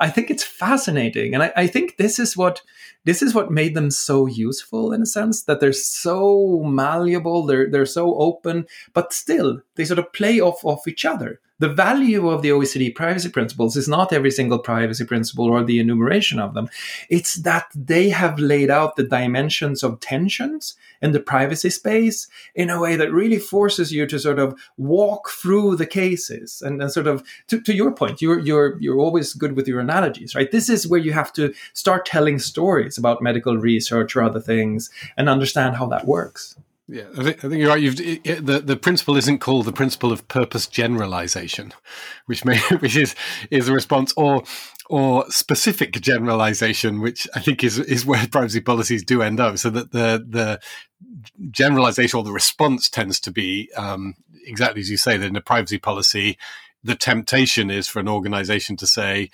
i 0.00 0.08
think 0.08 0.30
it's 0.30 0.44
fascinating. 0.44 1.34
And 1.34 1.42
I, 1.42 1.52
I 1.56 1.66
think 1.66 1.96
this 1.96 2.18
is 2.18 2.36
what 2.36 2.62
this 3.04 3.20
is 3.20 3.34
what 3.34 3.50
made 3.50 3.74
them 3.74 3.90
so 3.90 4.26
useful 4.26 4.92
in 4.92 5.02
a 5.02 5.06
sense 5.06 5.42
that 5.42 5.60
they're 5.60 5.74
so 5.74 6.62
malleable 6.64 7.44
they're 7.44 7.70
they're 7.70 7.84
so 7.84 8.14
open 8.16 8.66
but 8.94 9.12
still 9.12 9.60
they 9.74 9.84
sort 9.84 9.98
of 9.98 10.12
play 10.12 10.40
off 10.40 10.64
of 10.64 10.80
each 10.88 11.04
other 11.04 11.40
the 11.60 11.68
value 11.68 12.28
of 12.28 12.42
the 12.42 12.48
OECD 12.48 12.94
privacy 12.94 13.28
principles 13.28 13.76
is 13.76 13.86
not 13.86 14.12
every 14.12 14.30
single 14.30 14.58
privacy 14.58 15.04
principle 15.04 15.46
or 15.46 15.62
the 15.62 15.78
enumeration 15.78 16.40
of 16.40 16.54
them. 16.54 16.68
It's 17.08 17.36
that 17.36 17.66
they 17.74 18.08
have 18.08 18.38
laid 18.38 18.70
out 18.70 18.96
the 18.96 19.04
dimensions 19.04 19.82
of 19.82 20.00
tensions 20.00 20.74
in 21.00 21.12
the 21.12 21.20
privacy 21.20 21.70
space 21.70 22.26
in 22.54 22.70
a 22.70 22.80
way 22.80 22.96
that 22.96 23.12
really 23.12 23.38
forces 23.38 23.92
you 23.92 24.06
to 24.06 24.18
sort 24.18 24.38
of 24.38 24.58
walk 24.76 25.30
through 25.30 25.76
the 25.76 25.86
cases 25.86 26.60
and, 26.60 26.82
and 26.82 26.90
sort 26.90 27.06
of 27.06 27.22
to, 27.48 27.60
to 27.60 27.74
your 27.74 27.92
point, 27.92 28.20
you're 28.20 28.40
you're 28.40 28.80
you're 28.80 28.98
always 28.98 29.32
good 29.32 29.54
with 29.54 29.68
your 29.68 29.80
analogies, 29.80 30.34
right? 30.34 30.50
This 30.50 30.68
is 30.68 30.88
where 30.88 31.00
you 31.00 31.12
have 31.12 31.32
to 31.34 31.54
start 31.72 32.06
telling 32.06 32.38
stories 32.38 32.98
about 32.98 33.22
medical 33.22 33.56
research 33.56 34.16
or 34.16 34.22
other 34.22 34.40
things 34.40 34.90
and 35.16 35.28
understand 35.28 35.76
how 35.76 35.86
that 35.86 36.06
works. 36.06 36.56
Yeah, 36.86 37.04
I 37.16 37.22
think, 37.22 37.44
I 37.44 37.48
think 37.48 37.54
you're 37.54 37.70
right. 37.70 37.80
You've, 37.80 37.98
it, 37.98 38.44
the 38.44 38.60
the 38.60 38.76
principle 38.76 39.16
isn't 39.16 39.38
called 39.38 39.64
the 39.64 39.72
principle 39.72 40.12
of 40.12 40.28
purpose 40.28 40.66
generalization, 40.66 41.72
which 42.26 42.44
may 42.44 42.58
which 42.80 42.96
is 42.96 43.14
is 43.50 43.68
a 43.68 43.72
response, 43.72 44.12
or 44.18 44.42
or 44.90 45.24
specific 45.30 45.92
generalization, 45.92 47.00
which 47.00 47.26
I 47.34 47.40
think 47.40 47.64
is 47.64 47.78
is 47.78 48.04
where 48.04 48.26
privacy 48.30 48.60
policies 48.60 49.02
do 49.02 49.22
end 49.22 49.40
up. 49.40 49.56
So 49.56 49.70
that 49.70 49.92
the 49.92 50.24
the 50.28 50.60
generalization 51.50 52.18
or 52.18 52.22
the 52.24 52.32
response 52.32 52.90
tends 52.90 53.18
to 53.20 53.30
be 53.30 53.70
um, 53.76 54.14
exactly 54.44 54.82
as 54.82 54.90
you 54.90 54.98
say 54.98 55.16
that 55.16 55.26
in 55.26 55.36
a 55.36 55.40
privacy 55.40 55.78
policy, 55.78 56.36
the 56.82 56.94
temptation 56.94 57.70
is 57.70 57.88
for 57.88 58.00
an 58.00 58.08
organization 58.08 58.76
to 58.76 58.86
say, 58.86 59.30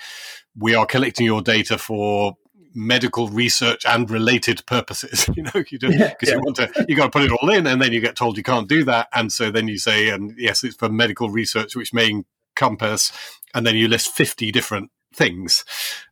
"We 0.57 0.77
are 0.77 0.87
collecting 0.87 1.27
your 1.27 1.43
data 1.43 1.79
for 1.79 2.37
medical 2.75 3.29
research 3.29 3.85
and 3.87 4.11
related 4.11 4.65
purposes. 4.67 5.29
You 5.41 5.45
know, 5.45 5.65
you 5.71 5.79
just 5.79 5.81
because 5.81 5.97
yeah, 5.99 6.15
yeah. 6.23 6.35
you 6.35 6.41
want 6.41 6.57
to, 6.57 6.87
you 6.89 6.97
got 6.97 7.05
to 7.05 7.11
put 7.11 7.23
it 7.23 7.33
all 7.33 7.49
in, 7.51 7.67
and 7.67 7.81
then 7.81 7.93
you 7.93 8.01
get 8.01 8.17
told 8.17 8.37
you 8.37 8.43
can't 8.43 8.69
do 8.69 8.85
that, 8.85 9.09
and 9.15 9.33
so 9.33 9.51
then 9.51 9.69
you 9.69 9.79
say, 9.79 10.11
and 10.11 10.35
yes, 10.37 10.65
it's 10.65 10.77
for 10.77 10.91
medical 10.91 11.31
research, 11.31 11.77
which 11.77 11.95
may 11.95 12.11
encompass, 12.11 13.13
and 13.55 13.67
then 13.67 13.77
you 13.77 13.89
list 13.89 14.13
fifty 14.13 14.51
different 14.51 14.91
things. 15.15 15.65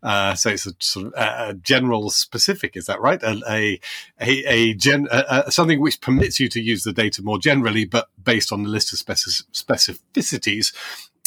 Uh, 0.03 0.35
so 0.35 0.51
it's 0.51 0.67
a 0.67 0.73
sort 0.81 1.07
of 1.07 1.13
a, 1.17 1.55
general 1.55 2.11
specific, 2.11 2.77
is 2.77 2.87
that 2.87 3.01
right? 3.01 3.23
A 3.23 3.43
a 3.49 3.81
a, 4.21 4.45
a 4.47 4.75
gen 4.75 5.09
a, 5.11 5.51
something 5.51 5.81
which 5.81 6.01
permits 6.01 6.41
you 6.41 6.49
to 6.49 6.61
use 6.61 6.85
the 6.85 6.93
data 6.93 7.23
more 7.23 7.39
generally, 7.39 7.85
but 7.85 8.09
based 8.23 8.53
on 8.53 8.63
the 8.63 8.69
list 8.69 8.93
of 8.93 8.99
specific, 8.99 9.53
specificities 9.53 10.73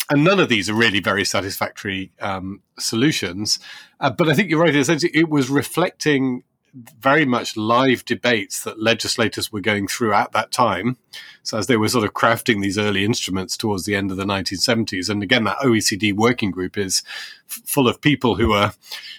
and 0.10 0.24
none 0.24 0.40
of 0.40 0.50
these 0.50 0.70
are 0.70 0.74
really 0.74 1.00
very 1.00 1.26
satisfactory 1.26 2.12
um, 2.20 2.62
solutions. 2.80 3.60
Uh, 4.00 4.10
but 4.10 4.30
I 4.30 4.34
think 4.34 4.50
you're 4.50 4.62
right. 4.62 4.76
It 4.76 5.30
was 5.30 5.50
reflecting 5.50 6.44
very 6.74 7.26
much 7.26 7.58
live 7.58 8.06
debates 8.06 8.64
that 8.64 8.82
legislators 8.82 9.52
were 9.52 9.60
going 9.60 9.88
through 9.88 10.14
at 10.14 10.32
that 10.32 10.52
time. 10.52 10.98
So 11.44 11.58
as 11.58 11.68
they 11.68 11.76
were 11.76 11.90
sort 11.90 12.06
of 12.06 12.14
crafting 12.14 12.62
these 12.62 12.78
early 12.78 13.04
instruments 13.04 13.58
towards 13.58 13.86
the 13.86 13.96
end 13.96 14.10
of 14.12 14.18
the 14.18 14.26
1970s, 14.26 15.10
and 15.10 15.22
again, 15.22 15.44
that 15.44 15.58
OECD 15.58 16.14
working 16.14 16.52
group 16.52 16.78
is 16.78 17.04
f- 17.50 17.62
full 17.66 17.88
of 17.88 18.02
people 18.02 18.36
who 18.36 18.54
are 18.54 18.74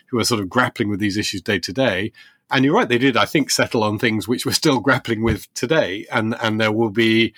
who 0.06 0.18
are 0.18 0.24
sort 0.24 0.40
of 0.40 0.48
grappling 0.48 0.88
with 0.88 1.00
these 1.00 1.16
issues 1.16 1.42
day 1.42 1.58
to 1.58 1.72
day. 1.72 2.12
And 2.50 2.64
you're 2.64 2.74
right, 2.74 2.88
they 2.88 2.98
did, 2.98 3.16
I 3.16 3.24
think, 3.24 3.50
settle 3.50 3.82
on 3.82 3.98
things 3.98 4.28
which 4.28 4.46
we're 4.46 4.52
still 4.52 4.80
grappling 4.86 5.22
with 5.22 5.52
today, 5.52 6.06
and 6.10 6.34
and 6.40 6.60
there 6.60 6.72
will 6.72 6.90
be 6.90 7.34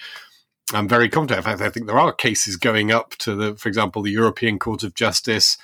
I'm 0.73 0.89
very 0.89 1.09
confident. 1.09 1.39
In 1.39 1.45
fact, 1.45 1.61
I 1.61 1.69
think 1.69 1.87
there 1.87 1.99
are 1.99 2.13
cases 2.13 2.57
going 2.57 2.91
up 2.91 3.11
to 3.19 3.35
the, 3.35 3.55
for 3.55 3.69
example, 3.69 4.03
the 4.03 4.11
European 4.11 4.59
Court 4.59 4.83
of 4.83 4.95
Justice 4.95 5.59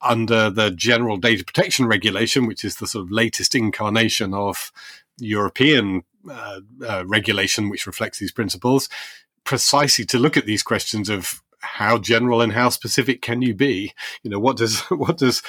under 0.00 0.50
the 0.50 0.70
General 0.70 1.16
Data 1.16 1.44
Protection 1.44 1.86
Regulation, 1.86 2.46
which 2.46 2.64
is 2.64 2.76
the 2.76 2.86
sort 2.86 3.04
of 3.04 3.12
latest 3.12 3.54
incarnation 3.54 4.34
of 4.34 4.72
European 5.18 6.02
uh, 6.28 6.60
uh, 6.88 7.04
regulation, 7.06 7.68
which 7.68 7.86
reflects 7.86 8.18
these 8.18 8.32
principles, 8.32 8.88
precisely 9.44 10.04
to 10.06 10.18
look 10.18 10.36
at 10.36 10.46
these 10.46 10.62
questions 10.62 11.08
of 11.08 11.40
how 11.60 11.96
general 11.98 12.40
and 12.42 12.52
how 12.52 12.68
specific 12.68 13.22
can 13.22 13.42
you 13.42 13.54
be? 13.54 13.92
You 14.22 14.30
know, 14.30 14.40
what 14.40 14.56
does 14.56 14.80
what 14.90 15.18
does 15.18 15.42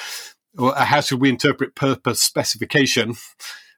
how 0.57 1.01
should 1.01 1.19
we 1.19 1.29
interpret 1.29 1.75
purpose 1.75 2.21
specification 2.21 3.15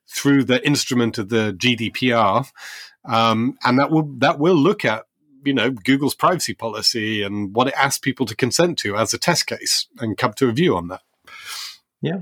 through 0.08 0.43
the 0.43 0.65
instrument 0.65 1.17
of 1.17 1.30
the 1.30 1.54
GDPR? 1.58 2.47
Um, 3.07 3.57
and 3.63 3.79
that 3.79 3.91
will 3.91 4.03
that 4.19 4.39
will 4.39 4.55
look 4.55 4.85
at 4.85 5.05
you 5.43 5.53
know 5.53 5.71
Google's 5.71 6.15
privacy 6.15 6.53
policy 6.53 7.21
and 7.21 7.55
what 7.55 7.67
it 7.67 7.73
asks 7.77 7.99
people 7.99 8.25
to 8.25 8.35
consent 8.35 8.77
to 8.79 8.95
as 8.97 9.13
a 9.13 9.17
test 9.17 9.47
case 9.47 9.87
and 9.99 10.17
come 10.17 10.33
to 10.33 10.49
a 10.49 10.51
view 10.51 10.75
on 10.75 10.87
that. 10.89 11.01
Yeah, 12.01 12.21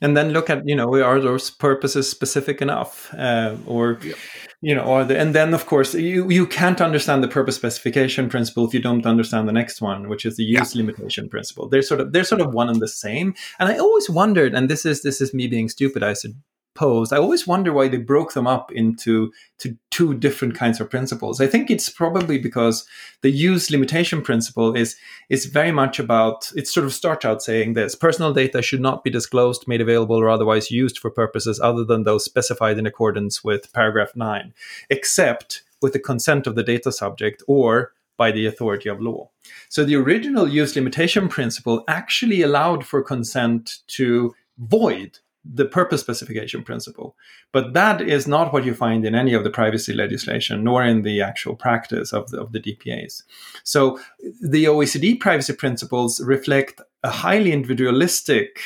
and 0.00 0.16
then 0.16 0.30
look 0.30 0.50
at 0.50 0.66
you 0.66 0.74
know 0.74 0.92
are 1.02 1.20
those 1.20 1.50
purposes 1.50 2.10
specific 2.10 2.60
enough 2.60 3.12
uh, 3.14 3.56
or. 3.66 3.98
Yeah. 4.02 4.14
You 4.60 4.74
know, 4.74 4.82
or 4.82 5.04
the, 5.04 5.16
and 5.16 5.36
then 5.36 5.54
of 5.54 5.66
course 5.66 5.94
you 5.94 6.28
you 6.30 6.44
can't 6.44 6.80
understand 6.80 7.22
the 7.22 7.28
purpose 7.28 7.54
specification 7.54 8.28
principle 8.28 8.66
if 8.66 8.74
you 8.74 8.80
don't 8.80 9.06
understand 9.06 9.46
the 9.46 9.52
next 9.52 9.80
one, 9.80 10.08
which 10.08 10.26
is 10.26 10.36
the 10.36 10.42
use 10.42 10.74
yeah. 10.74 10.82
limitation 10.82 11.28
principle. 11.28 11.68
They're 11.68 11.80
sort 11.80 12.00
of 12.00 12.12
they're 12.12 12.24
sort 12.24 12.40
of 12.40 12.52
one 12.52 12.68
and 12.68 12.80
the 12.80 12.88
same. 12.88 13.36
And 13.60 13.68
I 13.68 13.78
always 13.78 14.10
wondered, 14.10 14.54
and 14.54 14.68
this 14.68 14.84
is 14.84 15.02
this 15.02 15.20
is 15.20 15.32
me 15.32 15.46
being 15.46 15.68
stupid. 15.68 16.02
I 16.02 16.12
said 16.14 16.34
posed, 16.78 17.12
I 17.12 17.16
always 17.16 17.46
wonder 17.46 17.72
why 17.72 17.88
they 17.88 17.96
broke 17.96 18.34
them 18.34 18.46
up 18.46 18.70
into 18.70 19.32
to 19.58 19.76
two 19.90 20.14
different 20.14 20.54
kinds 20.54 20.80
of 20.80 20.88
principles. 20.88 21.40
I 21.40 21.48
think 21.48 21.70
it's 21.70 21.88
probably 21.88 22.38
because 22.38 22.86
the 23.22 23.30
use 23.30 23.70
limitation 23.70 24.22
principle 24.22 24.76
is 24.76 24.96
is 25.28 25.46
very 25.46 25.72
much 25.72 25.98
about 25.98 26.52
it 26.54 26.68
sort 26.68 26.86
of 26.86 26.94
starts 26.94 27.24
out 27.24 27.42
saying 27.42 27.72
this 27.72 27.96
personal 27.96 28.32
data 28.32 28.62
should 28.62 28.80
not 28.80 29.02
be 29.02 29.10
disclosed, 29.10 29.66
made 29.66 29.80
available, 29.80 30.16
or 30.16 30.30
otherwise 30.30 30.70
used 30.70 30.98
for 30.98 31.10
purposes 31.10 31.60
other 31.60 31.84
than 31.84 32.04
those 32.04 32.24
specified 32.24 32.78
in 32.78 32.86
accordance 32.86 33.42
with 33.42 33.72
paragraph 33.72 34.14
nine, 34.14 34.54
except 34.88 35.62
with 35.82 35.92
the 35.92 35.98
consent 35.98 36.46
of 36.46 36.54
the 36.54 36.62
data 36.62 36.92
subject 36.92 37.42
or 37.48 37.92
by 38.16 38.30
the 38.30 38.46
authority 38.46 38.88
of 38.88 39.00
law. 39.00 39.30
So 39.68 39.84
the 39.84 39.96
original 39.96 40.48
use 40.48 40.76
limitation 40.76 41.28
principle 41.28 41.84
actually 41.88 42.42
allowed 42.42 42.84
for 42.84 43.02
consent 43.02 43.78
to 43.98 44.34
void 44.58 45.18
the 45.52 45.64
purpose 45.64 46.00
specification 46.00 46.62
principle. 46.62 47.16
But 47.52 47.72
that 47.72 48.00
is 48.00 48.28
not 48.28 48.52
what 48.52 48.64
you 48.64 48.74
find 48.74 49.04
in 49.04 49.14
any 49.14 49.32
of 49.32 49.44
the 49.44 49.50
privacy 49.50 49.94
legislation, 49.94 50.62
nor 50.62 50.84
in 50.84 51.02
the 51.02 51.22
actual 51.22 51.56
practice 51.56 52.12
of 52.12 52.30
the, 52.30 52.40
of 52.40 52.52
the 52.52 52.60
DPAs. 52.60 53.22
So 53.64 53.98
the 54.42 54.64
OECD 54.64 55.18
privacy 55.18 55.54
principles 55.54 56.20
reflect 56.20 56.80
a 57.02 57.10
highly 57.10 57.52
individualistic 57.52 58.60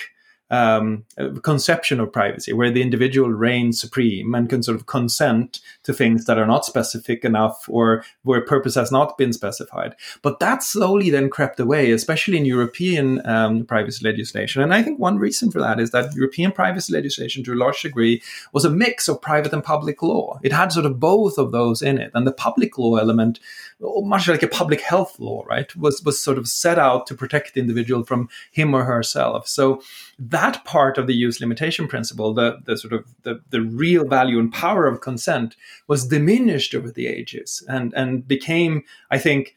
um, 0.52 1.04
conception 1.42 1.98
of 1.98 2.12
privacy, 2.12 2.52
where 2.52 2.70
the 2.70 2.82
individual 2.82 3.30
reigns 3.30 3.80
supreme 3.80 4.34
and 4.34 4.50
can 4.50 4.62
sort 4.62 4.76
of 4.76 4.86
consent 4.86 5.60
to 5.82 5.94
things 5.94 6.26
that 6.26 6.38
are 6.38 6.46
not 6.46 6.66
specific 6.66 7.24
enough 7.24 7.66
or 7.68 8.04
where 8.22 8.42
purpose 8.42 8.74
has 8.74 8.92
not 8.92 9.16
been 9.16 9.32
specified. 9.32 9.96
But 10.20 10.40
that 10.40 10.62
slowly 10.62 11.08
then 11.08 11.30
crept 11.30 11.58
away, 11.58 11.90
especially 11.90 12.36
in 12.36 12.44
European 12.44 13.26
um, 13.26 13.64
privacy 13.64 14.04
legislation. 14.04 14.62
And 14.62 14.74
I 14.74 14.82
think 14.82 14.98
one 14.98 15.18
reason 15.18 15.50
for 15.50 15.58
that 15.60 15.80
is 15.80 15.90
that 15.92 16.14
European 16.14 16.52
privacy 16.52 16.92
legislation, 16.92 17.42
to 17.44 17.54
a 17.54 17.56
large 17.56 17.80
degree, 17.80 18.22
was 18.52 18.66
a 18.66 18.70
mix 18.70 19.08
of 19.08 19.22
private 19.22 19.54
and 19.54 19.64
public 19.64 20.02
law. 20.02 20.38
It 20.42 20.52
had 20.52 20.70
sort 20.70 20.84
of 20.84 21.00
both 21.00 21.38
of 21.38 21.52
those 21.52 21.80
in 21.80 21.96
it. 21.98 22.10
And 22.12 22.26
the 22.26 22.32
public 22.32 22.76
law 22.76 22.96
element, 22.96 23.40
much 23.82 24.28
like 24.28 24.42
a 24.42 24.48
public 24.48 24.80
health 24.80 25.18
law, 25.18 25.44
right, 25.46 25.74
was, 25.76 26.02
was 26.02 26.22
sort 26.22 26.38
of 26.38 26.48
set 26.48 26.78
out 26.78 27.06
to 27.06 27.14
protect 27.14 27.54
the 27.54 27.60
individual 27.60 28.04
from 28.04 28.28
him 28.52 28.74
or 28.74 28.84
herself. 28.84 29.48
So 29.48 29.82
that 30.18 30.64
part 30.64 30.98
of 30.98 31.06
the 31.06 31.14
use 31.14 31.40
limitation 31.40 31.88
principle, 31.88 32.32
the, 32.32 32.58
the 32.64 32.76
sort 32.76 32.92
of 32.92 33.04
the, 33.22 33.40
the 33.50 33.60
real 33.60 34.06
value 34.06 34.38
and 34.38 34.52
power 34.52 34.86
of 34.86 35.00
consent, 35.00 35.56
was 35.88 36.06
diminished 36.06 36.74
over 36.74 36.90
the 36.90 37.06
ages 37.06 37.64
and, 37.68 37.92
and 37.94 38.26
became, 38.26 38.84
I 39.10 39.18
think, 39.18 39.56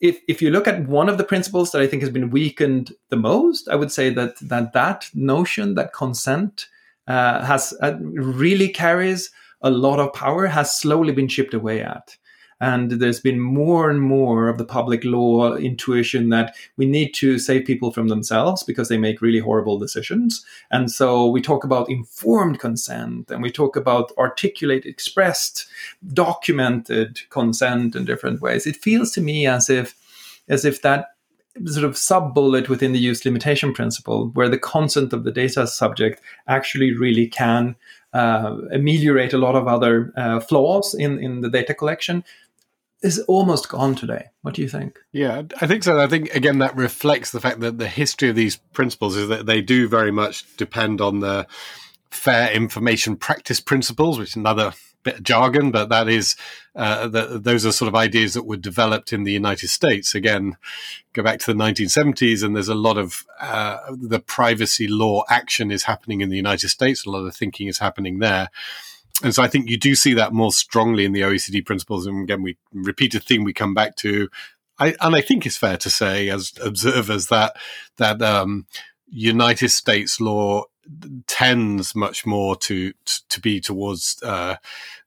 if, 0.00 0.18
if 0.26 0.42
you 0.42 0.50
look 0.50 0.66
at 0.66 0.88
one 0.88 1.08
of 1.08 1.16
the 1.16 1.24
principles 1.24 1.70
that 1.70 1.80
I 1.80 1.86
think 1.86 2.02
has 2.02 2.10
been 2.10 2.30
weakened 2.30 2.92
the 3.10 3.16
most, 3.16 3.68
I 3.68 3.76
would 3.76 3.92
say 3.92 4.10
that 4.10 4.36
that, 4.40 4.72
that 4.72 5.10
notion 5.14 5.74
that 5.74 5.92
consent 5.92 6.66
uh, 7.06 7.44
has 7.44 7.72
uh, 7.82 7.94
really 8.00 8.68
carries 8.68 9.30
a 9.60 9.70
lot 9.70 10.00
of 10.00 10.12
power 10.12 10.46
has 10.46 10.78
slowly 10.78 11.12
been 11.12 11.28
chipped 11.28 11.54
away 11.54 11.82
at. 11.82 12.16
And 12.60 12.92
there's 12.92 13.20
been 13.20 13.40
more 13.40 13.90
and 13.90 14.00
more 14.00 14.48
of 14.48 14.56
the 14.56 14.64
public 14.64 15.04
law 15.04 15.54
intuition 15.56 16.30
that 16.30 16.56
we 16.76 16.86
need 16.86 17.12
to 17.14 17.38
save 17.38 17.66
people 17.66 17.92
from 17.92 18.08
themselves 18.08 18.62
because 18.62 18.88
they 18.88 18.96
make 18.96 19.20
really 19.20 19.40
horrible 19.40 19.78
decisions. 19.78 20.44
And 20.70 20.90
so 20.90 21.26
we 21.26 21.42
talk 21.42 21.64
about 21.64 21.90
informed 21.90 22.58
consent 22.58 23.30
and 23.30 23.42
we 23.42 23.50
talk 23.50 23.76
about 23.76 24.12
articulate, 24.16 24.86
expressed, 24.86 25.66
documented 26.14 27.20
consent 27.28 27.94
in 27.94 28.04
different 28.06 28.40
ways. 28.40 28.66
It 28.66 28.76
feels 28.76 29.10
to 29.12 29.20
me 29.20 29.46
as 29.46 29.68
if 29.68 29.94
as 30.48 30.64
if 30.64 30.82
that 30.82 31.08
sort 31.64 31.84
of 31.84 31.96
sub 31.96 32.34
bullet 32.34 32.68
within 32.68 32.92
the 32.92 32.98
use 32.98 33.24
limitation 33.24 33.72
principle, 33.72 34.28
where 34.34 34.48
the 34.48 34.58
consent 34.58 35.12
of 35.12 35.24
the 35.24 35.32
data 35.32 35.66
subject 35.66 36.20
actually 36.48 36.92
really 36.92 37.26
can 37.26 37.74
uh, 38.12 38.56
ameliorate 38.72 39.32
a 39.32 39.38
lot 39.38 39.54
of 39.54 39.66
other 39.66 40.12
uh, 40.16 40.40
flaws 40.40 40.94
in, 40.94 41.18
in 41.18 41.40
the 41.40 41.50
data 41.50 41.74
collection, 41.74 42.24
is 43.02 43.18
almost 43.20 43.68
gone 43.68 43.94
today. 43.94 44.26
What 44.42 44.54
do 44.54 44.62
you 44.62 44.68
think? 44.68 44.98
Yeah, 45.12 45.42
I 45.60 45.66
think 45.66 45.84
so. 45.84 46.00
I 46.00 46.06
think 46.06 46.34
again 46.34 46.58
that 46.58 46.76
reflects 46.76 47.30
the 47.30 47.40
fact 47.40 47.60
that 47.60 47.78
the 47.78 47.88
history 47.88 48.28
of 48.28 48.36
these 48.36 48.56
principles 48.56 49.16
is 49.16 49.28
that 49.28 49.46
they 49.46 49.60
do 49.60 49.88
very 49.88 50.10
much 50.10 50.44
depend 50.56 51.00
on 51.00 51.20
the 51.20 51.46
fair 52.10 52.50
information 52.52 53.16
practice 53.16 53.60
principles, 53.60 54.18
which 54.18 54.30
is 54.30 54.36
another 54.36 54.72
bit 55.06 55.18
of 55.18 55.22
jargon, 55.22 55.70
but 55.70 55.88
that 55.88 56.08
is 56.08 56.36
uh, 56.74 57.06
the, 57.06 57.38
those 57.38 57.64
are 57.64 57.72
sort 57.72 57.88
of 57.88 57.94
ideas 57.94 58.34
that 58.34 58.42
were 58.42 58.56
developed 58.56 59.12
in 59.12 59.24
the 59.24 59.32
United 59.32 59.68
States. 59.68 60.14
Again, 60.14 60.56
go 61.12 61.22
back 61.22 61.38
to 61.40 61.46
the 61.46 61.58
1970s, 61.58 62.42
and 62.42 62.54
there's 62.54 62.68
a 62.68 62.74
lot 62.74 62.98
of 62.98 63.24
uh, 63.40 63.78
the 63.90 64.20
privacy 64.20 64.88
law 64.88 65.22
action 65.30 65.70
is 65.70 65.84
happening 65.84 66.20
in 66.20 66.28
the 66.28 66.36
United 66.36 66.68
States. 66.68 67.06
A 67.06 67.10
lot 67.10 67.24
of 67.24 67.34
thinking 67.34 67.68
is 67.68 67.78
happening 67.78 68.18
there. 68.18 68.50
And 69.22 69.34
so 69.34 69.42
I 69.42 69.48
think 69.48 69.68
you 69.68 69.78
do 69.78 69.94
see 69.94 70.14
that 70.14 70.32
more 70.32 70.52
strongly 70.52 71.04
in 71.04 71.12
the 71.12 71.22
OECD 71.22 71.64
principles. 71.64 72.06
And 72.06 72.22
again, 72.22 72.42
we 72.42 72.56
repeat 72.72 73.14
a 73.14 73.20
theme 73.20 73.44
we 73.44 73.52
come 73.52 73.74
back 73.74 73.96
to. 73.96 74.28
I, 74.78 74.94
and 75.00 75.16
I 75.16 75.22
think 75.22 75.46
it's 75.46 75.56
fair 75.56 75.76
to 75.78 75.90
say, 75.90 76.28
as 76.28 76.52
observers, 76.62 77.28
that 77.28 77.56
that 77.96 78.20
um, 78.20 78.66
United 79.08 79.70
States 79.70 80.20
law 80.20 80.64
tends 81.26 81.94
much 81.94 82.26
more 82.26 82.56
to 82.56 82.92
to 83.28 83.40
be 83.40 83.60
towards 83.60 84.22
uh, 84.22 84.56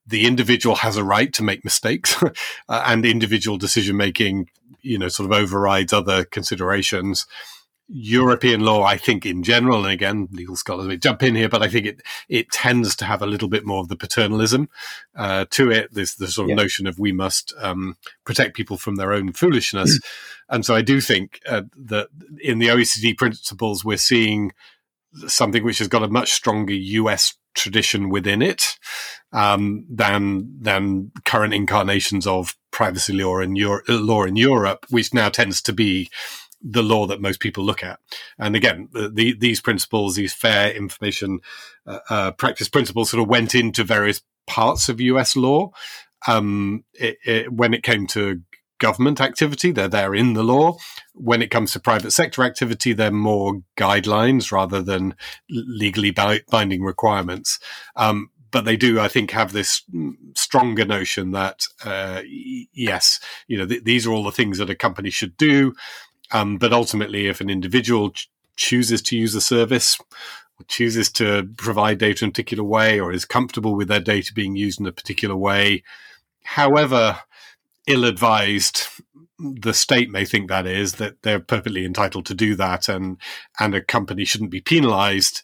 the 0.07 0.25
individual 0.25 0.75
has 0.75 0.97
a 0.97 1.03
right 1.03 1.31
to 1.33 1.43
make 1.43 1.63
mistakes, 1.63 2.21
uh, 2.69 2.83
and 2.85 3.05
individual 3.05 3.57
decision 3.57 3.95
making, 3.95 4.49
you 4.81 4.97
know, 4.97 5.07
sort 5.07 5.31
of 5.31 5.37
overrides 5.37 5.93
other 5.93 6.25
considerations. 6.25 7.27
European 7.91 8.61
law, 8.61 8.83
I 8.83 8.97
think, 8.97 9.25
in 9.25 9.41
general, 9.41 9.83
and 9.83 9.91
again, 9.91 10.27
legal 10.31 10.55
scholars 10.55 10.87
may 10.87 10.97
jump 10.97 11.23
in 11.23 11.35
here, 11.35 11.49
but 11.49 11.63
I 11.63 11.67
think 11.67 11.87
it 11.87 12.01
it 12.27 12.51
tends 12.51 12.95
to 12.97 13.05
have 13.05 13.21
a 13.21 13.25
little 13.25 13.49
bit 13.49 13.65
more 13.65 13.81
of 13.81 13.87
the 13.87 13.95
paternalism 13.95 14.69
uh, 15.15 15.45
to 15.51 15.71
it. 15.71 15.93
This 15.93 16.15
the 16.15 16.27
sort 16.27 16.45
of 16.45 16.49
yeah. 16.49 16.55
notion 16.55 16.85
of 16.85 16.99
we 16.99 17.11
must 17.11 17.53
um, 17.59 17.97
protect 18.25 18.55
people 18.55 18.77
from 18.77 18.95
their 18.95 19.11
own 19.11 19.33
foolishness, 19.33 19.99
and 20.49 20.63
so 20.65 20.75
I 20.75 20.81
do 20.81 21.01
think 21.01 21.41
uh, 21.47 21.63
that 21.87 22.09
in 22.41 22.59
the 22.59 22.67
OECD 22.67 23.17
principles, 23.17 23.83
we're 23.83 23.97
seeing 23.97 24.51
something 25.27 25.63
which 25.63 25.79
has 25.79 25.87
got 25.87 26.03
a 26.03 26.07
much 26.07 26.31
stronger 26.31 26.73
US 26.73 27.33
tradition 27.55 28.09
within 28.09 28.43
it 28.43 28.77
um, 29.33 29.85
than 29.89 30.57
than 30.61 31.11
current 31.25 31.53
incarnations 31.53 32.27
of 32.27 32.55
privacy 32.71 33.13
law 33.13 33.39
in 33.39 33.55
Euro- 33.55 33.81
law 33.87 34.23
in 34.23 34.35
Europe, 34.35 34.85
which 34.89 35.13
now 35.13 35.29
tends 35.29 35.61
to 35.63 35.73
be 35.73 36.09
the 36.61 36.83
law 36.83 37.05
that 37.07 37.21
most 37.21 37.39
people 37.39 37.63
look 37.63 37.83
at. 37.83 37.99
And 38.37 38.55
again, 38.55 38.89
the, 38.91 39.09
the, 39.09 39.33
these 39.37 39.61
principles, 39.61 40.15
these 40.15 40.33
fair 40.33 40.71
information 40.71 41.39
uh, 41.85 41.99
uh, 42.09 42.31
practice 42.31 42.69
principles, 42.69 43.09
sort 43.09 43.23
of 43.23 43.29
went 43.29 43.55
into 43.55 43.83
various 43.83 44.21
parts 44.47 44.89
of 44.89 44.99
US 44.99 45.35
law. 45.35 45.71
Um, 46.27 46.83
it, 46.93 47.17
it, 47.25 47.53
when 47.53 47.73
it 47.73 47.83
came 47.83 48.07
to 48.07 48.41
government 48.79 49.21
activity, 49.21 49.71
they're 49.71 49.87
there 49.87 50.15
in 50.15 50.33
the 50.33 50.43
law. 50.43 50.77
When 51.13 51.41
it 51.41 51.51
comes 51.51 51.71
to 51.73 51.79
private 51.79 52.11
sector 52.11 52.43
activity, 52.43 52.93
they're 52.93 53.11
more 53.11 53.61
guidelines 53.77 54.51
rather 54.51 54.81
than 54.81 55.15
legally 55.49 56.11
binding 56.11 56.83
requirements. 56.83 57.59
Um, 57.95 58.31
but 58.51 58.65
they 58.65 58.77
do, 58.77 58.99
I 58.99 59.07
think, 59.07 59.31
have 59.31 59.51
this 59.53 59.83
stronger 60.35 60.85
notion 60.85 61.31
that 61.31 61.61
uh, 61.85 62.21
yes, 62.25 63.19
you 63.47 63.57
know, 63.57 63.67
th- 63.67 63.83
these 63.83 64.07
are 64.07 64.11
all 64.11 64.23
the 64.23 64.31
things 64.31 64.57
that 64.57 64.69
a 64.69 64.75
company 64.75 65.11
should 65.11 65.37
do. 65.37 65.75
Um, 66.31 66.57
but 66.57 66.73
ultimately, 66.73 67.27
if 67.27 67.41
an 67.41 67.49
individual 67.49 68.11
ch- 68.11 68.29
chooses 68.55 69.01
to 69.03 69.17
use 69.17 69.33
a 69.35 69.41
service, 69.41 69.97
chooses 70.67 71.11
to 71.13 71.49
provide 71.57 71.97
data 71.97 72.25
in 72.25 72.29
a 72.29 72.31
particular 72.31 72.63
way, 72.63 72.99
or 72.99 73.11
is 73.11 73.25
comfortable 73.25 73.75
with 73.75 73.87
their 73.87 73.99
data 73.99 74.33
being 74.33 74.55
used 74.55 74.79
in 74.79 74.85
a 74.85 74.91
particular 74.91 75.35
way, 75.35 75.83
however 76.43 77.19
ill-advised 77.87 78.87
the 79.39 79.73
state 79.73 80.11
may 80.11 80.25
think 80.25 80.49
that 80.49 80.67
is 80.67 80.93
that 80.93 81.21
they're 81.23 81.39
perfectly 81.39 81.85
entitled 81.85 82.25
to 82.25 82.33
do 82.33 82.55
that, 82.55 82.89
and 82.89 83.17
and 83.59 83.73
a 83.73 83.81
company 83.81 84.25
shouldn't 84.25 84.51
be 84.51 84.61
penalised 84.61 85.41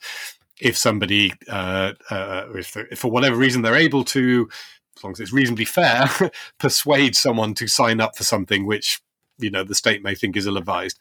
if 0.60 0.78
somebody, 0.78 1.34
uh, 1.50 1.94
uh, 2.10 2.46
if, 2.56 2.76
if 2.78 3.00
for 3.00 3.12
whatever 3.12 3.36
reason 3.36 3.62
they're 3.62 3.76
able 3.76 4.04
to, 4.06 4.50
as 4.98 5.04
long 5.04 5.12
as 5.14 5.20
it's 5.20 5.34
reasonably 5.34 5.66
fair, 5.66 6.10
persuade 6.60 7.16
someone 7.16 7.54
to 7.56 7.68
sign 7.68 8.00
up 8.00 8.16
for 8.16 8.24
something 8.24 8.66
which 8.66 9.02
you 9.38 9.50
know 9.50 9.64
the 9.64 9.76
state 9.76 10.04
may 10.04 10.16
think 10.16 10.36
is 10.36 10.48
ill 10.48 10.58
advised. 10.58 11.00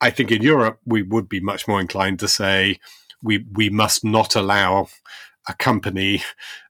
I 0.00 0.10
think 0.10 0.30
in 0.32 0.42
Europe 0.42 0.78
we 0.84 1.02
would 1.02 1.28
be 1.28 1.40
much 1.40 1.68
more 1.68 1.80
inclined 1.80 2.20
to 2.20 2.28
say 2.28 2.78
we 3.22 3.44
we 3.52 3.70
must 3.70 4.04
not 4.04 4.34
allow 4.34 4.88
a 5.48 5.54
company 5.54 6.22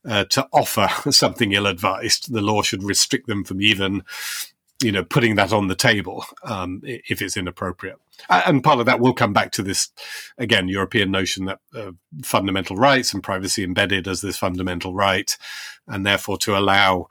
uh, 0.09 0.25
to 0.25 0.49
offer 0.53 0.89
something 1.11 1.53
ill 1.53 1.67
advised. 1.67 2.33
The 2.33 2.41
law 2.41 2.63
should 2.63 2.83
restrict 2.83 3.27
them 3.27 3.45
from 3.45 3.61
even 3.61 4.03
you 4.83 4.91
know 4.91 5.05
putting 5.05 5.37
that 5.37 5.53
on 5.53 5.69
the 5.69 5.75
table 5.75 6.25
um, 6.45 6.81
if 6.85 7.21
it's 7.23 7.37
inappropriate. 7.37 7.97
And 8.29 8.63
part 8.63 8.81
of 8.81 8.87
that 8.87 9.01
will 9.01 9.15
come 9.15 9.33
back 9.33 9.53
to 9.53 9.63
this 9.63 9.91
again 10.39 10.69
European 10.69 11.11
notion 11.11 11.47
that 11.47 11.61
uh, 11.75 11.93
fundamental 12.23 12.77
rights 12.77 13.15
and 13.15 13.23
privacy 13.23 13.63
embedded 13.63 14.09
as 14.09 14.21
this 14.21 14.39
fundamental 14.39 14.95
right, 14.95 15.37
and 15.87 16.05
therefore 16.05 16.39
to 16.39 16.57
allow 16.57 17.09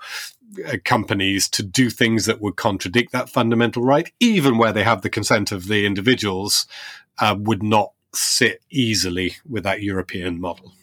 companies 0.84 1.48
to 1.50 1.64
do 1.64 1.90
things 1.90 2.26
that 2.26 2.42
would 2.42 2.56
contradict 2.56 3.12
that 3.12 3.30
fundamental 3.30 3.84
right, 3.84 4.12
even 4.20 4.58
where 4.58 4.74
they 4.74 4.84
have 4.84 5.02
the 5.02 5.10
consent 5.10 5.52
of 5.52 5.68
the 5.68 5.86
individuals, 5.86 6.66
uh, 7.20 7.36
would 7.38 7.64
not 7.64 7.92
sit 8.14 8.62
easily 8.70 9.36
with 9.48 9.64
that 9.64 9.82
European 9.82 10.40
model. 10.40 10.74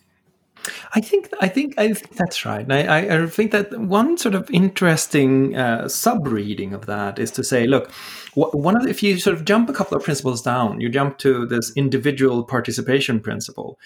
I 0.95 1.01
think 1.01 1.31
I 1.41 1.49
think 1.49 1.79
I 1.79 1.93
think 1.93 2.17
that's 2.17 2.45
right. 2.45 2.71
I, 2.71 3.23
I 3.23 3.27
think 3.27 3.53
that 3.53 3.79
one 3.79 4.19
sort 4.19 4.35
of 4.35 4.51
interesting 4.51 5.57
uh, 5.57 5.89
sub 5.89 6.27
reading 6.27 6.73
of 6.73 6.87
that 6.87 7.19
is 7.19 7.31
to 7.33 7.45
say, 7.45 7.67
look, 7.67 7.91
one 8.37 8.77
of 8.77 8.83
the, 8.83 8.91
if 8.91 9.03
you 9.03 9.19
sort 9.19 9.35
of 9.35 9.47
jump 9.47 9.71
a 9.71 9.73
couple 9.73 9.97
of 9.97 10.05
principles 10.05 10.43
down, 10.43 10.79
you 10.79 10.91
jump 10.91 11.17
to 11.19 11.47
this 11.47 11.73
individual 11.75 12.45
participation 12.45 13.19
principle. 13.19 13.79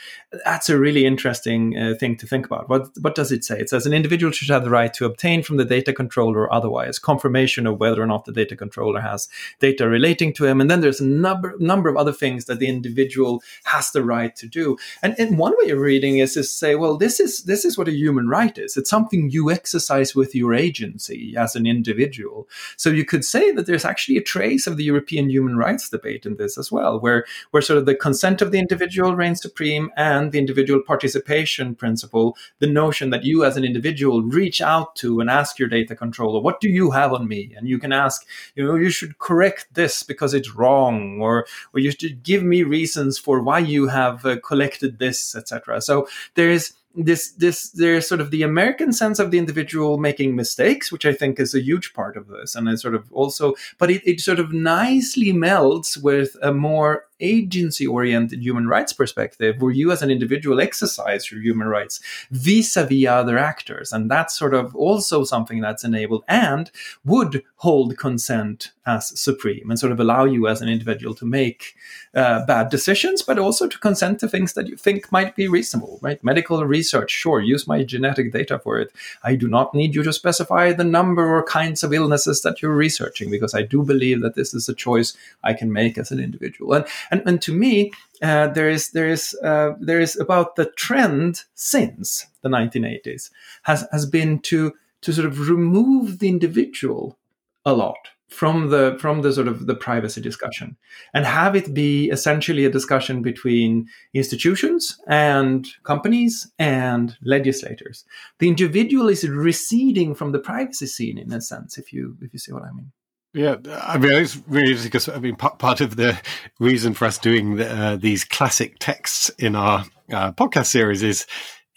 That's 0.45 0.69
a 0.69 0.77
really 0.77 1.07
interesting 1.07 1.79
uh, 1.79 1.95
thing 1.99 2.17
to 2.17 2.27
think 2.27 2.47
about. 2.47 2.69
What 2.69 2.89
what 3.01 3.15
does 3.15 3.31
it 3.31 3.45
say? 3.45 3.61
It 3.61 3.71
says 3.71 3.87
an 3.87 3.93
individual 3.93 4.33
should 4.33 4.51
have 4.51 4.65
the 4.65 4.71
right 4.71 4.93
to 4.95 5.05
obtain 5.05 5.45
from 5.45 5.57
the 5.57 5.65
data 5.65 5.93
controller 5.93 6.41
or 6.41 6.53
otherwise 6.53 6.99
confirmation 6.99 7.65
of 7.67 7.79
whether 7.79 8.03
or 8.03 8.07
not 8.07 8.25
the 8.25 8.33
data 8.33 8.57
controller 8.57 9.01
has 9.01 9.29
data 9.61 9.89
relating 9.89 10.33
to 10.35 10.47
him. 10.47 10.61
And 10.61 10.69
then 10.69 10.81
there's 10.81 11.01
a 11.01 11.07
number 11.07 11.55
number 11.61 11.89
of 11.89 11.97
other 11.97 12.13
things 12.13 12.47
that 12.47 12.59
the 12.59 12.69
individual 12.69 13.43
has 13.65 13.93
the 13.93 14.03
right 14.03 14.35
to 14.35 14.49
do. 14.49 14.77
And, 15.03 15.15
and 15.19 15.39
one 15.39 15.55
way 15.59 15.71
of 15.71 15.79
reading 15.79 16.19
is 16.19 16.35
to 16.35 16.43
say, 16.43 16.75
well, 16.75 16.97
this 16.97 17.21
is 17.21 17.45
this 17.45 17.65
is 17.65 17.79
what 17.79 17.89
a 17.89 17.93
human 17.93 18.27
right 18.27 18.59
is. 18.59 18.77
It's 18.77 18.91
something 18.91 19.31
you 19.31 19.51
exercise 19.51 20.17
with 20.17 20.35
your 20.35 20.55
agency 20.55 21.37
as 21.37 21.55
an 21.55 21.67
individual. 21.67 22.49
So 22.77 22.91
you 22.91 23.05
could 23.05 23.25
say 23.25 23.53
that 23.53 23.67
there's 23.67 23.85
actually 23.85 24.17
a 24.17 24.23
trace 24.41 24.67
of 24.67 24.79
the 24.79 24.85
European 24.85 25.29
human 25.29 25.59
rights 25.59 25.91
debate 25.91 26.25
in 26.25 26.37
this 26.37 26.57
as 26.57 26.73
well, 26.73 26.99
where, 26.99 27.27
where 27.51 27.61
sort 27.61 27.79
of 27.79 27.85
the 27.85 27.95
consent 27.95 28.41
of 28.41 28.53
the 28.53 28.59
individual 28.59 29.15
reigns 29.15 29.43
supreme 29.43 29.91
and 29.99 30.33
the 30.33 30.39
individual 30.39 30.81
participation 30.81 31.75
principle, 31.75 32.35
the 32.59 32.67
notion 32.67 33.11
that 33.11 33.23
you 33.23 33.45
as 33.45 33.59
an 33.59 33.65
individual 33.65 34.23
reach 34.23 34.63
out 34.63 34.97
to 34.97 35.21
and 35.21 35.29
ask 35.29 35.59
your 35.59 35.69
data 35.69 35.95
controller, 35.95 36.41
what 36.41 36.59
do 36.59 36.71
you 36.71 36.91
have 36.91 37.13
on 37.13 37.29
me? 37.29 37.53
And 37.55 37.69
you 37.69 37.79
can 37.79 37.93
ask, 37.93 38.27
you 38.55 38.65
know, 38.65 38.77
you 38.77 38.89
should 38.89 39.19
correct 39.19 39.67
this 39.75 40.03
because 40.03 40.33
it's 40.33 40.55
wrong, 40.55 41.21
or, 41.21 41.47
or 41.75 41.81
you 41.81 41.91
should 41.91 42.23
give 42.23 42.43
me 42.43 42.63
reasons 42.63 43.19
for 43.19 43.43
why 43.43 43.59
you 43.59 43.89
have 43.89 44.25
uh, 44.25 44.41
collected 44.41 44.99
this, 44.99 45.35
etc. 45.35 45.83
So 45.83 46.09
there 46.35 46.49
is 46.49 46.73
this 46.95 47.33
this 47.33 47.71
there's 47.71 48.09
sort 48.09 48.21
of 48.21 48.31
the 48.31 48.43
American 48.43 48.93
sense 48.93 49.19
of 49.19 49.31
the 49.31 49.39
individual 49.39 49.99
making 49.99 50.35
mistakes, 50.35 50.91
which 50.91 51.07
I 51.07 51.13
think 51.13 51.39
is 51.39 51.55
a 51.55 51.63
huge 51.63 51.95
part 51.95 52.17
of 52.17 52.29
this, 52.29 52.55
and 52.55 52.69
it's 52.69 52.83
sort 52.83 52.95
of 52.95 53.11
also, 53.13 53.55
but 53.79 53.91
it, 53.91 54.03
it 54.05 54.21
sort 54.21 54.41
of 54.41 54.53
nicely 54.53 55.33
melds 55.33 56.01
with 56.03 56.37
a 56.43 56.53
more 56.53 57.05
agency 57.21 57.87
oriented 57.87 58.43
human 58.43 58.67
rights 58.67 58.93
perspective 58.93 59.61
where 59.61 59.73
you 59.73 59.93
as 59.93 60.03
an 60.03 60.11
individual 60.11 60.61
exercise 60.61 61.31
your 61.31 61.41
human 61.41 61.69
rights 61.69 62.01
vis-a-vis 62.31 63.07
other 63.07 63.39
actors. 63.39 63.93
And 63.93 64.11
that's 64.11 64.39
sort 64.39 64.55
of 64.55 64.75
also 64.75 65.25
something 65.25 65.61
that's 65.61 65.85
enabled 65.85 66.25
and 66.29 66.71
would 67.05 67.43
hold 67.57 67.97
consent 67.99 68.73
as 68.87 69.19
supreme 69.21 69.71
and 69.71 69.79
sort 69.79 69.93
of 69.93 70.01
allow 70.01 70.25
you 70.25 70.49
as 70.49 70.63
an 70.63 70.69
individual 70.69 71.15
to 71.15 71.27
make 71.27 71.75
uh, 72.15 72.45
bad 72.47 72.71
decisions 72.71 73.23
but 73.23 73.39
also 73.39 73.69
to 73.69 73.79
consent 73.79 74.19
to 74.19 74.29
things 74.29 74.55
that 74.55 74.67
you 74.67 74.77
think 74.77 75.13
might 75.13 75.37
be 75.37 75.47
reasonable 75.47 75.99
right? 76.03 76.23
Medical 76.25 76.65
research 76.65 77.11
sure 77.11 77.41
use 77.41 77.69
my 77.69 77.85
genetic 77.85 78.33
data 78.33 78.59
for 78.59 78.79
it. 78.81 78.91
I 79.23 79.35
do 79.37 79.49
not 79.49 79.75
need 79.75 79.95
you 79.95 80.03
to 80.03 80.13
specify 80.13 80.73
the 80.73 80.85
number 80.85 81.37
or 81.37 81.43
kinds 81.45 81.83
of 81.83 81.93
illnesses 81.93 82.43
that 82.43 82.63
you're 82.63 82.75
researching 82.75 83.31
because 83.31 83.55
i 83.55 83.63
do 83.63 83.83
believe 83.83 84.21
that 84.23 84.35
this 84.35 84.55
is 84.55 84.69
a 84.69 84.75
choice 84.75 85.17
i 85.45 85.53
can 85.53 85.73
make 85.73 85.99
as 85.99 86.11
an 86.11 86.21
individual. 86.21 86.75
And 86.75 86.87
and, 87.11 87.23
and 87.27 87.43
to 87.43 87.53
me, 87.53 87.93
uh, 88.23 88.49
there 88.49 88.69
is 88.69 88.91
there 88.91 89.09
is 89.09 89.37
uh, 89.43 89.73
there 89.81 90.01
is 90.01 90.19
about 90.19 90.57
the 90.57 90.67
trend 90.77 91.43
since 91.55 92.27
the 92.43 92.49
1980s 92.49 93.31
has 93.63 93.87
has 93.93 94.07
been 94.07 94.41
to 94.41 94.73
to 95.03 95.13
sort 95.13 95.27
of 95.27 95.49
remove 95.49 96.19
the 96.19 96.29
individual 96.29 97.19
a 97.65 97.73
lot 97.73 97.97
from 98.29 98.71
the 98.71 98.97
from 99.01 99.23
the 99.23 99.33
sort 99.33 99.49
of 99.49 99.67
the 99.67 99.75
privacy 99.75 100.21
discussion 100.21 100.77
and 101.15 101.25
have 101.25 101.57
it 101.57 101.75
be 101.75 102.09
essentially 102.11 102.65
a 102.65 102.71
discussion 102.71 103.23
between 103.23 103.89
institutions 104.15 105.01
and 105.09 105.67
companies 105.83 106.53
and 106.59 107.17
legislators. 107.23 108.05
The 108.39 108.49
individual 108.49 109.09
is 109.09 109.29
receding 109.29 110.15
from 110.15 110.33
the 110.33 110.39
privacy 110.39 110.87
scene 110.87 111.19
in 111.19 111.33
a 111.33 111.41
sense 111.41 111.77
if 111.77 111.93
you 111.93 112.17
if 112.21 112.33
you 112.33 112.39
see 112.39 112.53
what 112.53 112.63
i 112.63 112.71
mean 112.71 112.93
yeah, 113.33 113.57
I 113.83 113.99
mean, 113.99 114.13
it's 114.13 114.37
really 114.49 114.71
interesting 114.71 114.89
because 114.91 115.09
I 115.09 115.19
mean, 115.19 115.37
part 115.37 115.81
of 115.81 115.97
the 115.97 116.21
reason 116.59 116.95
for 116.95 117.05
us 117.05 117.19
doing 117.19 117.57
the, 117.57 117.71
uh, 117.71 117.97
these 117.97 118.25
classic 118.25 118.79
texts 118.81 119.31
in 119.39 119.55
our 119.55 119.85
uh, 120.13 120.33
podcast 120.33 120.67
series 120.67 121.03
is 121.03 121.27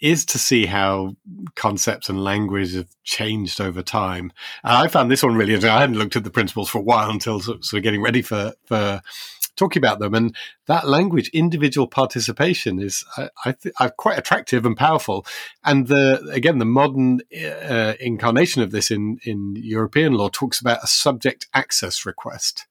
is 0.00 0.24
to 0.26 0.38
see 0.38 0.66
how 0.66 1.16
concepts 1.54 2.08
and 2.08 2.22
language 2.22 2.74
have 2.74 2.88
changed 3.04 3.60
over 3.60 3.82
time. 3.82 4.32
And 4.62 4.76
I 4.76 4.88
found 4.88 5.10
this 5.10 5.22
one 5.22 5.36
really 5.36 5.54
interesting. 5.54 5.74
I 5.74 5.80
hadn't 5.80 5.98
looked 5.98 6.16
at 6.16 6.24
the 6.24 6.30
principles 6.30 6.68
for 6.68 6.78
a 6.78 6.82
while 6.82 7.08
until 7.08 7.40
sort 7.40 7.72
of 7.72 7.82
getting 7.82 8.02
ready 8.02 8.20
for 8.20 8.52
for 8.66 9.00
talking 9.56 9.80
about 9.80 9.98
them. 9.98 10.14
And 10.14 10.34
that 10.66 10.88
language, 10.88 11.28
individual 11.32 11.86
participation, 11.86 12.80
is 12.80 13.04
I, 13.16 13.30
I 13.44 13.52
th- 13.52 13.74
quite 13.96 14.18
attractive 14.18 14.64
and 14.66 14.76
powerful. 14.76 15.26
And 15.64 15.88
the 15.88 16.28
again, 16.32 16.58
the 16.58 16.64
modern 16.64 17.20
uh, 17.34 17.94
incarnation 18.00 18.62
of 18.62 18.70
this 18.70 18.90
in 18.90 19.18
in 19.24 19.56
European 19.56 20.14
law 20.14 20.28
talks 20.28 20.60
about 20.60 20.84
a 20.84 20.88
subject 20.88 21.46
access 21.54 22.06
request. 22.06 22.66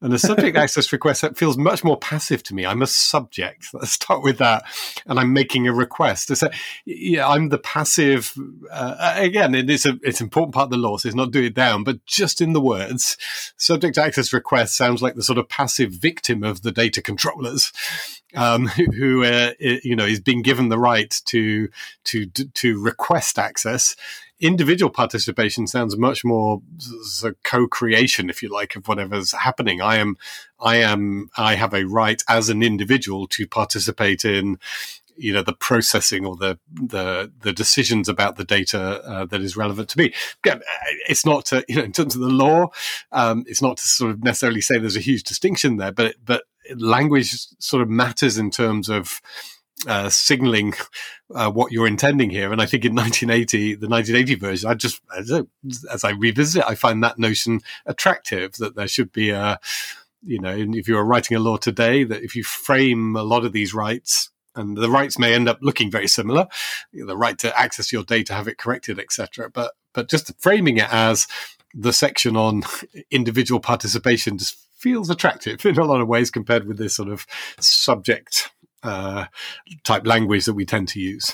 And 0.00 0.14
a 0.14 0.18
subject 0.18 0.56
access 0.56 0.92
request 0.92 1.22
that 1.22 1.36
feels 1.36 1.56
much 1.56 1.82
more 1.82 1.96
passive 1.96 2.42
to 2.44 2.54
me. 2.54 2.64
I'm 2.64 2.82
a 2.82 2.86
subject. 2.86 3.68
Let's 3.72 3.92
start 3.92 4.22
with 4.22 4.38
that. 4.38 4.64
And 5.06 5.18
I'm 5.18 5.32
making 5.32 5.66
a 5.66 5.72
request. 5.72 6.34
So, 6.36 6.48
yeah, 6.84 7.28
I'm 7.28 7.48
the 7.48 7.58
passive. 7.58 8.32
Uh, 8.70 9.14
again, 9.16 9.54
it 9.54 9.68
is 9.68 9.86
a 9.86 9.98
it's 10.02 10.20
an 10.20 10.26
important 10.26 10.54
part 10.54 10.66
of 10.66 10.70
the 10.70 10.76
law, 10.76 10.96
so 10.96 11.08
it's 11.08 11.16
not 11.16 11.30
do 11.30 11.42
it 11.42 11.54
down. 11.54 11.84
But 11.84 12.04
just 12.06 12.40
in 12.40 12.52
the 12.52 12.60
words, 12.60 13.16
subject 13.56 13.98
access 13.98 14.32
request 14.32 14.76
sounds 14.76 15.02
like 15.02 15.14
the 15.14 15.22
sort 15.22 15.38
of 15.38 15.48
passive 15.48 15.90
victim 15.92 16.42
of 16.44 16.62
the 16.62 16.72
data 16.72 17.02
controllers, 17.02 17.72
um, 18.34 18.66
who 18.68 19.24
uh, 19.24 19.52
you 19.58 19.96
know 19.96 20.06
is 20.06 20.20
being 20.20 20.42
given 20.42 20.68
the 20.68 20.78
right 20.78 21.14
to 21.26 21.68
to 22.04 22.26
to 22.26 22.82
request 22.82 23.38
access 23.38 23.96
individual 24.40 24.90
participation 24.90 25.66
sounds 25.66 25.96
much 25.96 26.24
more 26.24 26.62
co-creation, 27.42 28.30
if 28.30 28.42
you 28.42 28.48
like, 28.48 28.76
of 28.76 28.86
whatever's 28.86 29.32
happening. 29.32 29.80
I 29.80 29.96
am, 29.96 30.16
I 30.60 30.76
am, 30.76 31.30
I 31.36 31.54
have 31.54 31.74
a 31.74 31.84
right 31.84 32.22
as 32.28 32.48
an 32.48 32.62
individual 32.62 33.26
to 33.28 33.46
participate 33.46 34.24
in 34.24 34.58
you 35.18 35.32
know 35.32 35.42
the 35.42 35.52
processing 35.52 36.24
or 36.24 36.36
the 36.36 36.58
the 36.72 37.30
the 37.40 37.52
decisions 37.52 38.08
about 38.08 38.36
the 38.36 38.44
data 38.44 39.02
uh, 39.04 39.24
that 39.26 39.40
is 39.40 39.56
relevant 39.56 39.88
to 39.90 39.98
me. 39.98 40.14
It's 41.08 41.26
not 41.26 41.46
to, 41.46 41.64
you 41.68 41.76
know 41.76 41.82
in 41.82 41.92
terms 41.92 42.14
of 42.14 42.20
the 42.20 42.28
law, 42.28 42.68
um, 43.12 43.44
it's 43.46 43.60
not 43.60 43.76
to 43.78 43.88
sort 43.88 44.12
of 44.12 44.22
necessarily 44.22 44.60
say 44.60 44.78
there's 44.78 44.96
a 44.96 45.00
huge 45.00 45.24
distinction 45.24 45.76
there, 45.76 45.92
but 45.92 46.14
but 46.24 46.44
language 46.76 47.34
sort 47.58 47.82
of 47.82 47.88
matters 47.88 48.38
in 48.38 48.50
terms 48.50 48.88
of 48.88 49.20
uh, 49.86 50.08
signaling 50.08 50.74
uh, 51.34 51.50
what 51.50 51.72
you're 51.72 51.86
intending 51.86 52.30
here. 52.30 52.52
And 52.52 52.60
I 52.60 52.66
think 52.66 52.84
in 52.84 52.94
1980, 52.94 53.74
the 53.74 53.88
1980 53.88 54.34
version, 54.34 54.70
I 54.70 54.74
just, 54.74 55.00
as 55.16 55.32
I, 55.32 55.42
as 55.92 56.04
I 56.04 56.10
revisit 56.10 56.64
I 56.66 56.74
find 56.74 57.02
that 57.02 57.18
notion 57.18 57.60
attractive 57.86 58.54
that 58.54 58.74
there 58.74 58.88
should 58.88 59.12
be 59.12 59.30
a, 59.30 59.60
you 60.24 60.40
know, 60.40 60.54
if 60.56 60.88
you 60.88 60.94
were 60.94 61.04
writing 61.04 61.36
a 61.36 61.40
law 61.40 61.56
today, 61.56 62.04
that 62.04 62.22
if 62.22 62.34
you 62.34 62.42
frame 62.42 63.14
a 63.14 63.22
lot 63.22 63.44
of 63.44 63.52
these 63.52 63.72
rights, 63.72 64.30
and 64.56 64.76
the 64.76 64.90
rights 64.90 65.18
may 65.18 65.34
end 65.34 65.48
up 65.48 65.58
looking 65.62 65.90
very 65.90 66.08
similar, 66.08 66.48
the 66.92 67.16
right 67.16 67.38
to 67.38 67.56
access 67.56 67.92
your 67.92 68.02
data, 68.02 68.34
have 68.34 68.48
it 68.48 68.58
corrected, 68.58 68.98
etc. 68.98 69.48
But 69.50 69.72
but 69.94 70.08
just 70.08 70.32
framing 70.40 70.78
it 70.78 70.92
as 70.92 71.28
the 71.74 71.92
section 71.92 72.36
on 72.36 72.64
individual 73.10 73.60
participation 73.60 74.38
just 74.38 74.58
feels 74.76 75.10
attractive 75.10 75.64
in 75.66 75.78
a 75.78 75.84
lot 75.84 76.00
of 76.00 76.08
ways 76.08 76.30
compared 76.30 76.66
with 76.66 76.78
this 76.78 76.96
sort 76.96 77.08
of 77.08 77.26
subject 77.60 78.50
uh, 78.82 79.26
type 79.84 80.06
language 80.06 80.44
that 80.44 80.54
we 80.54 80.64
tend 80.64 80.88
to 80.88 81.00
use. 81.00 81.32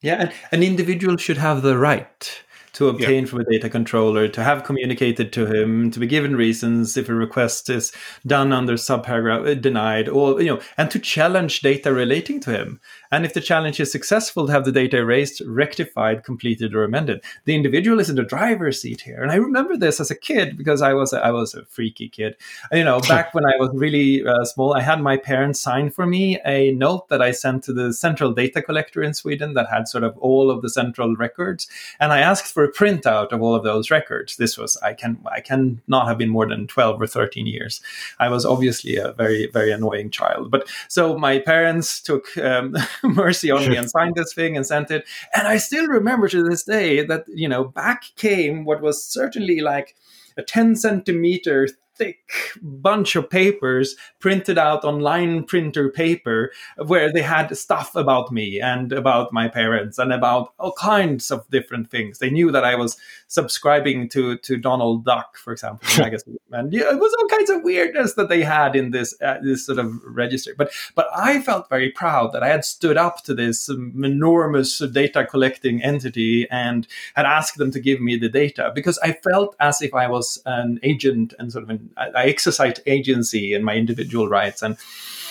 Yeah, 0.00 0.30
an 0.52 0.62
individual 0.62 1.16
should 1.16 1.38
have 1.38 1.62
the 1.62 1.78
right 1.78 2.42
to 2.76 2.88
obtain 2.88 3.24
yeah. 3.24 3.30
from 3.30 3.40
a 3.40 3.44
data 3.44 3.70
controller, 3.70 4.28
to 4.28 4.42
have 4.42 4.62
communicated 4.62 5.32
to 5.32 5.46
him, 5.46 5.90
to 5.90 5.98
be 5.98 6.06
given 6.06 6.36
reasons 6.36 6.94
if 6.98 7.08
a 7.08 7.14
request 7.14 7.70
is 7.70 7.90
done 8.26 8.52
under 8.52 8.74
subparagraph 8.74 9.50
uh, 9.50 9.54
denied, 9.54 10.10
or 10.10 10.42
you 10.42 10.54
know, 10.54 10.60
and 10.76 10.90
to 10.90 10.98
challenge 10.98 11.60
data 11.60 11.90
relating 11.90 12.38
to 12.38 12.50
him. 12.50 12.78
And 13.10 13.24
if 13.24 13.32
the 13.32 13.40
challenge 13.40 13.80
is 13.80 13.90
successful, 13.90 14.46
to 14.46 14.52
have 14.52 14.66
the 14.66 14.72
data 14.72 14.98
erased, 14.98 15.40
rectified, 15.46 16.22
completed, 16.22 16.74
or 16.74 16.84
amended. 16.84 17.22
The 17.46 17.54
individual 17.54 17.98
is 17.98 18.10
in 18.10 18.16
the 18.16 18.22
driver's 18.22 18.82
seat 18.82 19.00
here. 19.00 19.22
And 19.22 19.32
I 19.32 19.36
remember 19.36 19.78
this 19.78 19.98
as 19.98 20.10
a 20.10 20.14
kid 20.14 20.58
because 20.58 20.82
I 20.82 20.92
was 20.92 21.14
a, 21.14 21.24
I 21.24 21.30
was 21.30 21.54
a 21.54 21.64
freaky 21.64 22.10
kid. 22.10 22.36
You 22.72 22.84
know, 22.84 23.00
back 23.00 23.32
when 23.32 23.46
I 23.46 23.56
was 23.58 23.70
really 23.72 24.26
uh, 24.26 24.44
small, 24.44 24.74
I 24.74 24.82
had 24.82 25.00
my 25.00 25.16
parents 25.16 25.62
sign 25.62 25.90
for 25.90 26.04
me 26.04 26.38
a 26.44 26.72
note 26.72 27.08
that 27.08 27.22
I 27.22 27.30
sent 27.30 27.64
to 27.64 27.72
the 27.72 27.94
central 27.94 28.32
data 28.32 28.60
collector 28.60 29.02
in 29.02 29.14
Sweden 29.14 29.54
that 29.54 29.70
had 29.70 29.88
sort 29.88 30.04
of 30.04 30.18
all 30.18 30.50
of 30.50 30.60
the 30.60 30.68
central 30.68 31.16
records, 31.16 31.68
and 31.98 32.12
I 32.12 32.18
asked 32.18 32.52
for 32.52 32.65
a 32.66 32.72
printout 32.72 33.32
of 33.32 33.42
all 33.42 33.54
of 33.54 33.64
those 33.64 33.90
records. 33.90 34.36
This 34.36 34.58
was 34.58 34.76
I 34.78 34.92
can 34.94 35.18
I 35.30 35.40
can 35.40 35.80
not 35.86 36.08
have 36.08 36.18
been 36.18 36.30
more 36.30 36.46
than 36.46 36.66
twelve 36.66 37.00
or 37.00 37.06
thirteen 37.06 37.46
years. 37.46 37.80
I 38.18 38.28
was 38.28 38.44
obviously 38.44 38.96
a 38.96 39.12
very 39.12 39.48
very 39.52 39.72
annoying 39.72 40.10
child, 40.10 40.50
but 40.50 40.68
so 40.88 41.18
my 41.18 41.38
parents 41.38 42.00
took. 42.00 42.36
Um, 42.38 42.76
mercy 43.02 43.50
on 43.50 43.68
me 43.68 43.76
and 43.76 43.90
signed 43.90 44.14
this 44.14 44.32
thing 44.32 44.56
and 44.56 44.66
sent 44.66 44.90
it. 44.90 45.06
And 45.34 45.48
I 45.48 45.56
still 45.56 45.86
remember 45.86 46.28
to 46.28 46.42
this 46.42 46.62
day 46.62 47.04
that, 47.04 47.24
you 47.28 47.48
know, 47.48 47.64
back 47.64 48.04
came 48.16 48.64
what 48.64 48.82
was 48.82 49.02
certainly 49.02 49.60
like 49.60 49.96
a 50.36 50.42
10 50.42 50.76
centimeter 50.76 51.68
thick 51.96 52.30
bunch 52.62 53.16
of 53.16 53.30
papers 53.30 53.96
printed 54.18 54.58
out 54.58 54.84
on 54.84 55.00
line 55.00 55.44
printer 55.44 55.88
paper 55.88 56.52
where 56.86 57.12
they 57.12 57.22
had 57.22 57.56
stuff 57.56 57.94
about 57.94 58.32
me 58.32 58.60
and 58.60 58.92
about 58.92 59.32
my 59.32 59.48
parents 59.48 59.98
and 59.98 60.12
about 60.12 60.52
all 60.58 60.72
kinds 60.72 61.30
of 61.30 61.48
different 61.50 61.90
things. 61.90 62.18
They 62.18 62.30
knew 62.30 62.50
that 62.52 62.64
I 62.64 62.74
was 62.74 62.96
subscribing 63.28 64.08
to 64.10 64.36
to 64.38 64.56
Donald 64.56 65.04
Duck, 65.04 65.36
for 65.36 65.52
example, 65.52 65.88
magazine, 65.98 66.38
and 66.52 66.72
yeah, 66.72 66.90
it 66.90 66.98
was 66.98 67.14
all 67.14 67.28
kinds 67.28 67.50
of 67.50 67.62
weirdness 67.62 68.14
that 68.14 68.28
they 68.28 68.42
had 68.42 68.76
in 68.76 68.90
this 68.90 69.14
uh, 69.20 69.38
this 69.42 69.66
sort 69.66 69.78
of 69.78 69.92
register. 70.04 70.54
But 70.56 70.72
but 70.94 71.08
I 71.14 71.40
felt 71.40 71.68
very 71.68 71.90
proud 71.90 72.32
that 72.32 72.42
I 72.42 72.48
had 72.48 72.64
stood 72.64 72.96
up 72.96 73.24
to 73.24 73.34
this 73.34 73.68
enormous 73.68 74.78
data 74.78 75.26
collecting 75.26 75.82
entity 75.82 76.46
and 76.50 76.86
had 77.14 77.26
asked 77.26 77.58
them 77.58 77.70
to 77.72 77.80
give 77.80 78.00
me 78.00 78.16
the 78.16 78.28
data 78.28 78.72
because 78.74 78.98
I 78.98 79.12
felt 79.12 79.56
as 79.60 79.82
if 79.82 79.94
I 79.94 80.08
was 80.08 80.40
an 80.46 80.78
agent 80.82 81.34
and 81.38 81.52
sort 81.52 81.64
of 81.64 81.70
an 81.70 81.85
I, 81.96 82.26
exercised 82.26 82.80
agency 82.86 83.54
and 83.54 83.64
my 83.64 83.74
individual 83.74 84.28
rights 84.28 84.62
and 84.62 84.76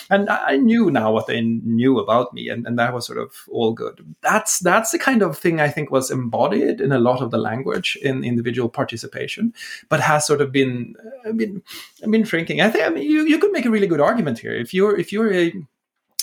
and 0.09 0.29
I 0.29 0.57
knew 0.57 0.91
now 0.91 1.11
what 1.11 1.27
they 1.27 1.41
knew 1.41 1.99
about 1.99 2.33
me, 2.33 2.49
and, 2.49 2.67
and 2.67 2.77
that 2.77 2.93
was 2.93 3.05
sort 3.05 3.17
of 3.17 3.33
all 3.49 3.73
good. 3.73 4.15
That's 4.21 4.59
that's 4.59 4.91
the 4.91 4.99
kind 4.99 5.21
of 5.21 5.37
thing 5.37 5.59
I 5.59 5.69
think 5.69 5.89
was 5.89 6.11
embodied 6.11 6.79
in 6.79 6.91
a 6.91 6.99
lot 6.99 7.21
of 7.21 7.31
the 7.31 7.37
language 7.37 7.97
in 8.01 8.23
individual 8.23 8.69
participation, 8.69 9.53
but 9.89 10.01
has 10.01 10.27
sort 10.27 10.41
of 10.41 10.51
been 10.51 10.95
uh, 11.03 11.29
I 11.29 11.31
mean 11.31 11.63
I 12.03 12.07
mean 12.07 12.23
shrinking. 12.23 12.61
I 12.61 12.69
think 12.69 12.85
I 12.85 12.89
mean 12.89 13.09
you, 13.09 13.25
you 13.25 13.39
could 13.39 13.51
make 13.51 13.65
a 13.65 13.71
really 13.71 13.87
good 13.87 14.01
argument 14.01 14.39
here 14.39 14.53
if 14.53 14.73
you're 14.73 14.97
if 14.97 15.11
you're 15.11 15.33
a 15.33 15.53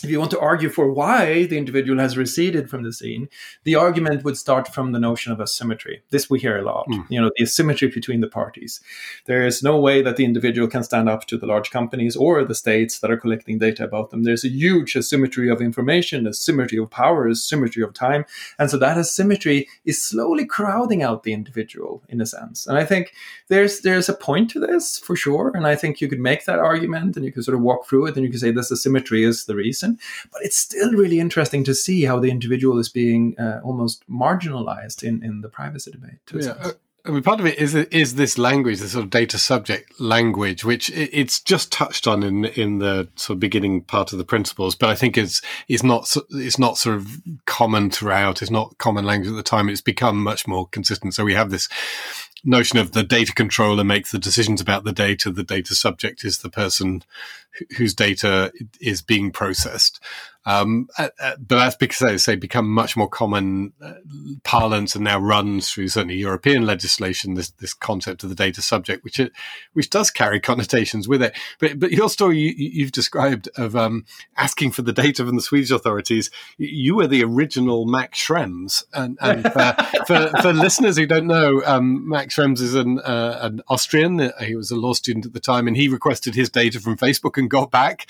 if 0.03 0.11
you 0.11 0.19
want 0.19 0.31
to 0.33 0.41
argue 0.41 0.69
for 0.69 0.93
why 0.93 1.47
the 1.47 1.59
individual 1.59 1.99
has 1.99 2.17
receded 2.17 2.69
from 2.69 2.83
the 2.83 2.93
scene, 2.93 3.29
the 3.65 3.77
argument 3.77 4.25
would 4.25 4.37
start 4.37 4.69
from 4.69 4.93
the 4.93 4.99
notion 4.99 5.33
of 5.33 5.41
asymmetry. 5.41 6.03
This 6.11 6.29
we 6.29 6.41
hear 6.41 6.59
a 6.59 6.63
lot. 6.63 6.87
Mm. 6.89 7.07
You 7.09 7.21
know, 7.21 7.31
the 7.37 7.45
asymmetry 7.45 7.89
between 7.89 8.21
the 8.21 8.29
parties. 8.29 8.81
There 9.27 9.47
is 9.47 9.63
no 9.63 9.79
way 9.79 10.03
that 10.03 10.17
the 10.17 10.25
individual 10.25 10.69
can 10.69 10.83
stand 10.83 11.09
up 11.09 11.27
to 11.27 11.39
the 11.39 11.47
large 11.47 11.71
companies 11.71 12.17
or 12.17 12.45
the 12.45 12.55
states 12.55 12.99
that 12.99 13.11
are 13.11 13.17
collecting 13.17 13.59
data 13.59 13.85
about 13.85 14.11
them. 14.11 14.25
There's 14.25 14.45
a 14.45 14.49
huge 14.49 14.97
asymmetry 14.97 15.49
of 15.49 15.61
information, 15.61 16.27
asymmetry 16.27 16.79
of 16.79 16.91
power, 16.91 17.29
asymmetry 17.29 17.83
of 17.83 17.95
time, 17.95 18.25
and 18.59 18.71
so 18.71 18.77
that 18.79 18.99
asymmetry 18.99 19.69
is 19.85 20.05
slowly 20.05 20.45
crowding 20.45 21.03
out 21.03 21.23
the 21.23 21.33
individual 21.33 22.03
in 22.09 22.21
a 22.21 22.27
sense. 22.27 22.67
And 22.67 22.77
I 22.77 22.85
think 22.85 23.13
there's 23.49 23.81
there's 23.81 24.09
a 24.09 24.15
point 24.15 24.51
to 24.51 24.61
this 24.61 24.99
for 24.99 25.15
sure. 25.15 25.53
And 25.55 25.67
I 25.67 25.77
think 25.77 26.01
you 26.01 26.09
could 26.09 26.21
make 26.21 26.45
that 26.45 26.59
argument, 26.59 27.17
and 27.17 27.25
you 27.25 27.33
can 27.33 27.43
sort 27.43 27.57
of 27.57 27.63
walk 27.63 27.87
through 27.87 28.07
it, 28.07 28.17
and 28.17 28.25
you 28.25 28.31
can 28.31 28.41
say 28.41 28.51
this 28.51 28.73
asymmetry 28.73 29.25
is 29.25 29.45
the 29.45 29.55
reason 29.55 29.92
but 30.33 30.43
it's 30.43 30.57
still 30.57 30.93
really 30.93 31.21
interesting 31.21 31.65
to 31.65 31.75
see 31.75 32.05
how 32.05 32.19
the 32.19 32.31
individual 32.31 32.79
is 32.79 32.89
being 32.89 33.39
uh, 33.39 33.61
almost 33.65 34.09
marginalized 34.09 35.03
in, 35.03 35.23
in 35.23 35.41
the 35.41 35.49
privacy 35.49 35.91
debate. 35.91 36.19
yeah. 36.33 36.73
I 37.05 37.11
mean, 37.11 37.23
part 37.25 37.41
of 37.41 37.47
it 37.47 37.59
is 37.59 37.75
is 37.75 38.15
this 38.15 38.39
language, 38.39 38.79
the 38.79 38.89
sort 38.89 39.05
of 39.05 39.11
data 39.11 39.37
subject 39.37 40.01
language, 40.01 40.65
which 40.65 40.89
it's 40.91 41.41
just 41.41 41.73
touched 41.73 42.07
on 42.07 42.23
in 42.23 42.45
in 42.45 42.79
the 42.79 43.09
sort 43.17 43.37
of 43.37 43.41
beginning 43.41 43.83
part 43.83 44.13
of 44.13 44.19
the 44.19 44.25
principles, 44.25 44.77
but 44.77 44.89
I 44.89 44.95
think 44.95 45.19
it's 45.19 45.43
it's 45.67 45.83
not 45.83 46.15
it's 46.31 46.61
not 46.61 46.79
sort 46.79 46.97
of 46.97 47.21
common 47.45 47.91
throughout. 47.91 48.41
It's 48.41 48.53
not 48.53 48.79
common 48.79 49.05
language 49.05 49.31
at 49.31 49.37
the 49.37 49.43
time. 49.43 49.69
It's 49.69 49.81
become 49.81 50.23
much 50.23 50.47
more 50.47 50.69
consistent. 50.69 51.15
So 51.15 51.25
we 51.25 51.35
have 51.35 51.51
this 51.51 51.69
notion 52.45 52.79
of 52.79 52.93
the 52.93 53.03
data 53.03 53.33
controller 53.33 53.85
makes 53.85 54.11
the 54.11 54.19
decisions 54.19 54.61
about 54.61 54.85
the 54.85 54.93
data. 54.93 55.31
The 55.31 55.45
data 55.45 55.75
subject 55.75 56.25
is 56.25 56.39
the 56.39 56.51
person 56.51 57.03
whose 57.77 57.95
data 57.95 58.53
is 58.81 59.03
being 59.03 59.31
processed. 59.31 60.01
Um, 60.45 60.89
uh, 60.99 61.09
uh, 61.21 61.37
but 61.37 61.57
that's 61.57 61.77
because, 61.77 61.99
they 62.01 62.19
say, 62.19 62.35
become 62.35 62.69
much 62.69 62.97
more 62.97 63.09
common 63.09 63.73
uh, 63.81 63.95
parlance 64.43 64.95
and 64.95 65.05
now 65.05 65.19
runs 65.19 65.71
through 65.71 65.89
certainly 65.89 66.17
European 66.17 66.67
legislation. 66.67 67.35
This 67.35 67.51
this 67.51 67.75
concept 67.75 68.25
of 68.25 68.29
the 68.29 68.35
data 68.35 68.61
subject, 68.61 69.05
which 69.05 69.21
it, 69.21 69.33
which 69.73 69.91
does 69.91 70.11
carry 70.11 70.41
connotations 70.41 71.07
with 71.07 71.23
it. 71.23 71.37
But 71.61 71.79
but 71.79 71.93
your 71.93 72.09
story 72.09 72.39
you, 72.39 72.85
have 72.85 72.93
described 72.93 73.49
of 73.57 73.77
um, 73.77 74.05
asking 74.37 74.73
for 74.73 74.83
the 74.83 74.93
data 74.93 75.25
from 75.25 75.37
the 75.37 75.43
Swedish 75.43 75.71
authorities, 75.71 76.31
you 76.59 76.97
were 76.97 77.07
the 77.07 77.23
original 77.23 77.87
Max 77.87 78.19
Schrems. 78.19 78.85
And, 78.93 79.19
and 79.21 79.47
uh, 79.47 79.75
for 80.07 80.29
for 80.43 80.53
listeners 80.53 80.97
who 80.97 81.07
don't 81.07 81.27
know, 81.27 81.63
um, 81.65 82.09
Max 82.09 82.35
Schrems 82.35 82.61
is 82.61 82.75
an 82.75 82.99
uh, 83.01 83.39
an 83.43 83.63
Austrian. 83.69 84.33
He 84.41 84.57
was 84.57 84.73
a 84.73 84.77
law 84.77 84.93
student 84.93 85.25
at 85.25 85.35
the 85.35 85.41
time, 85.41 85.69
and 85.69 85.77
he 85.77 85.87
requested 85.87 86.35
his 86.35 86.51
data 86.51 86.81
from 86.81 86.97
Facebook 86.97 87.39
and 87.39 87.49
got 87.49 87.71
back 87.71 88.09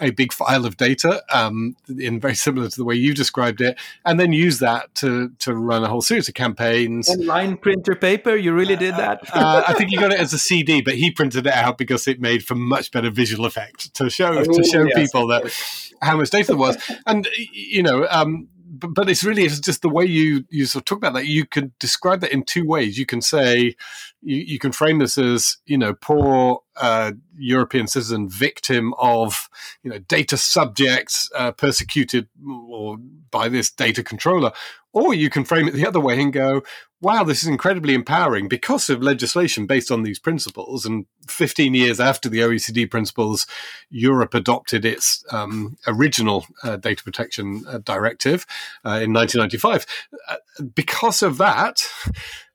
a 0.00 0.10
big 0.10 0.32
file 0.32 0.64
of 0.64 0.76
data 0.76 1.22
um, 1.32 1.76
in 1.98 2.18
very 2.18 2.34
similar 2.34 2.68
to 2.68 2.76
the 2.76 2.84
way 2.84 2.94
you 2.94 3.14
described 3.14 3.60
it, 3.60 3.78
and 4.04 4.18
then 4.18 4.32
use 4.32 4.58
that 4.60 4.94
to 4.96 5.30
to 5.40 5.54
run 5.54 5.84
a 5.84 5.88
whole 5.88 6.02
series 6.02 6.28
of 6.28 6.34
campaigns. 6.34 7.14
line 7.16 7.56
printer 7.56 7.94
paper, 7.94 8.34
you 8.34 8.52
really 8.52 8.76
did 8.76 8.94
that? 8.96 9.20
uh, 9.34 9.38
uh, 9.38 9.64
I 9.68 9.74
think 9.74 9.90
he 9.90 9.96
got 9.96 10.12
it 10.12 10.18
as 10.18 10.32
a 10.32 10.38
CD, 10.38 10.80
but 10.80 10.94
he 10.94 11.10
printed 11.10 11.46
it 11.46 11.52
out 11.52 11.78
because 11.78 12.08
it 12.08 12.20
made 12.20 12.44
for 12.44 12.54
much 12.54 12.90
better 12.90 13.10
visual 13.10 13.44
effect 13.44 13.92
to 13.94 14.08
show 14.08 14.32
oh, 14.38 14.44
to 14.44 14.64
show 14.64 14.84
yes, 14.84 14.94
people 14.96 15.26
that 15.28 15.52
how 16.00 16.16
much 16.16 16.30
data 16.30 16.48
there 16.48 16.56
was. 16.56 16.76
And 17.06 17.28
you 17.52 17.82
know, 17.82 18.06
um, 18.10 18.48
but, 18.82 18.94
but 18.94 19.10
it's 19.10 19.24
really 19.24 19.44
it's 19.44 19.60
just 19.60 19.82
the 19.82 19.88
way 19.90 20.04
you 20.04 20.44
you 20.48 20.66
sort 20.66 20.82
of 20.82 20.84
talk 20.86 20.98
about 20.98 21.14
that. 21.14 21.26
You 21.26 21.46
can 21.46 21.72
describe 21.78 22.20
that 22.20 22.32
in 22.32 22.42
two 22.44 22.66
ways. 22.66 22.98
You 22.98 23.06
can 23.06 23.20
say 23.20 23.76
you, 24.22 24.36
you 24.38 24.58
can 24.58 24.72
frame 24.72 24.98
this 24.98 25.18
as 25.18 25.58
you 25.66 25.76
know 25.76 25.94
poor 25.94 26.60
uh, 26.76 27.12
European 27.36 27.86
citizen 27.86 28.28
victim 28.28 28.94
of 28.98 29.48
you 29.82 29.90
know 29.90 29.98
data 29.98 30.36
subjects 30.36 31.30
uh, 31.34 31.52
persecuted 31.52 32.28
or 32.68 32.96
by 33.30 33.48
this 33.48 33.70
data 33.70 34.02
controller, 34.02 34.52
or 34.92 35.14
you 35.14 35.30
can 35.30 35.44
frame 35.44 35.68
it 35.68 35.74
the 35.74 35.86
other 35.86 36.00
way 36.00 36.20
and 36.20 36.32
go, 36.32 36.62
wow, 37.02 37.24
this 37.24 37.42
is 37.42 37.48
incredibly 37.48 37.94
empowering 37.94 38.46
because 38.46 38.88
of 38.88 39.02
legislation 39.02 39.66
based 39.66 39.90
on 39.90 40.04
these 40.04 40.20
principles. 40.20 40.86
And 40.86 41.06
15 41.26 41.74
years 41.74 41.98
after 41.98 42.28
the 42.28 42.38
OECD 42.38 42.88
principles, 42.88 43.46
Europe 43.90 44.34
adopted 44.34 44.84
its 44.84 45.24
um, 45.32 45.76
original 45.86 46.46
uh, 46.62 46.76
data 46.76 47.02
protection 47.02 47.64
uh, 47.66 47.78
directive 47.78 48.46
uh, 48.84 49.00
in 49.02 49.12
1995. 49.12 49.84
Uh, 50.28 50.36
because 50.74 51.22
of 51.22 51.38
that, 51.38 51.84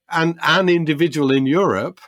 and 0.09 0.37
an 0.41 0.69
individual 0.69 1.31
in 1.31 1.45
Europe 1.45 1.99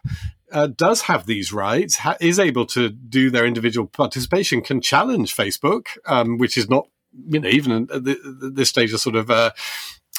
uh, 0.52 0.68
does 0.68 1.02
have 1.02 1.26
these 1.26 1.54
rights, 1.54 1.98
ha- 1.98 2.18
is 2.20 2.40
able 2.40 2.66
to 2.68 2.90
do 2.90 3.30
their 3.30 3.46
individual 3.46 3.88
participation, 3.88 4.62
can 4.62 4.82
challenge 4.82 5.36
Facebook, 5.36 5.88
um, 6.06 6.38
which 6.38 6.58
is 6.58 6.70
not, 6.70 6.88
you 7.28 7.40
know, 7.40 7.50
even 7.50 7.88
at 7.92 8.04
this 8.56 8.70
stage, 8.70 8.94
a 8.94 8.98
sort 8.98 9.16
of 9.16 9.30
uh, 9.30 9.52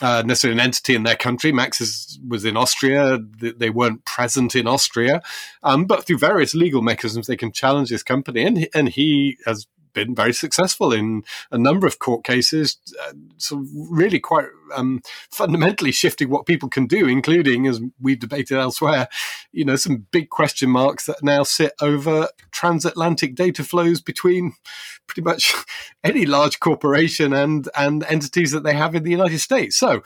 uh, 0.03 0.23
necessarily 0.25 0.59
an 0.59 0.65
entity 0.65 0.95
in 0.95 1.03
their 1.03 1.17
country. 1.17 1.53
Max 1.53 1.81
is, 1.81 2.19
was 2.27 2.45
in 2.45 2.57
Austria; 2.57 3.19
they 3.39 3.71
weren't 3.71 4.05
present 4.05 4.55
in 4.55 4.67
Austria, 4.67 5.23
um, 5.63 5.85
but 5.85 6.07
through 6.07 6.19
various 6.19 6.55
legal 6.55 6.83
mechanisms, 6.83 7.27
they 7.27 7.37
can 7.37 7.53
challenge 7.53 7.91
this 7.91 8.03
company, 8.03 8.45
and 8.45 8.69
and 8.75 8.89
he 8.89 9.37
has 9.47 9.67
been 9.93 10.15
very 10.15 10.33
successful 10.33 10.93
in 10.93 11.23
a 11.51 11.59
number 11.59 11.87
of 11.87 11.99
court 11.99 12.25
cases, 12.25 12.79
uh, 13.07 13.13
really 13.73 14.21
quite 14.21 14.47
um, 14.75 15.03
fundamentally 15.31 15.93
shifting 15.93 16.31
what 16.31 16.47
people 16.47 16.69
can 16.69 16.87
do, 16.87 17.07
including, 17.07 17.67
as 17.67 17.81
we've 18.01 18.19
debated 18.19 18.59
elsewhere, 18.59 19.09
you 19.53 19.65
know, 19.65 19.77
some 19.77 20.07
big 20.11 20.31
question 20.31 20.71
marks 20.71 21.07
that 21.07 21.23
now 21.23 21.43
sit 21.43 21.73
over 21.81 22.29
transatlantic 22.51 23.35
data 23.35 23.65
flows 23.65 24.01
between 24.01 24.55
pretty 25.07 25.23
much 25.23 25.55
any 26.05 26.27
large 26.27 26.61
corporation 26.61 27.33
and 27.33 27.69
and 27.77 28.05
entities 28.05 28.53
that 28.53 28.63
they 28.63 28.75
have 28.75 28.95
in 28.95 29.03
the 29.03 29.11
United 29.11 29.41
States. 29.41 29.77
So 29.77 30.03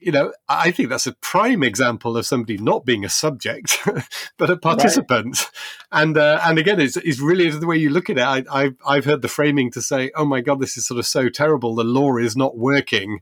you 0.00 0.12
know, 0.12 0.32
I 0.48 0.70
think 0.70 0.88
that's 0.88 1.06
a 1.06 1.12
prime 1.14 1.62
example 1.62 2.16
of 2.16 2.26
somebody 2.26 2.58
not 2.58 2.84
being 2.84 3.04
a 3.04 3.08
subject, 3.08 3.78
but 4.38 4.50
a 4.50 4.56
participant. 4.56 5.38
Right. 5.38 6.02
And 6.02 6.18
uh, 6.18 6.40
and 6.44 6.58
again, 6.58 6.80
it's, 6.80 6.96
it's 6.96 7.20
really 7.20 7.48
the 7.50 7.66
way 7.66 7.76
you 7.76 7.90
look 7.90 8.10
at 8.10 8.18
it. 8.18 8.22
I, 8.22 8.44
I've 8.50 8.76
I've 8.86 9.04
heard 9.04 9.22
the 9.22 9.28
framing 9.28 9.70
to 9.72 9.82
say, 9.82 10.10
"Oh 10.14 10.24
my 10.24 10.40
God, 10.40 10.60
this 10.60 10.76
is 10.76 10.86
sort 10.86 10.98
of 10.98 11.06
so 11.06 11.28
terrible. 11.28 11.74
The 11.74 11.84
law 11.84 12.16
is 12.16 12.36
not 12.36 12.56
working 12.56 13.20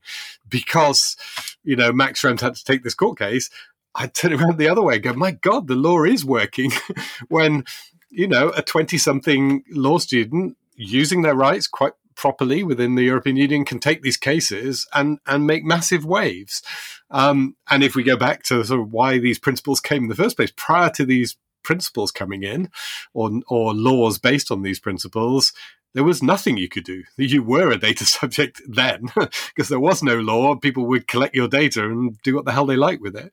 because 0.49 1.17
you 1.63 1.77
know 1.77 1.93
Max 1.93 2.23
Schrems 2.23 2.41
had 2.41 2.55
to 2.57 2.65
take 2.65 2.83
this 2.83 2.95
court 2.95 3.19
case." 3.19 3.51
I 3.97 4.09
turn 4.09 4.33
around 4.33 4.59
the 4.59 4.69
other 4.69 4.83
way 4.83 4.95
and 4.95 5.03
go, 5.03 5.13
"My 5.13 5.31
God, 5.31 5.69
the 5.69 5.77
law 5.77 6.03
is 6.03 6.25
working." 6.25 6.73
when 7.29 7.65
you 8.11 8.27
know 8.27 8.51
a 8.57 8.63
twenty-something 8.63 9.65
law 9.71 9.99
student 9.99 10.57
using 10.77 11.23
their 11.23 11.37
rights 11.37 11.69
quite 11.69 11.93
properly 12.17 12.63
within 12.63 12.95
the 12.95 13.03
European 13.03 13.37
Union 13.37 13.65
can 13.65 13.79
take 13.79 14.03
these 14.03 14.17
cases 14.17 14.87
and 14.95 15.19
and 15.27 15.47
make 15.47 15.65
massive 15.65 16.05
waves. 16.05 16.63
Um, 17.11 17.57
and 17.71 17.83
if 17.83 17.95
we 17.95 18.03
go 18.03 18.17
back 18.17 18.43
to 18.45 18.65
sort 18.65 18.81
of 18.81 18.93
why 18.93 19.19
these 19.19 19.39
principles 19.39 19.81
came 19.81 20.05
in 20.05 20.09
the 20.09 20.15
first 20.15 20.37
place, 20.37 20.53
prior 20.57 20.91
to 20.91 21.05
these 21.05 21.37
principles 21.63 22.13
coming 22.13 22.43
in, 22.43 22.71
or 23.13 23.31
or 23.49 23.75
laws 23.75 24.19
based 24.19 24.51
on 24.51 24.63
these 24.63 24.81
principles, 24.81 25.53
there 25.95 26.05
was 26.05 26.23
nothing 26.23 26.57
you 26.57 26.69
could 26.69 26.85
do. 26.85 27.03
You 27.17 27.43
were 27.43 27.71
a 27.71 27.79
data 27.79 28.05
subject 28.19 28.61
then 28.69 29.07
because 29.15 29.69
there 29.69 29.81
was 29.81 30.03
no 30.03 30.17
law. 30.21 30.55
People 30.57 30.87
would 30.87 31.09
collect 31.09 31.35
your 31.35 31.49
data 31.49 31.85
and 31.85 32.21
do 32.23 32.35
what 32.35 32.45
the 32.45 32.53
hell 32.53 32.67
they 32.67 32.77
like 32.77 33.01
with 33.01 33.17
it. 33.17 33.33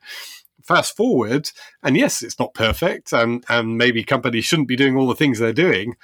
Fast 0.63 0.95
forward, 0.95 1.49
and 1.81 1.97
yes, 1.97 2.21
it's 2.21 2.37
not 2.37 2.53
perfect, 2.53 3.13
and 3.13 3.43
and 3.49 3.79
maybe 3.79 4.03
companies 4.03 4.45
shouldn't 4.45 4.67
be 4.67 4.75
doing 4.75 4.95
all 4.95 5.07
the 5.07 5.15
things 5.15 5.39
they're 5.39 5.53
doing, 5.53 5.95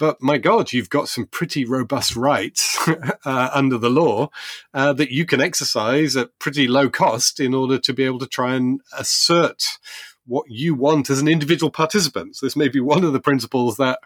but 0.00 0.22
my 0.22 0.38
God, 0.38 0.72
you've 0.72 0.88
got 0.88 1.10
some 1.10 1.26
pretty 1.26 1.66
robust 1.66 2.16
rights 2.16 2.88
uh, 3.26 3.50
under 3.52 3.76
the 3.76 3.90
law 3.90 4.30
uh, 4.72 4.94
that 4.94 5.12
you 5.12 5.26
can 5.26 5.42
exercise 5.42 6.16
at 6.16 6.36
pretty 6.38 6.66
low 6.66 6.88
cost 6.88 7.38
in 7.38 7.52
order 7.52 7.78
to 7.78 7.92
be 7.92 8.04
able 8.04 8.18
to 8.18 8.26
try 8.26 8.54
and 8.54 8.80
assert 8.96 9.62
what 10.26 10.46
you 10.48 10.74
want 10.74 11.10
as 11.10 11.20
an 11.20 11.28
individual 11.28 11.70
participant. 11.70 12.36
So 12.36 12.46
this 12.46 12.56
may 12.56 12.68
be 12.68 12.80
one 12.80 13.04
of 13.04 13.12
the 13.12 13.20
principles 13.20 13.76
that 13.76 13.98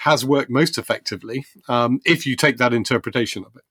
has 0.00 0.26
worked 0.26 0.50
most 0.50 0.76
effectively 0.76 1.46
um, 1.68 2.00
if 2.04 2.26
you 2.26 2.36
take 2.36 2.58
that 2.58 2.74
interpretation 2.74 3.44
of 3.44 3.56
it. 3.56 3.62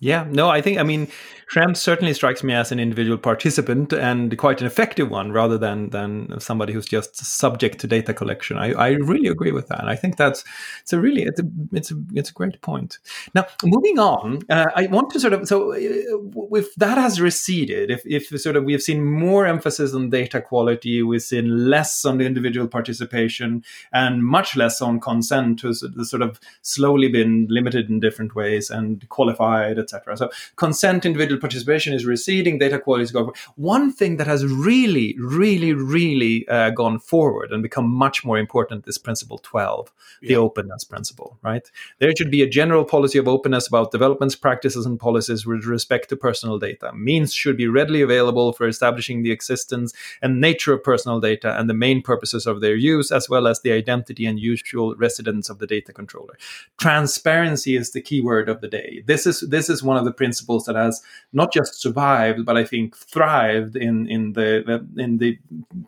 Yeah, 0.00 0.26
no, 0.30 0.48
I 0.48 0.60
think 0.60 0.78
I 0.78 0.84
mean 0.84 1.08
Schrems 1.52 1.78
certainly 1.78 2.12
strikes 2.12 2.44
me 2.44 2.52
as 2.52 2.70
an 2.70 2.78
individual 2.78 3.16
participant 3.16 3.92
and 3.92 4.36
quite 4.36 4.60
an 4.60 4.66
effective 4.66 5.10
one, 5.10 5.32
rather 5.32 5.58
than 5.58 5.90
than 5.90 6.38
somebody 6.40 6.72
who's 6.72 6.86
just 6.86 7.16
subject 7.16 7.80
to 7.80 7.86
data 7.86 8.14
collection. 8.14 8.58
I, 8.58 8.72
I 8.74 8.88
really 8.90 9.28
agree 9.28 9.50
with 9.50 9.66
that. 9.68 9.88
I 9.88 9.96
think 9.96 10.16
that's 10.16 10.44
it's 10.82 10.92
a 10.92 11.00
really 11.00 11.22
it's 11.22 11.40
a 11.40 11.44
it's 11.72 11.90
a 11.90 11.94
it's 12.14 12.30
a 12.30 12.32
great 12.32 12.60
point. 12.60 12.98
Now, 13.34 13.46
moving 13.64 13.98
on, 13.98 14.40
uh, 14.50 14.66
I 14.76 14.86
want 14.86 15.10
to 15.10 15.20
sort 15.20 15.32
of 15.32 15.48
so 15.48 15.72
uh, 15.72 16.56
if 16.56 16.74
that 16.76 16.98
has 16.98 17.20
receded, 17.20 17.90
if 17.90 18.02
if 18.04 18.28
sort 18.40 18.54
of 18.56 18.64
we've 18.64 18.82
seen 18.82 19.04
more 19.04 19.46
emphasis 19.46 19.94
on 19.94 20.10
data 20.10 20.40
quality, 20.40 21.02
we've 21.02 21.22
seen 21.22 21.68
less 21.68 22.04
on 22.04 22.18
the 22.18 22.26
individual 22.26 22.68
participation 22.68 23.64
and 23.92 24.22
much 24.22 24.54
less 24.54 24.80
on 24.80 25.00
consent, 25.00 25.62
who's 25.62 25.82
sort 26.08 26.22
of 26.22 26.38
slowly 26.62 27.08
been 27.08 27.46
limited 27.50 27.88
in 27.88 27.98
different 27.98 28.36
ways 28.36 28.70
and 28.70 29.08
qualified 29.08 29.87
etc. 29.92 30.16
So 30.16 30.30
consent, 30.56 31.06
individual 31.06 31.40
participation 31.40 31.94
is 31.94 32.04
receding, 32.04 32.58
data 32.58 32.78
quality 32.78 33.04
is 33.04 33.10
going. 33.10 33.30
One 33.56 33.92
thing 33.92 34.16
that 34.16 34.26
has 34.26 34.44
really, 34.46 35.16
really, 35.18 35.72
really 35.72 36.46
uh, 36.48 36.70
gone 36.70 36.98
forward 36.98 37.52
and 37.52 37.62
become 37.62 37.88
much 37.88 38.24
more 38.24 38.38
important 38.38 38.86
is 38.86 38.98
Principle 38.98 39.38
12, 39.38 39.92
the 40.22 40.36
openness 40.36 40.84
principle. 40.84 41.38
Right, 41.42 41.70
there 41.98 42.12
should 42.16 42.30
be 42.30 42.42
a 42.42 42.48
general 42.48 42.84
policy 42.84 43.18
of 43.18 43.28
openness 43.28 43.66
about 43.66 43.90
developments, 43.92 44.34
practices, 44.34 44.86
and 44.86 44.98
policies 44.98 45.46
with 45.46 45.64
respect 45.64 46.08
to 46.10 46.16
personal 46.16 46.58
data. 46.58 46.92
Means 46.92 47.32
should 47.32 47.56
be 47.56 47.68
readily 47.68 48.02
available 48.02 48.52
for 48.52 48.66
establishing 48.68 49.22
the 49.22 49.30
existence 49.30 49.92
and 50.20 50.40
nature 50.40 50.72
of 50.72 50.84
personal 50.84 51.20
data 51.20 51.58
and 51.58 51.68
the 51.68 51.74
main 51.74 52.02
purposes 52.02 52.46
of 52.46 52.60
their 52.60 52.76
use, 52.76 53.10
as 53.10 53.28
well 53.28 53.46
as 53.46 53.60
the 53.60 53.72
identity 53.72 54.26
and 54.26 54.38
usual 54.38 54.94
residence 54.96 55.48
of 55.48 55.58
the 55.58 55.66
data 55.66 55.92
controller. 55.92 56.36
Transparency 56.78 57.76
is 57.76 57.92
the 57.92 58.00
key 58.00 58.20
word 58.20 58.48
of 58.48 58.60
the 58.60 58.68
day. 58.68 59.02
This 59.06 59.26
is 59.26 59.40
this 59.40 59.68
is 59.68 59.77
is 59.78 59.82
one 59.82 59.96
of 59.96 60.04
the 60.04 60.12
principles 60.12 60.64
that 60.64 60.76
has 60.76 61.02
not 61.32 61.52
just 61.52 61.80
survived, 61.80 62.44
but 62.44 62.56
I 62.56 62.64
think 62.64 62.96
thrived 62.96 63.76
in 63.76 64.06
in 64.08 64.32
the 64.32 64.86
in 64.96 65.18
the 65.18 65.38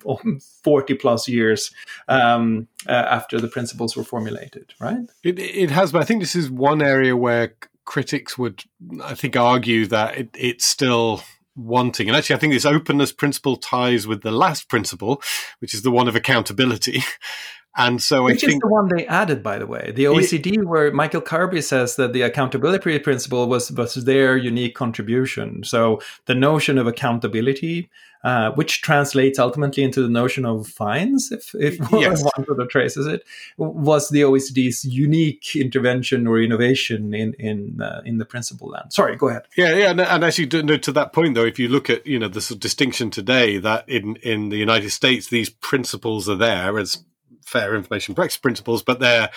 forty 0.65 0.95
plus 0.95 1.29
years 1.29 1.73
um, 2.09 2.69
uh, 2.89 2.93
after 2.93 3.41
the 3.41 3.49
principles 3.49 3.97
were 3.97 4.05
formulated. 4.05 4.75
Right? 4.81 5.09
It 5.23 5.39
it 5.39 5.71
has, 5.71 5.93
but 5.93 6.03
I 6.03 6.05
think 6.05 6.21
this 6.21 6.37
is 6.37 6.51
one 6.51 6.83
area 6.83 7.17
where 7.17 7.55
critics 7.85 8.39
would, 8.39 8.65
I 9.03 9.15
think, 9.15 9.37
argue 9.37 9.87
that 9.87 10.17
it, 10.17 10.29
it's 10.39 10.65
still 10.65 11.23
wanting. 11.57 12.09
And 12.09 12.17
actually, 12.17 12.37
I 12.37 12.39
think 12.39 12.53
this 12.53 12.65
openness 12.65 13.13
principle 13.13 13.57
ties 13.57 14.07
with 14.07 14.23
the 14.23 14.31
last 14.31 14.69
principle, 14.69 15.23
which 15.59 15.75
is 15.75 15.83
the 15.83 15.91
one 15.91 16.09
of 16.09 16.17
accountability. 16.17 17.03
And 17.77 18.03
so 18.03 18.25
Which 18.25 18.43
I 18.43 18.49
think 18.49 18.57
is 18.57 18.61
the 18.61 18.69
one 18.69 18.89
they 18.89 19.07
added, 19.07 19.45
by 19.45 19.59
the 19.59 19.67
way, 19.67 19.93
the 19.95 20.05
OECD, 20.05 20.55
it, 20.55 20.67
where 20.67 20.91
Michael 20.93 21.21
Kirby 21.21 21.61
says 21.61 21.95
that 21.97 22.13
the 22.13 22.23
accountability 22.23 22.99
principle 22.99 23.49
was 23.49 23.71
was 23.71 23.95
their 24.05 24.37
unique 24.37 24.75
contribution. 24.75 25.63
So 25.63 26.01
the 26.27 26.35
notion 26.35 26.79
of 26.79 26.89
accountability, 26.89 27.89
uh, 28.25 28.51
which 28.53 28.83
translates 28.83 29.39
ultimately 29.39 29.85
into 29.85 30.03
the 30.03 30.09
notion 30.09 30.45
of 30.45 30.67
fines, 30.67 31.31
if 31.31 31.55
if 31.55 31.79
yes. 31.93 32.25
one 32.25 32.45
sort 32.45 32.59
of 32.61 32.69
traces 32.71 33.07
it, 33.07 33.23
was 33.57 34.09
the 34.09 34.23
OECD's 34.23 34.85
unique 34.85 35.55
intervention 35.55 36.27
or 36.27 36.41
innovation 36.41 37.15
in 37.15 37.35
in 37.35 37.81
uh, 37.81 38.03
in 38.05 38.19
the 38.19 38.25
principle 38.25 38.71
land. 38.71 38.93
Sorry, 38.93 39.15
go 39.15 39.29
ahead. 39.29 39.43
Yeah, 39.57 39.77
yeah, 39.77 39.91
and, 39.93 40.01
and 40.01 40.25
actually, 40.25 40.49
to 40.49 40.93
that 40.93 41.13
point, 41.13 41.37
though, 41.37 41.47
if 41.47 41.61
you 41.61 41.69
look 41.69 41.89
at 41.89 42.05
you 42.05 42.19
know 42.19 42.29
the 42.29 42.41
sort 42.41 42.57
of 42.57 42.61
distinction 42.61 43.11
today 43.11 43.59
that 43.59 43.89
in 43.89 44.17
in 44.17 44.49
the 44.49 44.57
United 44.57 44.91
States 44.91 45.29
these 45.29 45.51
principles 45.51 46.29
are 46.29 46.35
there 46.35 46.77
as 46.77 47.05
fair 47.51 47.75
information 47.75 48.15
practice 48.15 48.39
principles, 48.39 48.83
but 48.83 49.01
they're 49.01 49.31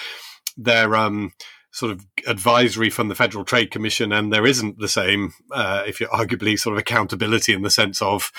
they're 0.56 0.96
um, 0.96 1.34
sort 1.72 1.92
of 1.92 2.06
advisory 2.28 2.90
from 2.92 3.08
the 3.10 3.16
Federal 3.16 3.44
Trade 3.44 3.72
Commission, 3.72 4.12
and 4.12 4.32
there 4.32 4.46
isn't 4.46 4.78
the 4.78 4.88
same, 4.88 5.34
uh, 5.52 5.84
if 5.88 6.00
you're 6.00 6.10
arguably 6.10 6.58
sort 6.58 6.76
of 6.76 6.80
accountability 6.80 7.52
in 7.54 7.64
the 7.64 7.72
sense 7.72 8.00
of, 8.02 8.32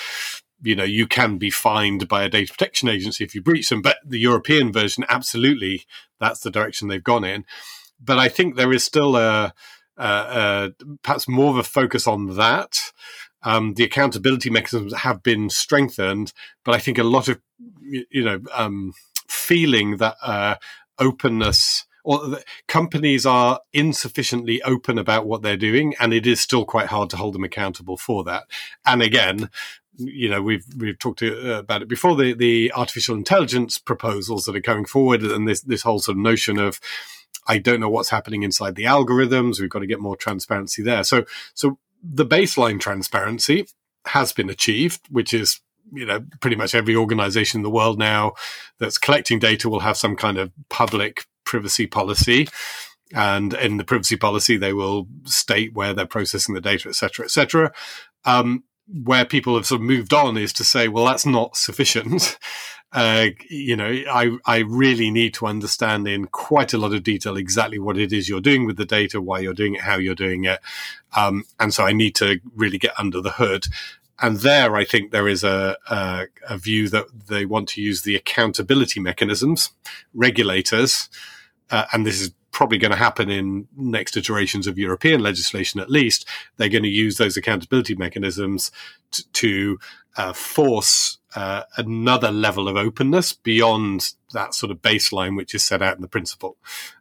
you 0.63 0.77
know, 0.77 0.85
you 0.85 1.07
can 1.09 1.37
be 1.37 1.51
fined 1.51 2.07
by 2.07 2.23
a 2.23 2.29
data 2.29 2.53
protection 2.53 2.89
agency 2.89 3.25
if 3.25 3.35
you 3.35 3.43
breach 3.43 3.69
them. 3.69 3.83
But 3.83 3.97
the 4.07 4.21
European 4.21 4.73
version, 4.73 5.05
absolutely, 5.09 5.83
that's 6.21 6.41
the 6.41 6.51
direction 6.51 6.87
they've 6.87 7.03
gone 7.03 7.25
in. 7.25 7.45
but 8.05 8.19
I 8.19 8.29
think 8.29 8.57
there 8.57 8.73
is 8.73 8.85
still 8.85 9.17
a, 9.17 9.53
a, 9.97 10.05
a 10.07 10.71
perhaps 11.03 11.29
more 11.29 11.51
of 11.51 11.57
a 11.57 11.63
focus 11.63 12.07
on 12.07 12.37
that. 12.37 12.93
Um, 13.43 13.75
the 13.75 13.85
accountability 13.85 14.51
mechanisms 14.51 14.95
have 14.95 15.23
been 15.23 15.51
strengthened, 15.51 16.33
but 16.65 16.75
I 16.75 16.79
think 16.79 16.99
a 16.99 17.05
lot 17.05 17.29
of 17.29 17.41
you 17.81 18.25
know 18.25 18.41
um, 18.53 18.93
feeling 19.29 19.99
that 19.99 20.17
uh, 20.23 20.57
openness 20.99 21.85
or 22.05 22.39
companies 22.69 23.25
are 23.25 23.61
insufficiently 23.73 24.61
open 24.63 24.99
about 24.99 25.27
what 25.27 25.43
they're 25.43 25.57
doing, 25.57 25.95
and 25.99 26.13
it 26.13 26.27
is 26.27 26.41
still 26.41 26.67
quite 26.67 26.89
hard 26.89 27.09
to 27.11 27.17
hold 27.17 27.35
them 27.35 27.45
accountable 27.45 27.97
for 27.97 28.23
that. 28.25 28.45
And 28.85 29.01
again, 29.01 29.49
you 29.97 30.29
know 30.29 30.43
we've 30.43 30.65
we've 30.77 30.99
talked 30.99 31.21
to, 31.21 31.55
uh, 31.55 31.59
about 31.59 31.83
it 31.83 31.89
before 31.89 32.17
the 32.17 32.35
the 32.35 32.73
artificial 32.75 33.17
intelligence 33.17 33.79
proposals 33.79 34.45
that 34.45 34.57
are 34.57 34.61
coming 34.61 34.85
forward 34.85 35.23
and 35.23 35.49
this 35.49 35.61
this 35.63 35.83
whole 35.83 35.99
sort 35.99 36.17
of 36.17 36.23
notion 36.23 36.59
of 36.59 36.81
I 37.47 37.59
don't 37.59 37.81
know 37.81 37.89
what's 37.89 38.09
happening 38.09 38.43
inside 38.43 38.75
the 38.75 38.85
algorithms 38.85 39.61
we've 39.61 39.71
got 39.71 39.81
to 39.81 39.87
get 39.87 40.01
more 40.01 40.17
transparency 40.17 40.83
there 40.83 41.05
so 41.05 41.25
so 41.55 41.79
the 42.03 42.27
baseline 42.27 42.81
transparency 42.81 43.67
has 44.07 44.33
been 44.33 44.51
achieved 44.51 45.03
which 45.11 45.33
is 45.33 45.61
you 45.93 46.07
know 46.07 46.25
pretty 46.41 46.57
much 46.57 46.75
every 46.75 46.97
organization 46.97 47.59
in 47.59 47.63
the 47.63 47.71
world 47.71 47.99
now 47.99 48.33
that's 48.79 48.99
collecting 48.99 49.39
data 49.39 49.69
will 49.69 49.81
have 49.81 49.97
some 49.97 50.17
kind 50.17 50.39
of 50.39 50.51
public 50.69 51.25
privacy 51.45 51.87
policy 51.87 52.49
and 53.13 53.55
in 53.55 53.77
the 53.77 53.85
privacy 53.85 54.17
policy 54.17 54.57
they 54.57 54.73
will 54.73 55.07
state 55.25 55.75
where 55.75 55.93
they're 55.93 56.07
processing 56.07 56.55
the 56.55 56.61
data 56.61 56.89
et 56.89 56.95
cetera 56.95 57.25
et 57.25 57.31
cetera 57.31 57.73
um, 58.25 58.65
where 58.87 59.25
people 59.25 59.55
have 59.55 59.67
sort 59.67 59.81
of 59.81 59.87
moved 59.87 60.13
on 60.13 60.37
is 60.37 60.53
to 60.55 60.65
say, 60.65 60.89
well, 60.89 61.07
that's 61.07 61.27
not 61.27 61.57
sufficient. 61.57 62.39
Uh, 62.97 63.31
you 63.51 63.75
know, 63.75 63.91
I, 64.09 64.39
I 64.47 64.59
really 64.59 65.11
need 65.11 65.35
to 65.35 65.49
understand 65.49 66.07
in 66.07 66.27
quite 66.27 66.73
a 66.73 66.79
lot 66.79 66.95
of 66.95 67.03
detail 67.03 67.37
exactly 67.37 67.81
what 67.81 67.99
it 67.99 68.13
is 68.13 68.29
you're 68.29 68.41
doing 68.41 68.67
with 68.67 68.77
the 68.77 68.85
data, 68.85 69.21
why 69.21 69.41
you're 69.41 69.53
doing 69.53 69.75
it, 69.75 69.81
how 69.81 69.97
you're 69.97 70.15
doing 70.15 70.45
it. 70.45 70.61
Um, 71.17 71.43
and 71.59 71.75
so 71.75 71.83
I 71.83 71.93
need 71.93 72.15
to 72.17 72.39
really 72.55 72.79
get 72.79 72.97
under 72.97 73.21
the 73.21 73.33
hood. 73.33 73.67
And 74.21 74.39
there, 74.39 74.77
I 74.77 74.85
think 74.85 75.11
there 75.11 75.29
is 75.29 75.43
a, 75.43 75.77
a, 75.91 76.27
a 76.49 76.57
view 76.57 76.89
that 76.91 77.07
they 77.29 77.45
want 77.45 77.69
to 77.71 77.83
use 77.83 78.03
the 78.03 78.15
accountability 78.15 79.01
mechanisms, 79.01 79.71
regulators, 80.15 81.09
uh, 81.71 81.87
and 81.93 82.07
this 82.07 82.21
is 82.21 82.33
probably 82.55 82.79
going 82.79 82.93
to 82.93 82.97
happen 82.97 83.29
in 83.29 83.67
next 83.77 84.17
iterations 84.17 84.69
of 84.69 84.79
European 84.79 85.21
legislation, 85.21 85.81
at 85.81 85.91
least, 85.91 86.27
they're 86.57 86.69
going 86.69 86.85
to 86.85 86.89
use 86.89 87.17
those 87.17 87.37
accountability 87.37 87.97
mechanisms 87.97 88.71
t- 89.11 89.25
to 89.33 89.79
uh, 90.17 90.33
force 90.33 91.19
uh, 91.35 91.63
another 91.77 92.31
level 92.31 92.69
of 92.69 92.77
openness 92.77 93.33
beyond 93.33 94.11
that 94.33 94.55
sort 94.55 94.71
of 94.71 94.83
baseline 94.83 95.37
which 95.37 95.55
is 95.55 95.65
set 95.65 95.83
out 95.83 95.97
in 95.97 96.03
the 96.03 96.09
principle. 96.09 96.57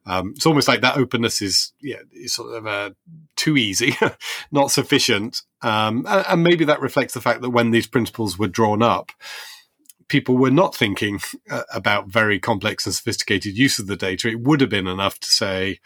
Um, 0.05 0.33
it's 0.35 0.45
almost 0.45 0.67
like 0.67 0.81
that 0.81 0.97
openness 0.97 1.41
is, 1.41 1.73
yeah, 1.81 2.01
is 2.11 2.33
sort 2.33 2.55
of 2.55 2.67
uh, 2.67 2.91
too 3.35 3.57
easy, 3.57 3.95
not 4.51 4.71
sufficient, 4.71 5.41
um, 5.61 6.05
and, 6.07 6.25
and 6.27 6.43
maybe 6.43 6.65
that 6.65 6.81
reflects 6.81 7.13
the 7.13 7.21
fact 7.21 7.41
that 7.41 7.51
when 7.51 7.71
these 7.71 7.87
principles 7.87 8.37
were 8.37 8.47
drawn 8.47 8.81
up 8.81 9.11
people 10.09 10.37
were 10.37 10.51
not 10.51 10.75
thinking 10.75 11.19
uh, 11.49 11.63
about 11.73 12.07
very 12.07 12.39
complex 12.39 12.85
and 12.85 12.93
sophisticated 12.93 13.57
use 13.57 13.79
of 13.79 13.87
the 13.87 13.95
data, 13.95 14.27
it 14.27 14.41
would 14.41 14.61
have 14.61 14.69
been 14.69 14.85
enough 14.85 15.19
to 15.19 15.27
say, 15.27 15.79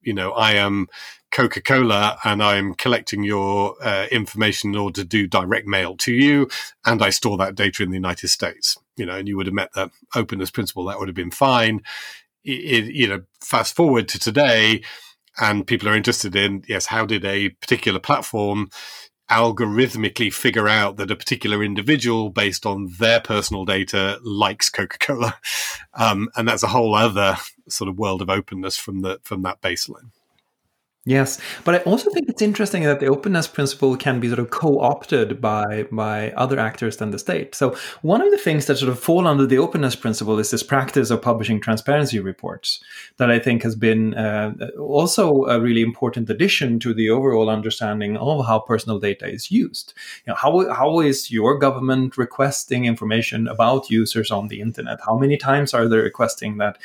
you 0.00 0.14
know, 0.14 0.30
I 0.32 0.52
am 0.52 0.86
Coca 1.34 1.60
Cola 1.60 2.16
and 2.24 2.40
I'm 2.40 2.74
collecting 2.74 3.24
your 3.24 3.74
uh, 3.82 4.06
information 4.12 4.70
in 4.70 4.80
order 4.80 5.00
to 5.02 5.06
do 5.06 5.26
direct 5.26 5.66
mail 5.66 5.96
to 5.96 6.12
you, 6.12 6.48
and 6.86 7.02
I 7.02 7.10
store 7.10 7.36
that 7.38 7.56
data 7.56 7.82
in 7.82 7.90
the 7.90 7.96
United 7.96 8.28
States. 8.28 8.78
You 8.96 9.04
know, 9.04 9.16
and 9.16 9.26
you 9.26 9.36
would 9.36 9.46
have 9.46 9.54
met 9.54 9.72
the 9.72 9.90
openness 10.14 10.52
principle. 10.52 10.84
That 10.84 11.00
would 11.00 11.08
have 11.08 11.16
been 11.16 11.32
fine. 11.32 11.82
It, 12.44 12.50
it, 12.50 12.94
you 12.94 13.08
know, 13.08 13.22
fast 13.40 13.74
forward 13.74 14.08
to 14.10 14.20
today, 14.20 14.82
and 15.40 15.66
people 15.66 15.88
are 15.88 15.96
interested 15.96 16.36
in 16.36 16.62
yes, 16.68 16.86
how 16.86 17.04
did 17.04 17.24
a 17.24 17.48
particular 17.48 17.98
platform 17.98 18.70
algorithmically 19.28 20.32
figure 20.32 20.68
out 20.68 20.98
that 20.98 21.10
a 21.10 21.16
particular 21.16 21.64
individual 21.64 22.30
based 22.30 22.64
on 22.64 22.92
their 23.00 23.20
personal 23.20 23.64
data 23.64 24.20
likes 24.22 24.68
coca-cola 24.68 25.34
um, 25.94 26.28
and 26.36 26.46
that's 26.46 26.62
a 26.62 26.66
whole 26.66 26.94
other 26.94 27.34
sort 27.66 27.88
of 27.88 27.98
world 27.98 28.20
of 28.20 28.28
openness 28.28 28.76
from 28.76 29.00
the 29.00 29.18
from 29.24 29.40
that 29.40 29.62
baseline 29.62 30.10
Yes, 31.06 31.38
but 31.64 31.74
I 31.74 31.78
also 31.80 32.10
think 32.10 32.30
it's 32.30 32.40
interesting 32.40 32.84
that 32.84 32.98
the 32.98 33.08
openness 33.08 33.46
principle 33.46 33.94
can 33.94 34.20
be 34.20 34.28
sort 34.28 34.38
of 34.38 34.48
co-opted 34.48 35.38
by 35.38 35.82
by 35.92 36.30
other 36.30 36.58
actors 36.58 36.96
than 36.96 37.10
the 37.10 37.18
state. 37.18 37.54
So 37.54 37.76
one 38.00 38.22
of 38.22 38.30
the 38.30 38.38
things 38.38 38.64
that 38.66 38.78
sort 38.78 38.90
of 38.90 38.98
fall 38.98 39.28
under 39.28 39.44
the 39.44 39.58
openness 39.58 39.96
principle 39.96 40.38
is 40.38 40.50
this 40.50 40.62
practice 40.62 41.10
of 41.10 41.20
publishing 41.20 41.60
transparency 41.60 42.20
reports 42.20 42.82
that 43.18 43.30
I 43.30 43.38
think 43.38 43.62
has 43.64 43.76
been 43.76 44.14
uh, 44.14 44.54
also 44.78 45.44
a 45.44 45.60
really 45.60 45.82
important 45.82 46.30
addition 46.30 46.80
to 46.80 46.94
the 46.94 47.10
overall 47.10 47.50
understanding 47.50 48.16
of 48.16 48.46
how 48.46 48.60
personal 48.60 48.98
data 48.98 49.28
is 49.28 49.50
used. 49.50 49.92
You 50.26 50.30
know, 50.30 50.36
how 50.36 50.72
how 50.72 51.00
is 51.00 51.30
your 51.30 51.58
government 51.58 52.16
requesting 52.16 52.86
information 52.86 53.46
about 53.46 53.90
users 53.90 54.30
on 54.30 54.48
the 54.48 54.62
internet? 54.62 55.00
How 55.04 55.18
many 55.18 55.36
times 55.36 55.74
are 55.74 55.86
they 55.86 55.98
requesting 55.98 56.56
that 56.58 56.78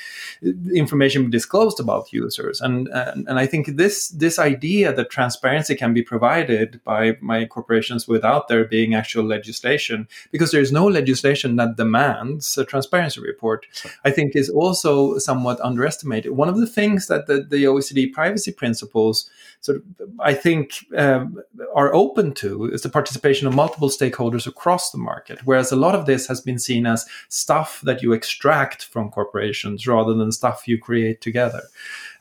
information 0.74 1.24
be 1.24 1.32
disclosed 1.32 1.80
about 1.80 2.11
users? 2.11 2.59
And 2.59 2.89
and, 2.89 3.26
and 3.30 3.39
I 3.39 3.45
think 3.45 3.78
this 3.78 4.09
this 4.10 4.39
idea 4.39 4.93
that 4.93 5.10
transparency 5.10 5.76
can 5.76 5.93
be 5.93 6.01
provided 6.01 6.82
by 6.84 7.18
my 7.22 7.45
corporations 7.45 8.07
without 8.07 8.47
there 8.47 8.66
being 8.66 8.93
actual 8.93 9.24
legislation, 9.24 10.07
because 10.32 10.51
there's 10.51 10.72
no 10.72 10.86
legislation 10.86 11.55
that 11.57 11.78
demands 11.78 12.57
a 12.57 12.66
transparency 12.66 13.22
report, 13.22 13.66
I 14.03 14.12
think 14.12 14.36
is 14.36 14.49
also 14.49 15.18
somewhat 15.18 15.60
underestimated. 15.62 16.32
One 16.32 16.49
of 16.49 16.57
the 16.57 16.68
things 16.68 17.07
that 17.07 17.28
the, 17.28 17.41
the 17.41 17.64
OECD 17.64 18.12
privacy 18.12 18.51
principles 18.51 19.30
sort 19.62 19.78
of, 19.78 19.84
I 20.20 20.34
think, 20.34 20.86
um, 20.95 21.41
are 21.76 21.93
open 21.93 22.34
to 22.36 22.66
is 22.66 22.82
the 22.82 22.89
participation 22.89 23.47
of 23.47 23.53
multiple 23.53 23.89
stakeholders 23.89 24.47
across 24.47 24.91
the 24.91 24.97
market, 24.97 25.39
whereas 25.43 25.72
a 25.72 25.76
lot 25.76 25.95
of 25.95 26.05
this 26.05 26.28
has 26.28 26.41
been 26.41 26.60
seen 26.60 26.86
as 26.86 27.05
stuff 27.28 27.82
that 27.84 28.01
you 28.01 28.14
extract 28.14 28.86
from 28.86 29.12
corporations 29.12 29.86
rather 29.86 30.14
than 30.14 30.32
stuff 30.32 30.68
you 30.68 30.78
create 30.78 31.22
together. 31.22 31.64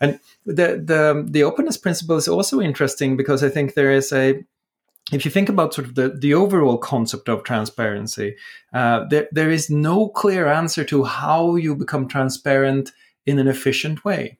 And 0.01 0.19
the 0.45 0.83
the 0.85 1.25
the 1.29 1.45
openness 1.45 1.77
principle 1.77 2.17
is 2.17 2.29
also 2.29 2.61
interesting 2.61 3.17
because 3.17 3.45
I 3.45 3.49
think 3.49 3.75
there 3.75 3.93
is 3.93 4.13
a 4.13 4.45
if 5.13 5.25
you 5.25 5.31
think 5.31 5.49
about 5.49 5.73
sort 5.73 5.87
of 5.87 5.95
the, 5.95 6.11
the 6.11 6.35
overall 6.35 6.77
concept 6.77 7.31
of 7.31 7.43
transparency, 7.43 8.37
uh, 8.75 9.07
there, 9.09 9.27
there 9.33 9.51
is 9.51 9.71
no 9.71 10.09
clear 10.11 10.47
answer 10.47 10.85
to 10.85 11.05
how 11.05 11.57
you 11.57 11.75
become 11.75 12.09
transparent 12.09 12.93
in 13.25 13.39
an 13.39 13.49
efficient 13.49 14.05
way 14.05 14.39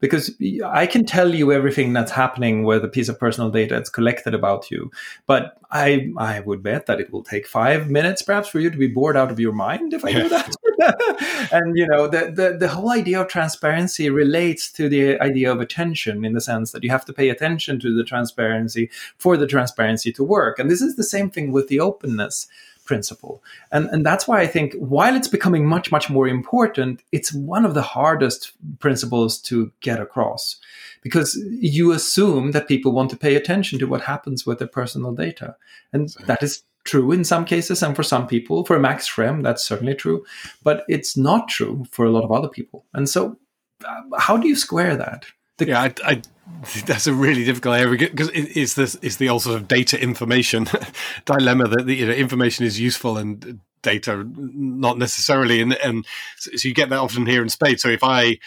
because 0.00 0.34
I 0.64 0.86
can 0.86 1.04
tell 1.04 1.34
you 1.34 1.52
everything 1.52 1.92
that's 1.92 2.10
happening 2.10 2.64
with 2.64 2.84
a 2.84 2.88
piece 2.88 3.08
of 3.08 3.20
personal 3.20 3.50
data 3.50 3.74
that's 3.74 3.90
collected 3.90 4.34
about 4.34 4.70
you. 4.70 4.90
But 5.26 5.58
I 5.70 6.10
I 6.18 6.40
would 6.40 6.62
bet 6.62 6.86
that 6.86 7.00
it 7.00 7.12
will 7.12 7.22
take 7.22 7.46
five 7.46 7.88
minutes 7.88 8.22
perhaps 8.22 8.48
for 8.48 8.60
you 8.60 8.70
to 8.70 8.78
be 8.78 8.88
bored 8.88 9.16
out 9.16 9.30
of 9.30 9.38
your 9.38 9.52
mind 9.52 9.92
if 9.92 10.04
I 10.04 10.12
do 10.12 10.28
that. 10.28 10.54
and 11.52 11.76
you 11.76 11.86
know, 11.86 12.06
the, 12.06 12.32
the 12.34 12.56
the 12.58 12.68
whole 12.68 12.90
idea 12.90 13.20
of 13.20 13.28
transparency 13.28 14.08
relates 14.08 14.72
to 14.72 14.88
the 14.88 15.20
idea 15.20 15.52
of 15.52 15.60
attention 15.60 16.24
in 16.24 16.32
the 16.32 16.40
sense 16.40 16.72
that 16.72 16.82
you 16.82 16.90
have 16.90 17.04
to 17.04 17.12
pay 17.12 17.28
attention 17.28 17.78
to 17.80 17.94
the 17.94 18.04
transparency 18.04 18.90
for 19.18 19.36
the 19.36 19.46
transparency 19.46 20.12
to 20.12 20.24
work. 20.24 20.58
And 20.58 20.70
this 20.70 20.80
is 20.80 20.96
the 20.96 21.04
same 21.04 21.30
thing 21.30 21.52
with 21.52 21.68
the 21.68 21.80
openness 21.80 22.46
principle. 22.90 23.40
And, 23.70 23.88
and 23.90 24.04
that's 24.04 24.26
why 24.26 24.40
I 24.40 24.48
think 24.48 24.74
while 24.74 25.14
it's 25.14 25.28
becoming 25.28 25.64
much, 25.64 25.92
much 25.92 26.10
more 26.10 26.26
important, 26.26 27.04
it's 27.12 27.32
one 27.32 27.64
of 27.64 27.74
the 27.74 27.82
hardest 27.82 28.50
principles 28.80 29.38
to 29.42 29.70
get 29.80 30.00
across 30.00 30.56
because 31.02 31.40
you 31.52 31.92
assume 31.92 32.50
that 32.50 32.66
people 32.66 32.90
want 32.90 33.08
to 33.10 33.16
pay 33.16 33.36
attention 33.36 33.78
to 33.78 33.86
what 33.86 34.00
happens 34.00 34.44
with 34.44 34.58
their 34.58 34.66
personal 34.80 35.12
data. 35.12 35.54
And 35.92 36.08
that 36.26 36.42
is 36.42 36.64
true 36.82 37.12
in 37.12 37.22
some 37.22 37.44
cases 37.44 37.80
and 37.80 37.94
for 37.94 38.02
some 38.02 38.26
people. 38.26 38.64
For 38.64 38.80
Max 38.80 39.08
Schrems, 39.08 39.44
that's 39.44 39.64
certainly 39.64 39.94
true. 39.94 40.24
But 40.64 40.84
it's 40.88 41.16
not 41.16 41.46
true 41.46 41.86
for 41.92 42.04
a 42.04 42.10
lot 42.10 42.24
of 42.24 42.32
other 42.32 42.48
people. 42.48 42.86
And 42.92 43.08
so, 43.08 43.38
uh, 43.84 44.18
how 44.18 44.36
do 44.36 44.48
you 44.48 44.56
square 44.56 44.96
that? 44.96 45.26
The- 45.60 45.70
yeah, 45.70 45.82
I, 45.82 45.94
I 46.04 46.22
that's 46.86 47.06
a 47.06 47.14
really 47.14 47.44
difficult 47.44 47.76
area 47.76 48.10
because 48.10 48.30
it's 48.34 48.74
this 48.74 48.94
is 48.96 49.16
the 49.16 49.28
old 49.28 49.42
sort 49.42 49.56
of 49.56 49.68
data 49.68 50.00
information 50.00 50.66
dilemma 51.24 51.68
that 51.68 51.86
the, 51.86 51.94
you 51.94 52.06
know 52.06 52.12
information 52.12 52.66
is 52.66 52.78
useful 52.78 53.16
and 53.16 53.60
data 53.82 54.24
not 54.34 54.98
necessarily. 54.98 55.60
And 55.60 55.74
and 55.74 56.06
so 56.38 56.68
you 56.68 56.74
get 56.74 56.90
that 56.90 56.98
often 56.98 57.26
here 57.26 57.42
in 57.42 57.48
spades. 57.48 57.82
So 57.82 57.88
if 57.88 58.04
i 58.04 58.38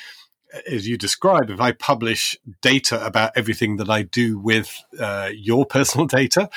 as 0.67 0.87
you 0.87 0.97
describe 0.97 1.49
if 1.49 1.59
i 1.59 1.71
publish 1.71 2.37
data 2.61 3.03
about 3.03 3.31
everything 3.35 3.77
that 3.77 3.89
i 3.89 4.03
do 4.03 4.37
with 4.37 4.83
uh, 4.99 5.29
your 5.33 5.65
personal 5.75 6.05
data 6.05 6.47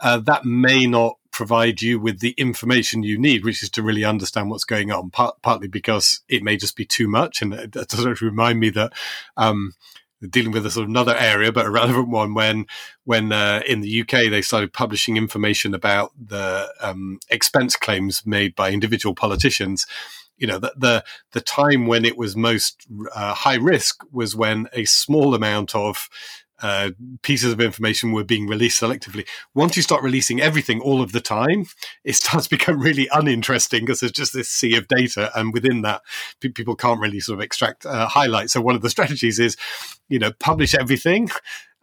uh, 0.00 0.18
that 0.18 0.44
may 0.44 0.86
not 0.86 1.18
provide 1.34 1.82
you 1.82 1.98
with 1.98 2.20
the 2.20 2.30
information 2.38 3.02
you 3.02 3.18
need, 3.18 3.44
which 3.44 3.62
is 3.62 3.68
to 3.70 3.82
really 3.82 4.04
understand 4.04 4.48
what's 4.48 4.64
going 4.64 4.90
on. 4.90 5.10
Part, 5.10 5.42
partly 5.42 5.68
because 5.68 6.20
it 6.28 6.42
may 6.42 6.56
just 6.56 6.76
be 6.76 6.86
too 6.86 7.08
much, 7.08 7.42
and 7.42 7.52
it 7.52 7.72
does 7.72 8.22
remind 8.22 8.60
me 8.60 8.70
that 8.70 8.92
um, 9.36 9.74
dealing 10.30 10.52
with 10.52 10.64
a 10.64 10.70
sort 10.70 10.84
of 10.84 10.90
another 10.90 11.16
area, 11.16 11.52
but 11.52 11.66
a 11.66 11.70
relevant 11.70 12.08
one. 12.08 12.32
When 12.34 12.66
when 13.02 13.32
uh, 13.32 13.62
in 13.66 13.80
the 13.80 14.00
UK 14.02 14.30
they 14.30 14.42
started 14.42 14.72
publishing 14.72 15.16
information 15.16 15.74
about 15.74 16.12
the 16.18 16.72
um, 16.80 17.18
expense 17.28 17.76
claims 17.76 18.24
made 18.24 18.54
by 18.54 18.70
individual 18.70 19.14
politicians, 19.14 19.86
you 20.36 20.46
know, 20.46 20.58
the, 20.58 20.72
the, 20.76 21.04
the 21.32 21.40
time 21.40 21.86
when 21.86 22.04
it 22.04 22.16
was 22.16 22.36
most 22.36 22.86
uh, 23.14 23.34
high 23.34 23.56
risk 23.56 24.02
was 24.12 24.34
when 24.34 24.68
a 24.72 24.84
small 24.84 25.34
amount 25.34 25.74
of 25.74 26.08
uh, 26.62 26.90
pieces 27.22 27.52
of 27.52 27.60
information 27.60 28.12
were 28.12 28.24
being 28.24 28.46
released 28.46 28.80
selectively. 28.80 29.26
Once 29.54 29.76
you 29.76 29.82
start 29.82 30.02
releasing 30.02 30.40
everything 30.40 30.80
all 30.80 31.02
of 31.02 31.12
the 31.12 31.20
time, 31.20 31.66
it 32.04 32.14
starts 32.14 32.46
to 32.46 32.50
become 32.56 32.80
really 32.80 33.08
uninteresting 33.12 33.80
because 33.80 34.00
there's 34.00 34.12
just 34.12 34.32
this 34.32 34.48
sea 34.48 34.76
of 34.76 34.88
data, 34.88 35.30
and 35.34 35.52
within 35.52 35.82
that, 35.82 36.02
pe- 36.40 36.48
people 36.48 36.76
can't 36.76 37.00
really 37.00 37.20
sort 37.20 37.38
of 37.38 37.44
extract 37.44 37.84
uh, 37.84 38.06
highlights. 38.06 38.52
So 38.52 38.60
one 38.60 38.74
of 38.74 38.82
the 38.82 38.90
strategies 38.94 39.38
is, 39.38 39.56
you 40.08 40.18
know, 40.18 40.32
publish 40.32 40.74
everything. 40.74 41.28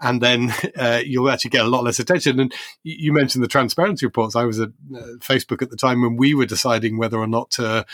And 0.04 0.20
then 0.20 0.52
uh, 0.78 1.02
you'll 1.06 1.30
actually 1.30 1.52
get 1.52 1.66
a 1.66 1.70
lot 1.70 1.84
less 1.84 2.00
attention. 2.00 2.40
And 2.40 2.54
you 2.84 3.14
mentioned 3.14 3.44
the 3.44 3.50
transparency 3.50 4.06
reports. 4.06 4.36
I 4.36 4.46
was 4.46 4.60
at 4.60 4.70
uh, 4.96 5.18
Facebook 5.20 5.62
at 5.62 5.70
the 5.70 5.78
time 5.78 6.02
when 6.02 6.18
we 6.18 6.34
were 6.34 6.46
deciding 6.46 6.98
whether 6.98 7.20
or 7.20 7.28
not 7.28 7.52
to 7.52 7.86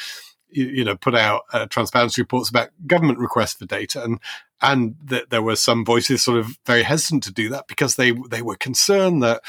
you 0.50 0.86
know 0.86 0.96
put 0.96 1.14
out 1.14 1.42
uh, 1.52 1.66
transparency 1.66 2.22
reports 2.22 2.50
about 2.50 2.70
government 2.86 3.20
requests 3.20 3.56
for 3.56 3.66
data 3.66 4.02
and 4.02 4.20
and 4.62 4.95
that 5.03 5.30
there 5.30 5.41
were 5.41 5.55
some 5.55 5.86
voices 5.86 6.24
sort 6.24 6.39
of 6.39 6.58
very 6.66 6.84
hesitant 6.84 7.24
to 7.24 7.34
do 7.34 7.49
that 7.49 7.68
because 7.68 7.95
they 7.95 8.12
they 8.30 8.41
were 8.41 8.55
concerned 8.55 9.22
that 9.24 9.41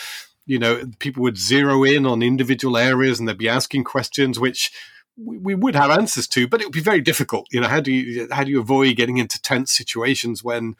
you 0.46 0.58
know 0.58 0.82
people 0.98 1.22
would 1.22 1.38
zero 1.38 1.84
in 1.84 2.06
on 2.06 2.22
individual 2.22 2.76
areas 2.76 3.18
and 3.18 3.28
they'd 3.28 3.38
be 3.38 3.48
asking 3.48 3.84
questions 3.84 4.38
which 4.38 4.72
we, 5.16 5.54
would 5.54 5.74
have 5.74 5.90
answers 5.90 6.28
to 6.28 6.46
but 6.46 6.60
it 6.60 6.64
would 6.64 6.72
be 6.72 6.80
very 6.80 7.00
difficult. 7.00 7.46
You 7.50 7.60
know 7.60 7.68
how 7.68 7.80
do 7.80 7.92
you 7.92 8.28
how 8.30 8.44
do 8.44 8.50
you 8.50 8.60
avoid 8.60 8.96
getting 8.96 9.18
into 9.18 9.40
tense 9.40 9.72
situations 9.72 10.44
when 10.44 10.76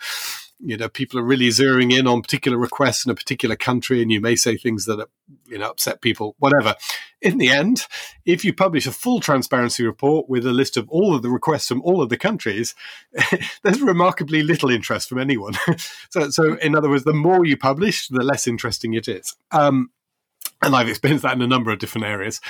you 0.61 0.77
know 0.77 0.89
people 0.89 1.19
are 1.19 1.25
really 1.25 1.49
zeroing 1.49 1.97
in 1.97 2.07
on 2.07 2.23
particular 2.23 2.59
requests 2.59 3.05
in 3.05 3.11
a 3.11 3.15
particular 3.15 3.57
country 3.57 4.03
and 4.03 4.11
you 4.11 4.21
may 4.21 4.35
say 4.35 4.57
things 4.57 4.87
that 4.87 5.09
you 5.47 5.59
know 5.59 5.71
upset 5.71 6.01
people 6.01 6.35
whatever. 6.39 6.75
In 7.21 7.39
the 7.39 7.49
end 7.49 7.87
if 8.25 8.45
you 8.45 8.53
publish 8.53 8.87
a 8.87 8.93
full 8.93 9.21
transparency 9.21 9.85
report 9.85 10.29
with 10.29 10.47
a 10.47 10.53
list 10.53 10.77
of 10.77 10.89
all 10.89 11.15
of 11.15 11.23
the 11.23 11.31
requests 11.31 11.69
from 11.69 11.83
all 11.83 12.03
of 12.03 12.09
the 12.09 12.17
countries 12.17 12.75
there's 13.63 13.81
remarkably 13.81 14.43
little 14.43 14.71
interest 14.71 15.09
from 15.09 15.19
anyone. 15.19 15.55
So 16.11 16.31
so 16.31 16.55
in 16.59 16.75
other 16.75 16.89
words 16.89 17.05
the 17.05 17.13
more 17.13 17.45
you 17.45 17.57
publish 17.57 18.09
the 18.09 18.23
less 18.23 18.47
interesting 18.47 18.95
it 18.95 19.09
is. 19.09 19.37
Um, 19.51 19.91
and 20.63 20.75
I've 20.75 20.89
experienced 20.89 21.23
that 21.23 21.35
in 21.35 21.43
a 21.43 21.47
number 21.47 21.71
of 21.71 21.79
different 21.79 22.07
areas. 22.07 22.41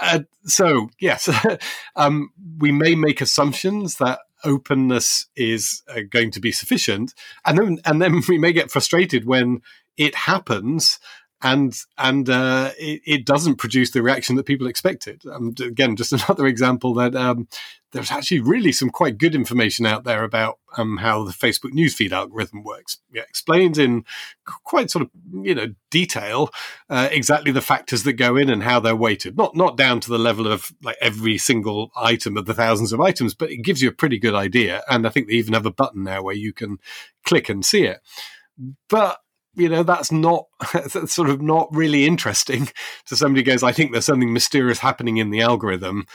Uh, 0.00 0.20
so, 0.44 0.88
yes, 0.98 1.28
um, 1.96 2.30
we 2.58 2.72
may 2.72 2.94
make 2.94 3.20
assumptions 3.20 3.96
that 3.96 4.20
openness 4.44 5.26
is 5.36 5.82
uh, 5.88 6.00
going 6.08 6.30
to 6.32 6.40
be 6.40 6.52
sufficient, 6.52 7.14
and 7.44 7.58
then 7.58 7.78
and 7.84 8.02
then 8.02 8.22
we 8.28 8.38
may 8.38 8.52
get 8.52 8.70
frustrated 8.70 9.26
when 9.26 9.60
it 9.96 10.14
happens 10.14 10.98
and 11.40 11.76
and 11.96 12.28
uh, 12.28 12.72
it, 12.78 13.00
it, 13.06 13.26
doesn't 13.26 13.56
produce 13.56 13.92
the 13.92 14.02
reaction 14.02 14.34
that 14.36 14.46
people 14.46 14.66
expected. 14.66 15.22
Um, 15.26 15.54
again, 15.60 15.94
just 15.94 16.12
another 16.28 16.46
example 16.46 16.94
that 16.94 17.14
um, 17.14 17.46
there's 17.92 18.10
actually 18.10 18.40
really 18.40 18.72
some 18.72 18.90
quite 18.90 19.18
good 19.18 19.36
information 19.36 19.86
out 19.86 20.02
there 20.02 20.24
about 20.24 20.58
um, 20.76 20.96
how 20.96 21.22
the 21.22 21.32
Facebook 21.32 21.72
newsfeed 21.72 22.10
algorithm 22.10 22.64
works. 22.64 22.98
It 23.12 23.24
explains 23.28 23.78
in 23.78 24.04
quite 24.64 24.90
sort 24.90 25.02
of 25.02 25.10
you 25.44 25.54
know 25.54 25.74
detail 25.90 26.50
uh, 26.90 27.08
exactly 27.12 27.52
the 27.52 27.60
factors 27.60 28.02
that 28.02 28.14
go 28.14 28.36
in 28.36 28.50
and 28.50 28.64
how 28.64 28.80
they're 28.80 28.96
weighted. 28.96 29.36
Not 29.36 29.54
not 29.54 29.76
down 29.76 30.00
to 30.00 30.10
the 30.10 30.18
level 30.18 30.48
of 30.48 30.72
like 30.82 30.96
every 31.00 31.38
single 31.38 31.92
item 31.96 32.36
of 32.36 32.46
the 32.46 32.54
thousands 32.54 32.92
of 32.92 33.00
items, 33.00 33.34
but 33.34 33.50
it 33.50 33.58
gives 33.58 33.80
you 33.80 33.88
a 33.88 33.92
pretty 33.92 34.18
good 34.18 34.34
idea. 34.34 34.82
And 34.90 35.06
I 35.06 35.10
think 35.10 35.28
they 35.28 35.34
even 35.34 35.54
have 35.54 35.66
a 35.66 35.70
button 35.70 36.02
now 36.02 36.22
where 36.22 36.34
you 36.34 36.52
can 36.52 36.78
click 37.24 37.48
and 37.48 37.64
see 37.64 37.84
it. 37.84 38.00
But 38.88 39.20
you 39.58 39.68
know 39.68 39.82
that's 39.82 40.12
not 40.12 40.46
that's 40.72 41.12
sort 41.12 41.28
of 41.28 41.42
not 41.42 41.68
really 41.72 42.06
interesting. 42.06 42.68
So 43.04 43.16
somebody 43.16 43.42
goes 43.42 43.62
i 43.62 43.72
think 43.72 43.92
there's 43.92 44.06
something 44.06 44.32
mysterious 44.32 44.78
happening 44.78 45.16
in 45.18 45.30
the 45.30 45.40
algorithm. 45.40 46.06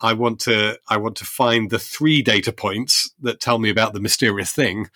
I 0.00 0.12
want 0.12 0.40
to 0.40 0.78
i 0.88 0.96
want 0.96 1.16
to 1.16 1.24
find 1.24 1.70
the 1.70 1.78
three 1.78 2.22
data 2.22 2.52
points 2.52 3.12
that 3.20 3.40
tell 3.40 3.58
me 3.58 3.70
about 3.70 3.92
the 3.92 4.00
mysterious 4.00 4.52
thing. 4.52 4.88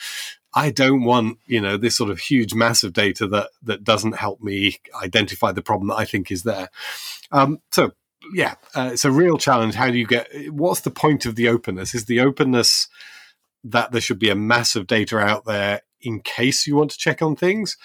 I 0.54 0.70
don't 0.70 1.04
want 1.04 1.38
you 1.46 1.60
know 1.60 1.76
this 1.76 1.96
sort 1.96 2.10
of 2.10 2.18
huge 2.18 2.54
mass 2.54 2.82
of 2.82 2.92
data 2.92 3.26
that 3.28 3.50
that 3.62 3.84
doesn't 3.84 4.16
help 4.16 4.40
me 4.40 4.78
identify 5.02 5.52
the 5.52 5.62
problem 5.62 5.88
that 5.88 5.96
i 5.96 6.04
think 6.04 6.30
is 6.30 6.42
there. 6.42 6.68
Um, 7.32 7.60
so 7.70 7.92
yeah 8.32 8.54
uh, 8.74 8.90
it's 8.92 9.04
a 9.04 9.10
real 9.10 9.38
challenge. 9.38 9.74
How 9.74 9.90
do 9.90 9.98
you 9.98 10.06
get 10.06 10.28
what's 10.52 10.80
the 10.80 10.90
point 10.90 11.26
of 11.26 11.34
the 11.34 11.48
openness? 11.48 11.94
Is 11.94 12.04
the 12.06 12.20
openness 12.20 12.88
that 13.64 13.92
there 13.92 14.00
should 14.00 14.18
be 14.18 14.30
a 14.30 14.34
mass 14.34 14.76
of 14.76 14.86
data 14.86 15.18
out 15.18 15.44
there 15.44 15.82
in 16.00 16.20
case 16.20 16.66
you 16.66 16.76
want 16.76 16.90
to 16.92 16.98
check 16.98 17.22
on 17.22 17.36
things? 17.36 17.76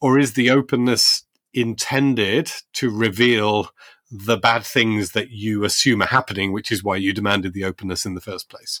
Or 0.00 0.18
is 0.18 0.34
the 0.34 0.50
openness 0.50 1.24
intended 1.52 2.50
to 2.74 2.90
reveal 2.90 3.70
the 4.10 4.36
bad 4.36 4.64
things 4.64 5.12
that 5.12 5.30
you 5.30 5.64
assume 5.64 6.02
are 6.02 6.06
happening, 6.06 6.52
which 6.52 6.70
is 6.70 6.84
why 6.84 6.96
you 6.96 7.12
demanded 7.12 7.52
the 7.52 7.64
openness 7.64 8.06
in 8.06 8.14
the 8.14 8.20
first 8.20 8.48
place? 8.48 8.80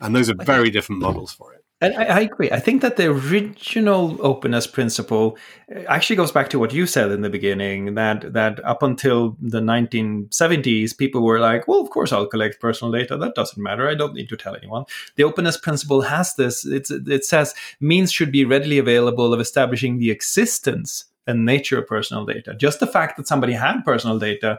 And 0.00 0.14
those 0.14 0.30
are 0.30 0.34
very 0.34 0.70
different 0.70 1.00
models 1.00 1.32
for 1.32 1.51
it. 1.51 1.51
And 1.82 1.96
I, 1.96 2.04
I, 2.04 2.20
agree. 2.20 2.48
I 2.52 2.60
think 2.60 2.80
that 2.82 2.96
the 2.96 3.06
original 3.06 4.16
openness 4.24 4.68
principle 4.68 5.36
uh, 5.74 5.80
actually 5.88 6.14
goes 6.14 6.30
back 6.30 6.48
to 6.50 6.58
what 6.60 6.72
you 6.72 6.86
said 6.86 7.10
in 7.10 7.22
the 7.22 7.28
beginning 7.28 7.96
that 7.96 8.32
that 8.34 8.64
up 8.64 8.84
until 8.84 9.36
the 9.42 9.60
1970s, 9.60 10.96
people 10.96 11.24
were 11.24 11.40
like, 11.40 11.66
"Well, 11.66 11.80
of 11.80 11.90
course, 11.90 12.12
I'll 12.12 12.28
collect 12.28 12.60
personal 12.60 12.92
data. 12.92 13.16
That 13.16 13.34
doesn't 13.34 13.60
matter. 13.60 13.88
I 13.88 13.96
don't 13.96 14.14
need 14.14 14.28
to 14.28 14.36
tell 14.36 14.54
anyone." 14.54 14.84
The 15.16 15.24
openness 15.24 15.56
principle 15.56 16.02
has 16.02 16.36
this. 16.36 16.64
It's, 16.64 16.92
it 16.92 17.24
says 17.24 17.52
means 17.80 18.12
should 18.12 18.30
be 18.30 18.44
readily 18.44 18.78
available 18.78 19.34
of 19.34 19.40
establishing 19.40 19.98
the 19.98 20.12
existence 20.12 21.06
and 21.26 21.44
nature 21.44 21.78
of 21.78 21.86
personal 21.86 22.24
data. 22.24 22.54
Just 22.54 22.80
the 22.80 22.86
fact 22.86 23.16
that 23.16 23.28
somebody 23.28 23.52
had 23.52 23.82
personal 23.82 24.18
data 24.18 24.58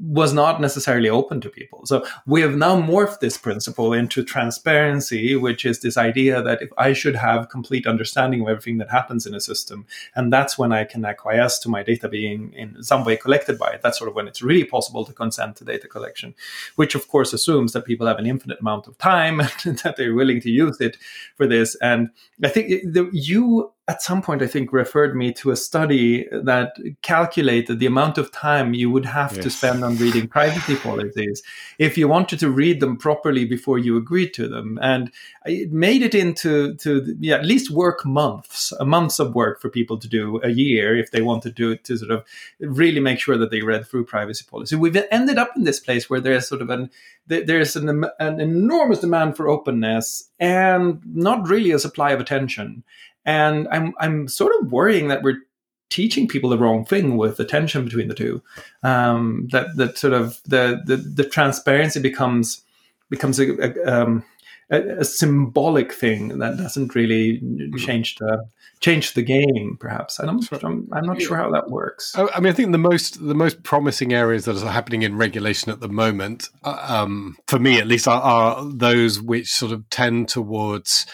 was 0.00 0.32
not 0.32 0.60
necessarily 0.60 1.08
open 1.08 1.40
to 1.42 1.50
people. 1.50 1.84
So 1.84 2.06
we 2.26 2.40
have 2.40 2.54
now 2.54 2.80
morphed 2.80 3.20
this 3.20 3.36
principle 3.36 3.92
into 3.92 4.24
transparency, 4.24 5.36
which 5.36 5.64
is 5.64 5.80
this 5.80 5.96
idea 5.96 6.42
that 6.42 6.62
if 6.62 6.70
I 6.78 6.92
should 6.92 7.16
have 7.16 7.50
complete 7.50 7.86
understanding 7.86 8.40
of 8.40 8.48
everything 8.48 8.78
that 8.78 8.90
happens 8.90 9.26
in 9.26 9.34
a 9.34 9.40
system, 9.40 9.86
and 10.14 10.32
that's 10.32 10.58
when 10.58 10.72
I 10.72 10.84
can 10.84 11.04
acquiesce 11.04 11.58
to 11.60 11.68
my 11.68 11.82
data 11.82 12.08
being 12.08 12.52
in 12.54 12.82
some 12.82 13.04
way 13.04 13.16
collected 13.16 13.58
by 13.58 13.70
it. 13.72 13.82
That's 13.82 13.98
sort 13.98 14.08
of 14.08 14.16
when 14.16 14.28
it's 14.28 14.42
really 14.42 14.64
possible 14.64 15.04
to 15.04 15.12
consent 15.12 15.56
to 15.56 15.64
data 15.64 15.88
collection, 15.88 16.34
which 16.76 16.94
of 16.94 17.08
course 17.08 17.32
assumes 17.32 17.72
that 17.72 17.84
people 17.84 18.06
have 18.06 18.18
an 18.18 18.26
infinite 18.26 18.60
amount 18.60 18.86
of 18.86 18.96
time 18.98 19.40
and 19.64 19.78
that 19.80 19.96
they're 19.96 20.14
willing 20.14 20.40
to 20.40 20.50
use 20.50 20.80
it 20.80 20.96
for 21.36 21.46
this. 21.46 21.74
And 21.76 22.10
I 22.42 22.48
think 22.48 22.68
the, 22.92 23.10
you 23.12 23.72
at 23.88 24.02
some 24.02 24.20
point, 24.20 24.42
I 24.42 24.46
think, 24.46 24.70
referred 24.70 25.16
me 25.16 25.32
to 25.32 25.50
a 25.50 25.56
study 25.56 26.28
that 26.30 26.76
calculated 27.00 27.78
the 27.78 27.86
amount 27.86 28.18
of 28.18 28.30
time 28.30 28.74
you 28.74 28.90
would 28.90 29.06
have 29.06 29.32
yes. 29.32 29.42
to 29.42 29.50
spend 29.50 29.82
on 29.82 29.96
reading 29.96 30.28
privacy 30.28 30.76
policies 30.88 31.42
if 31.78 31.96
you 31.96 32.06
wanted 32.06 32.38
to 32.40 32.50
read 32.50 32.80
them 32.80 32.98
properly 32.98 33.46
before 33.46 33.78
you 33.78 33.96
agreed 33.96 34.34
to 34.34 34.46
them. 34.46 34.78
And 34.82 35.10
it 35.46 35.72
made 35.72 36.02
it 36.02 36.14
into 36.14 36.74
to 36.76 37.16
yeah, 37.18 37.36
at 37.36 37.46
least 37.46 37.70
work 37.70 38.04
months, 38.04 38.74
a 38.78 38.84
months 38.84 39.18
of 39.18 39.34
work 39.34 39.58
for 39.58 39.70
people 39.70 39.96
to 39.98 40.06
do 40.06 40.38
a 40.44 40.50
year 40.50 40.94
if 40.94 41.10
they 41.10 41.22
wanted 41.22 41.56
to 41.56 41.76
to 41.76 41.96
sort 41.96 42.10
of 42.10 42.26
really 42.60 43.00
make 43.00 43.18
sure 43.18 43.38
that 43.38 43.50
they 43.50 43.62
read 43.62 43.86
through 43.86 44.04
privacy 44.04 44.44
policy. 44.50 44.76
We've 44.76 45.02
ended 45.10 45.38
up 45.38 45.52
in 45.56 45.64
this 45.64 45.80
place 45.80 46.10
where 46.10 46.20
there's 46.20 46.46
sort 46.46 46.60
of 46.60 46.68
an 46.68 46.90
there's 47.26 47.76
an, 47.76 48.04
an 48.18 48.40
enormous 48.40 49.00
demand 49.00 49.36
for 49.36 49.48
openness 49.48 50.30
and 50.40 51.00
not 51.04 51.48
really 51.48 51.70
a 51.72 51.78
supply 51.78 52.10
of 52.10 52.20
attention. 52.20 52.84
And 53.28 53.68
I'm 53.70 53.92
I'm 54.00 54.26
sort 54.26 54.52
of 54.58 54.72
worrying 54.72 55.08
that 55.08 55.22
we're 55.22 55.42
teaching 55.90 56.26
people 56.26 56.48
the 56.48 56.56
wrong 56.56 56.86
thing 56.86 57.18
with 57.18 57.36
the 57.36 57.44
tension 57.44 57.84
between 57.84 58.08
the 58.08 58.14
two. 58.14 58.42
Um, 58.82 59.48
that 59.52 59.76
that 59.76 59.98
sort 59.98 60.14
of 60.14 60.40
the 60.44 60.80
the, 60.86 60.96
the 60.96 61.24
transparency 61.24 62.00
becomes 62.00 62.62
becomes 63.10 63.38
a, 63.38 63.52
a, 63.60 63.84
um, 63.84 64.24
a, 64.70 65.00
a, 65.00 65.04
symbolic 65.04 65.92
thing 65.92 66.38
that 66.38 66.56
doesn't 66.56 66.94
really 66.94 67.42
change 67.76 68.16
the 68.16 68.48
change 68.80 69.12
the 69.12 69.22
game. 69.22 69.76
Perhaps 69.78 70.20
I'm, 70.20 70.40
I'm, 70.62 70.88
I'm 70.92 71.04
not 71.04 71.20
sure 71.20 71.36
how 71.36 71.50
that 71.50 71.68
works. 71.68 72.14
I 72.16 72.40
mean, 72.40 72.50
I 72.50 72.56
think 72.56 72.72
the 72.72 72.78
most 72.78 73.26
the 73.26 73.34
most 73.34 73.62
promising 73.62 74.14
areas 74.14 74.46
that 74.46 74.56
are 74.56 74.70
happening 74.70 75.02
in 75.02 75.18
regulation 75.18 75.70
at 75.70 75.80
the 75.80 75.88
moment, 75.88 76.48
uh, 76.64 76.82
um, 76.88 77.36
for 77.46 77.58
me 77.58 77.78
at 77.78 77.86
least, 77.86 78.08
are, 78.08 78.22
are 78.22 78.64
those 78.64 79.20
which 79.20 79.48
sort 79.52 79.72
of 79.72 79.88
tend 79.90 80.30
towards 80.30 81.04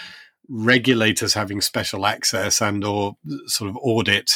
regulators 0.48 1.34
having 1.34 1.60
special 1.60 2.06
access 2.06 2.60
and 2.60 2.84
or 2.84 3.16
sort 3.46 3.70
of 3.70 3.76
audit 3.78 4.32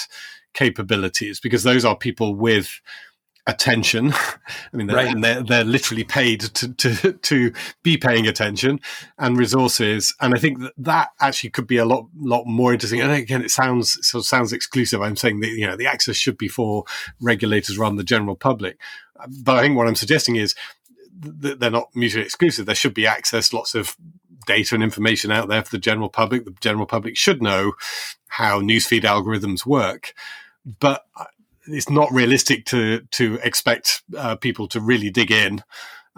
capabilities 0.54 1.40
because 1.40 1.62
those 1.62 1.84
are 1.84 1.96
people 1.96 2.34
with 2.34 2.80
attention. 3.48 4.12
I 4.72 4.76
mean, 4.76 4.86
they're, 4.86 4.96
right. 4.96 5.20
they're, 5.20 5.42
they're, 5.42 5.64
literally 5.64 6.04
paid 6.04 6.40
to, 6.40 6.74
to, 6.74 7.12
to 7.14 7.52
be 7.82 7.96
paying 7.96 8.26
attention 8.26 8.78
and 9.18 9.38
resources. 9.38 10.14
And 10.20 10.34
I 10.34 10.38
think 10.38 10.60
that 10.60 10.74
that 10.76 11.08
actually 11.20 11.50
could 11.50 11.66
be 11.66 11.78
a 11.78 11.86
lot, 11.86 12.06
lot 12.16 12.44
more 12.46 12.72
interesting. 12.72 13.00
And 13.00 13.10
again, 13.10 13.42
it 13.42 13.50
sounds, 13.50 13.98
sort 14.06 14.22
of 14.22 14.26
sounds 14.26 14.52
exclusive. 14.52 15.00
I'm 15.00 15.16
saying 15.16 15.40
that, 15.40 15.48
you 15.48 15.66
know, 15.66 15.76
the 15.76 15.86
access 15.86 16.16
should 16.16 16.36
be 16.36 16.48
for 16.48 16.84
regulators 17.20 17.78
rather 17.78 17.90
than 17.90 17.96
the 17.96 18.04
general 18.04 18.36
public. 18.36 18.78
But 19.42 19.56
I 19.56 19.62
think 19.62 19.76
what 19.76 19.88
I'm 19.88 19.96
suggesting 19.96 20.36
is 20.36 20.54
that 21.20 21.58
they're 21.58 21.70
not 21.70 21.88
mutually 21.94 22.24
exclusive. 22.24 22.66
There 22.66 22.74
should 22.74 22.94
be 22.94 23.06
access, 23.06 23.52
lots 23.52 23.74
of 23.74 23.96
data 24.48 24.74
and 24.74 24.82
information 24.82 25.30
out 25.30 25.48
there 25.48 25.62
for 25.62 25.70
the 25.70 25.78
general 25.78 26.08
public. 26.08 26.44
The 26.44 26.54
general 26.60 26.86
public 26.86 27.16
should 27.16 27.40
know 27.40 27.74
how 28.26 28.60
newsfeed 28.60 29.02
algorithms 29.02 29.64
work, 29.64 30.12
but 30.80 31.06
it's 31.66 31.90
not 31.90 32.12
realistic 32.12 32.64
to 32.66 33.02
to 33.12 33.38
expect 33.44 34.02
uh, 34.16 34.34
people 34.34 34.66
to 34.68 34.80
really 34.80 35.10
dig 35.10 35.30
in 35.30 35.62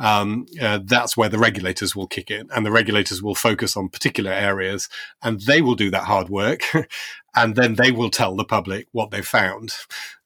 um, 0.01 0.47
uh, 0.61 0.81
that's 0.83 1.17
where 1.17 1.29
the 1.29 1.39
regulators 1.39 1.95
will 1.95 2.07
kick 2.07 2.31
in, 2.31 2.49
and 2.55 2.65
the 2.65 2.71
regulators 2.71 3.23
will 3.23 3.35
focus 3.35 3.77
on 3.77 3.91
particular 3.91 4.33
areas, 4.33 4.89
and 5.23 5.43
they 5.43 5.61
will 5.61 5.75
do 5.75 5.91
that 5.91 6.05
hard 6.05 6.31
work. 6.31 6.63
and 7.37 7.55
then 7.55 7.75
they 7.75 7.93
will 7.93 8.11
tell 8.11 8.35
the 8.35 8.45
public 8.45 8.89
what 8.93 9.11
they've 9.11 9.27
found, 9.27 9.73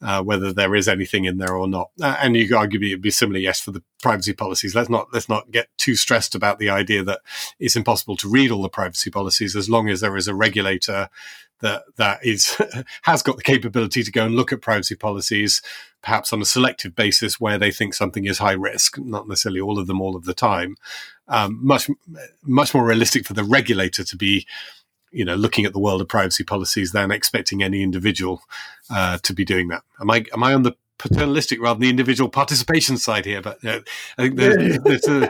uh, 0.01 0.22
whether 0.22 0.53
there 0.53 0.75
is 0.75 0.89
anything 0.89 1.27
in 1.27 1.39
there 1.39 1.55
or 1.55 1.68
not. 1.68 1.91
Uh, 2.01 2.16
and 2.20 2.37
you 2.37 2.49
could 2.49 2.57
argue 2.57 2.81
it'd 2.81 3.03
be 3.03 3.11
similar, 3.11 3.39
yes, 3.39 3.61
for 3.61 3.72
the 3.72 3.83
privacy 4.01 4.33
policies. 4.33 4.75
Let's 4.75 4.89
not 4.89 5.09
let's 5.12 5.29
not 5.29 5.51
get 5.51 5.68
too 5.77 5.97
stressed 5.97 6.35
about 6.35 6.59
the 6.59 6.70
idea 6.70 7.03
that 7.03 7.20
it's 7.59 7.77
impossible 7.77 8.16
to 8.18 8.29
read 8.29 8.51
all 8.51 8.62
the 8.62 8.68
privacy 8.68 9.11
policies 9.11 9.57
as 9.57 9.68
long 9.68 9.89
as 9.89 10.01
there 10.01 10.16
is 10.16 10.29
a 10.29 10.35
regulator 10.35 11.09
that 11.61 11.84
that 11.96 12.24
is 12.24 12.61
has 13.02 13.22
got 13.22 13.36
the 13.36 13.42
capability 13.42 14.02
to 14.02 14.12
go 14.12 14.24
and 14.24 14.34
look 14.34 14.52
at 14.52 14.61
privacy 14.61 14.94
policies, 14.94 15.62
perhaps 16.02 16.32
on 16.32 16.42
a 16.42 16.46
selective 16.46 16.94
basis 16.94 17.40
where 17.40 17.59
they 17.59 17.70
think 17.70 17.94
something 17.94 18.24
is 18.24 18.38
high 18.38 18.52
risk, 18.52 18.98
not 18.98 19.28
necessarily 19.28 19.61
all 19.61 19.78
of 19.78 19.86
them 19.86 20.00
all 20.00 20.16
of 20.16 20.24
the 20.24 20.34
time. 20.34 20.76
Um, 21.28 21.59
much 21.62 21.88
much 22.42 22.74
more 22.74 22.84
realistic 22.84 23.24
for 23.26 23.32
the 23.32 23.44
regulator 23.44 24.05
to 24.05 24.16
be 24.16 24.46
you 25.14 25.24
know, 25.24 25.36
looking 25.36 25.64
at 25.64 25.72
the 25.72 25.78
world 25.78 26.00
of 26.00 26.09
privacy 26.09 26.42
policies 26.42 26.90
than 26.90 27.12
expecting 27.12 27.62
any 27.62 27.82
individual 27.84 28.42
uh, 28.90 29.16
to 29.22 29.32
be 29.32 29.44
doing 29.44 29.68
that. 29.68 29.82
Am 30.00 30.11
I 30.11 30.24
am 30.34 30.42
I 30.42 30.52
on 30.52 30.64
the 30.64 30.74
paternalistic 30.99 31.61
rather 31.61 31.74
than 31.74 31.82
the 31.82 31.90
individual 31.90 32.28
participation 32.28 32.97
side 32.97 33.24
here? 33.24 33.42
But 33.42 33.64
uh, 33.64 33.80
I 34.18 34.22
think 34.22 34.36
there's, 34.36 34.78
there's 34.80 35.09
uh. 35.09 35.28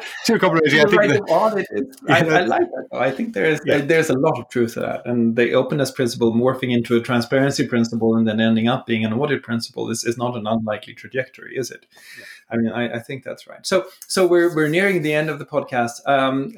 I 1.57 1.63
think 1.63 1.97
the, 2.03 2.13
I, 2.13 2.19
I, 2.19 2.45
like 2.45 2.61
that. 2.61 2.89
I 2.93 3.11
think 3.11 3.35
there's 3.35 3.61
yeah. 3.65 3.79
there's 3.79 4.11
a 4.11 4.19
lot 4.19 4.39
of 4.39 4.49
truth 4.49 4.75
to 4.75 4.81
that, 4.81 5.07
and 5.07 5.37
the 5.37 5.53
openness 5.53 5.91
principle 5.91 6.33
morphing 6.33 6.73
into 6.73 6.97
a 6.97 7.01
transparency 7.01 7.67
principle 7.67 8.17
and 8.17 8.27
then 8.27 8.41
ending 8.41 8.69
up 8.69 8.87
being 8.87 9.05
an 9.05 9.13
audit 9.13 9.43
principle 9.43 9.91
is, 9.91 10.05
is 10.05 10.19
not 10.19 10.37
an 10.37 10.47
unlikely 10.47 10.95
trajectory, 10.95 11.57
is 11.57 11.71
it? 11.71 11.87
Yeah. 12.19 12.25
I 12.51 12.57
mean, 12.57 12.73
I, 12.73 12.97
I, 12.97 12.99
think 13.01 13.25
that's 13.25 13.47
right. 13.47 13.67
So, 13.67 13.87
so 14.07 14.27
we're 14.27 14.55
we're 14.55 14.69
nearing 14.69 15.03
the 15.03 15.15
end 15.15 15.31
of 15.31 15.39
the 15.39 15.47
podcast. 15.47 16.07
Um, 16.07 16.55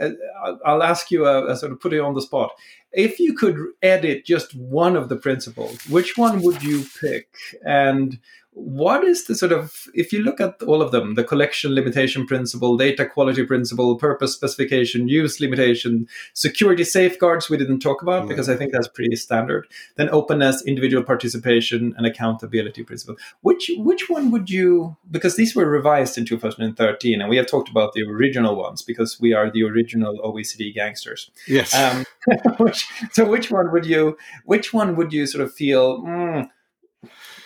I'll 0.64 0.82
ask 0.82 1.10
you 1.10 1.26
a, 1.26 1.52
a, 1.52 1.56
sort 1.56 1.72
of 1.72 1.80
put 1.80 1.92
it 1.92 2.00
on 2.00 2.14
the 2.14 2.22
spot 2.22 2.50
if 2.96 3.20
you 3.20 3.34
could 3.34 3.58
edit 3.82 4.24
just 4.24 4.54
one 4.56 4.96
of 4.96 5.08
the 5.08 5.16
principles, 5.16 5.86
which 5.86 6.16
one 6.16 6.40
would 6.42 6.62
you 6.62 6.84
pick? 7.00 7.28
And 7.64 8.18
what 8.58 9.04
is 9.04 9.24
the 9.26 9.34
sort 9.34 9.52
of 9.52 9.86
if 9.94 10.12
you 10.12 10.22
look 10.22 10.40
at 10.40 10.62
all 10.62 10.80
of 10.80 10.90
them 10.90 11.14
the 11.14 11.24
collection 11.24 11.74
limitation 11.74 12.26
principle 12.26 12.76
data 12.76 13.04
quality 13.06 13.44
principle 13.44 13.96
purpose 13.96 14.32
specification 14.32 15.08
use 15.08 15.40
limitation 15.40 16.08
security 16.32 16.84
safeguards 16.84 17.50
we 17.50 17.56
didn't 17.56 17.80
talk 17.80 18.00
about 18.02 18.24
mm. 18.24 18.28
because 18.28 18.48
i 18.48 18.56
think 18.56 18.72
that's 18.72 18.88
pretty 18.88 19.14
standard 19.14 19.66
then 19.96 20.08
openness 20.10 20.64
individual 20.64 21.02
participation 21.02 21.94
and 21.96 22.06
accountability 22.06 22.82
principle. 22.82 23.16
Which 23.40 23.70
which 23.76 24.08
one 24.08 24.30
would 24.30 24.50
you 24.50 24.96
because 25.10 25.36
these 25.36 25.54
were 25.54 25.66
revised 25.66 26.18
in 26.18 26.24
2013 26.24 27.20
and 27.20 27.30
we 27.30 27.36
have 27.36 27.46
talked 27.46 27.68
about 27.68 27.92
the 27.92 28.02
original 28.02 28.56
ones 28.56 28.82
because 28.82 29.20
we 29.20 29.32
are 29.32 29.50
the 29.50 29.62
original 29.62 30.18
oecd 30.18 30.74
gangsters. 30.74 31.30
Yes. 31.46 31.74
Um, 31.74 32.04
which, 32.58 32.88
so 33.12 33.24
which 33.24 33.50
one 33.50 33.72
would 33.72 33.86
you 33.86 34.16
which 34.44 34.72
one 34.72 34.96
would 34.96 35.12
you 35.12 35.26
sort 35.26 35.44
of 35.44 35.52
feel 35.52 36.02
mm, 36.02 36.48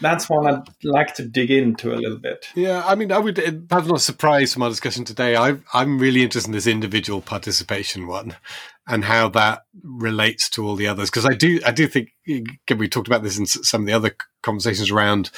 that's 0.01 0.29
one 0.29 0.47
I'd 0.47 0.63
like 0.85 1.15
to 1.15 1.25
dig 1.25 1.51
into 1.51 1.93
a 1.93 1.97
little 1.97 2.19
bit. 2.19 2.47
Yeah, 2.55 2.83
I 2.87 2.95
mean, 2.95 3.13
I 3.13 3.19
would 3.19 3.37
have 3.71 3.87
no 3.87 3.97
surprise 3.97 4.53
from 4.53 4.63
our 4.63 4.69
discussion 4.69 5.05
today. 5.05 5.37
I, 5.37 5.57
I'm 5.73 5.99
really 5.99 6.23
interested 6.23 6.49
in 6.49 6.55
this 6.55 6.67
individual 6.67 7.21
participation 7.21 8.07
one 8.07 8.37
and 8.87 9.05
how 9.05 9.29
that 9.31 9.63
relates 9.83 10.49
to 10.51 10.67
all 10.67 10.75
the 10.75 10.89
others 10.89 11.11
because 11.11 11.27
I 11.27 11.35
do 11.35 11.61
I 11.65 11.71
do 11.71 11.87
think 11.87 12.11
we 12.27 12.89
talked 12.89 13.07
about 13.07 13.23
this 13.23 13.39
in 13.39 13.47
some 13.47 13.83
of 13.83 13.87
the 13.87 13.93
other 13.93 14.17
conversations 14.43 14.91
around 14.91 15.31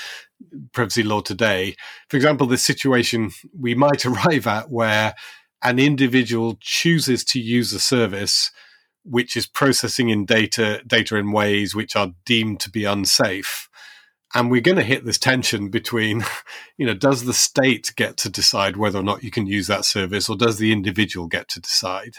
privacy 0.72 1.02
law 1.02 1.20
today. 1.20 1.76
For 2.08 2.16
example, 2.16 2.46
this 2.46 2.62
situation 2.62 3.30
we 3.58 3.74
might 3.74 4.06
arrive 4.06 4.46
at 4.46 4.70
where 4.70 5.14
an 5.62 5.78
individual 5.78 6.56
chooses 6.60 7.24
to 7.24 7.40
use 7.40 7.72
a 7.72 7.80
service 7.80 8.50
which 9.04 9.36
is 9.36 9.46
processing 9.46 10.08
in 10.08 10.24
data 10.24 10.80
data 10.86 11.16
in 11.16 11.32
ways 11.32 11.74
which 11.74 11.96
are 11.96 12.12
deemed 12.24 12.60
to 12.60 12.70
be 12.70 12.84
unsafe 12.84 13.68
and 14.34 14.50
we're 14.50 14.60
going 14.60 14.76
to 14.76 14.82
hit 14.82 15.04
this 15.04 15.18
tension 15.18 15.68
between 15.68 16.24
you 16.76 16.86
know 16.86 16.94
does 16.94 17.24
the 17.24 17.34
state 17.34 17.92
get 17.96 18.16
to 18.18 18.28
decide 18.28 18.76
whether 18.76 18.98
or 18.98 19.02
not 19.02 19.22
you 19.22 19.30
can 19.30 19.46
use 19.46 19.66
that 19.66 19.84
service 19.84 20.28
or 20.28 20.36
does 20.36 20.58
the 20.58 20.72
individual 20.72 21.26
get 21.26 21.48
to 21.48 21.60
decide? 21.60 22.16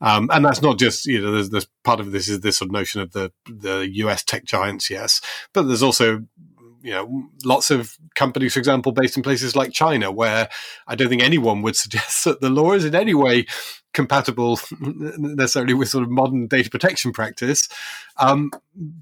Um, 0.00 0.30
and 0.32 0.44
that's 0.44 0.62
not 0.62 0.78
just 0.78 1.06
you 1.06 1.20
know 1.20 1.32
there's, 1.32 1.50
there's 1.50 1.68
part 1.84 2.00
of 2.00 2.12
this 2.12 2.28
is 2.28 2.40
this 2.40 2.58
sort 2.58 2.68
of 2.68 2.72
notion 2.72 3.00
of 3.00 3.12
the 3.12 3.32
the 3.46 3.84
us 3.86 4.24
tech 4.24 4.44
giants 4.44 4.88
yes 4.88 5.20
but 5.52 5.62
there's 5.64 5.82
also 5.82 6.24
you 6.82 6.92
know 6.92 7.28
lots 7.44 7.70
of 7.70 7.96
companies 8.14 8.54
for 8.54 8.58
example 8.58 8.92
based 8.92 9.16
in 9.16 9.22
places 9.22 9.54
like 9.54 9.72
china 9.72 10.10
where 10.10 10.48
i 10.86 10.94
don't 10.94 11.08
think 11.08 11.22
anyone 11.22 11.62
would 11.62 11.76
suggest 11.76 12.24
that 12.24 12.40
the 12.40 12.50
law 12.50 12.72
is 12.72 12.84
in 12.84 12.94
any 12.94 13.14
way 13.14 13.46
compatible 13.92 14.58
necessarily 14.80 15.74
with 15.74 15.88
sort 15.88 16.04
of 16.04 16.10
modern 16.10 16.46
data 16.46 16.70
protection 16.70 17.12
practice 17.12 17.68
um, 18.18 18.50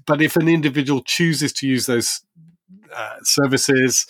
but 0.05 0.21
if 0.21 0.35
an 0.35 0.47
individual 0.47 1.01
chooses 1.01 1.53
to 1.53 1.67
use 1.67 1.85
those 1.85 2.21
uh, 2.95 3.17
services 3.23 4.07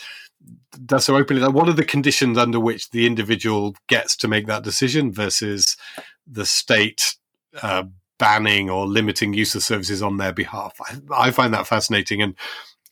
does 0.85 1.05
so 1.05 1.17
openly. 1.17 1.41
Like, 1.41 1.53
what 1.53 1.69
are 1.69 1.73
the 1.73 1.85
conditions 1.85 2.37
under 2.37 2.59
which 2.59 2.91
the 2.91 3.05
individual 3.05 3.75
gets 3.87 4.15
to 4.17 4.27
make 4.27 4.47
that 4.47 4.63
decision 4.63 5.11
versus 5.11 5.77
the 6.27 6.45
state 6.45 7.15
uh, 7.61 7.83
banning 8.17 8.69
or 8.69 8.85
limiting 8.87 9.33
use 9.33 9.55
of 9.55 9.63
services 9.63 10.01
on 10.01 10.17
their 10.17 10.33
behalf? 10.33 10.79
I, 10.81 11.27
I, 11.27 11.31
find 11.31 11.53
that 11.53 11.67
fascinating 11.67 12.21
and 12.21 12.35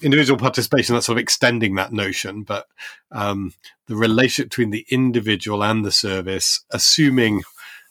individual 0.02 0.40
participation. 0.40 0.94
That's 0.94 1.06
sort 1.06 1.18
of 1.18 1.22
extending 1.22 1.76
that 1.76 1.94
notion, 1.94 2.44
but 2.44 2.68
um, 3.12 3.54
the 3.88 3.96
relationship 3.96 4.50
between 4.50 4.72
the 4.72 4.86
individual 4.90 5.64
and 5.64 5.86
the 5.86 5.92
service, 5.92 6.64
assuming 6.72 7.44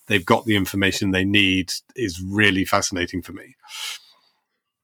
they've 0.07 0.24
got 0.24 0.44
the 0.44 0.57
information 0.57 1.11
they 1.11 1.24
need, 1.24 1.72
is 1.94 2.22
really 2.22 2.64
fascinating 2.64 3.22
for 3.22 3.32
me. 3.32 3.57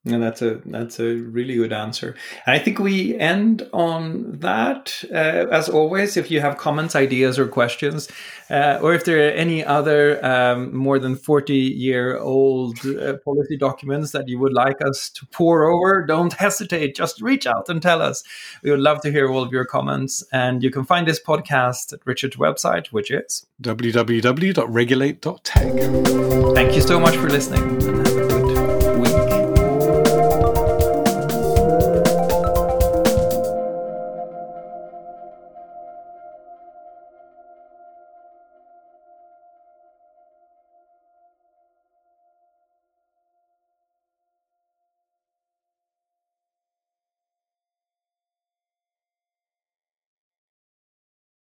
And 0.05 0.21
that's 0.21 0.43
a 0.43 0.61
that's 0.67 0.99
a 0.99 1.15
really 1.15 1.55
good 1.55 1.73
answer. 1.73 2.17
And 2.45 2.57
I 2.57 2.59
think 2.59 2.81
we 2.81 3.17
end 3.17 3.69
on 3.73 4.37
that. 4.41 5.05
Uh, 5.09 5.47
as 5.53 5.69
always, 5.69 6.17
if 6.17 6.29
you 6.29 6.41
have 6.41 6.59
comments, 6.59 6.97
ideas, 6.97 7.39
or 7.39 7.47
questions, 7.47 8.09
uh, 8.51 8.81
or 8.83 8.95
if 8.95 9.05
there 9.05 9.29
are 9.29 9.31
any 9.31 9.65
other 9.65 10.19
um, 10.27 10.77
more 10.77 10.99
than 10.99 11.15
forty 11.15 11.55
year 11.55 12.19
old 12.19 12.85
uh, 12.85 13.19
policy 13.25 13.57
documents 13.57 14.11
that 14.11 14.29
you 14.29 14.41
would 14.41 14.53
like 14.53 14.85
us 14.85 15.09
to 15.11 15.25
pore 15.27 15.71
over, 15.71 16.05
don't 16.05 16.33
hesitate. 16.33 16.97
Just 16.97 17.23
reach 17.23 17.47
out 17.47 17.69
and 17.69 17.81
tell 17.81 18.03
us. 18.03 18.25
We 18.65 18.73
would 18.73 18.81
love 18.81 19.03
to 19.03 19.13
hear 19.13 19.31
all 19.31 19.45
of 19.45 19.53
your 19.53 19.65
comments. 19.65 20.25
And 20.33 20.65
you 20.65 20.73
can 20.73 20.85
find 20.85 21.07
this 21.07 21.23
podcast 21.23 21.93
at 21.93 22.01
Richard's 22.05 22.35
website, 22.35 22.89
which 22.89 23.13
is 23.13 23.47
www.regulate.tech. 23.63 26.55
Thank 26.57 26.75
you 26.75 26.81
so 26.81 26.99
much 26.99 27.17
for 27.17 27.31
listening 27.31 28.12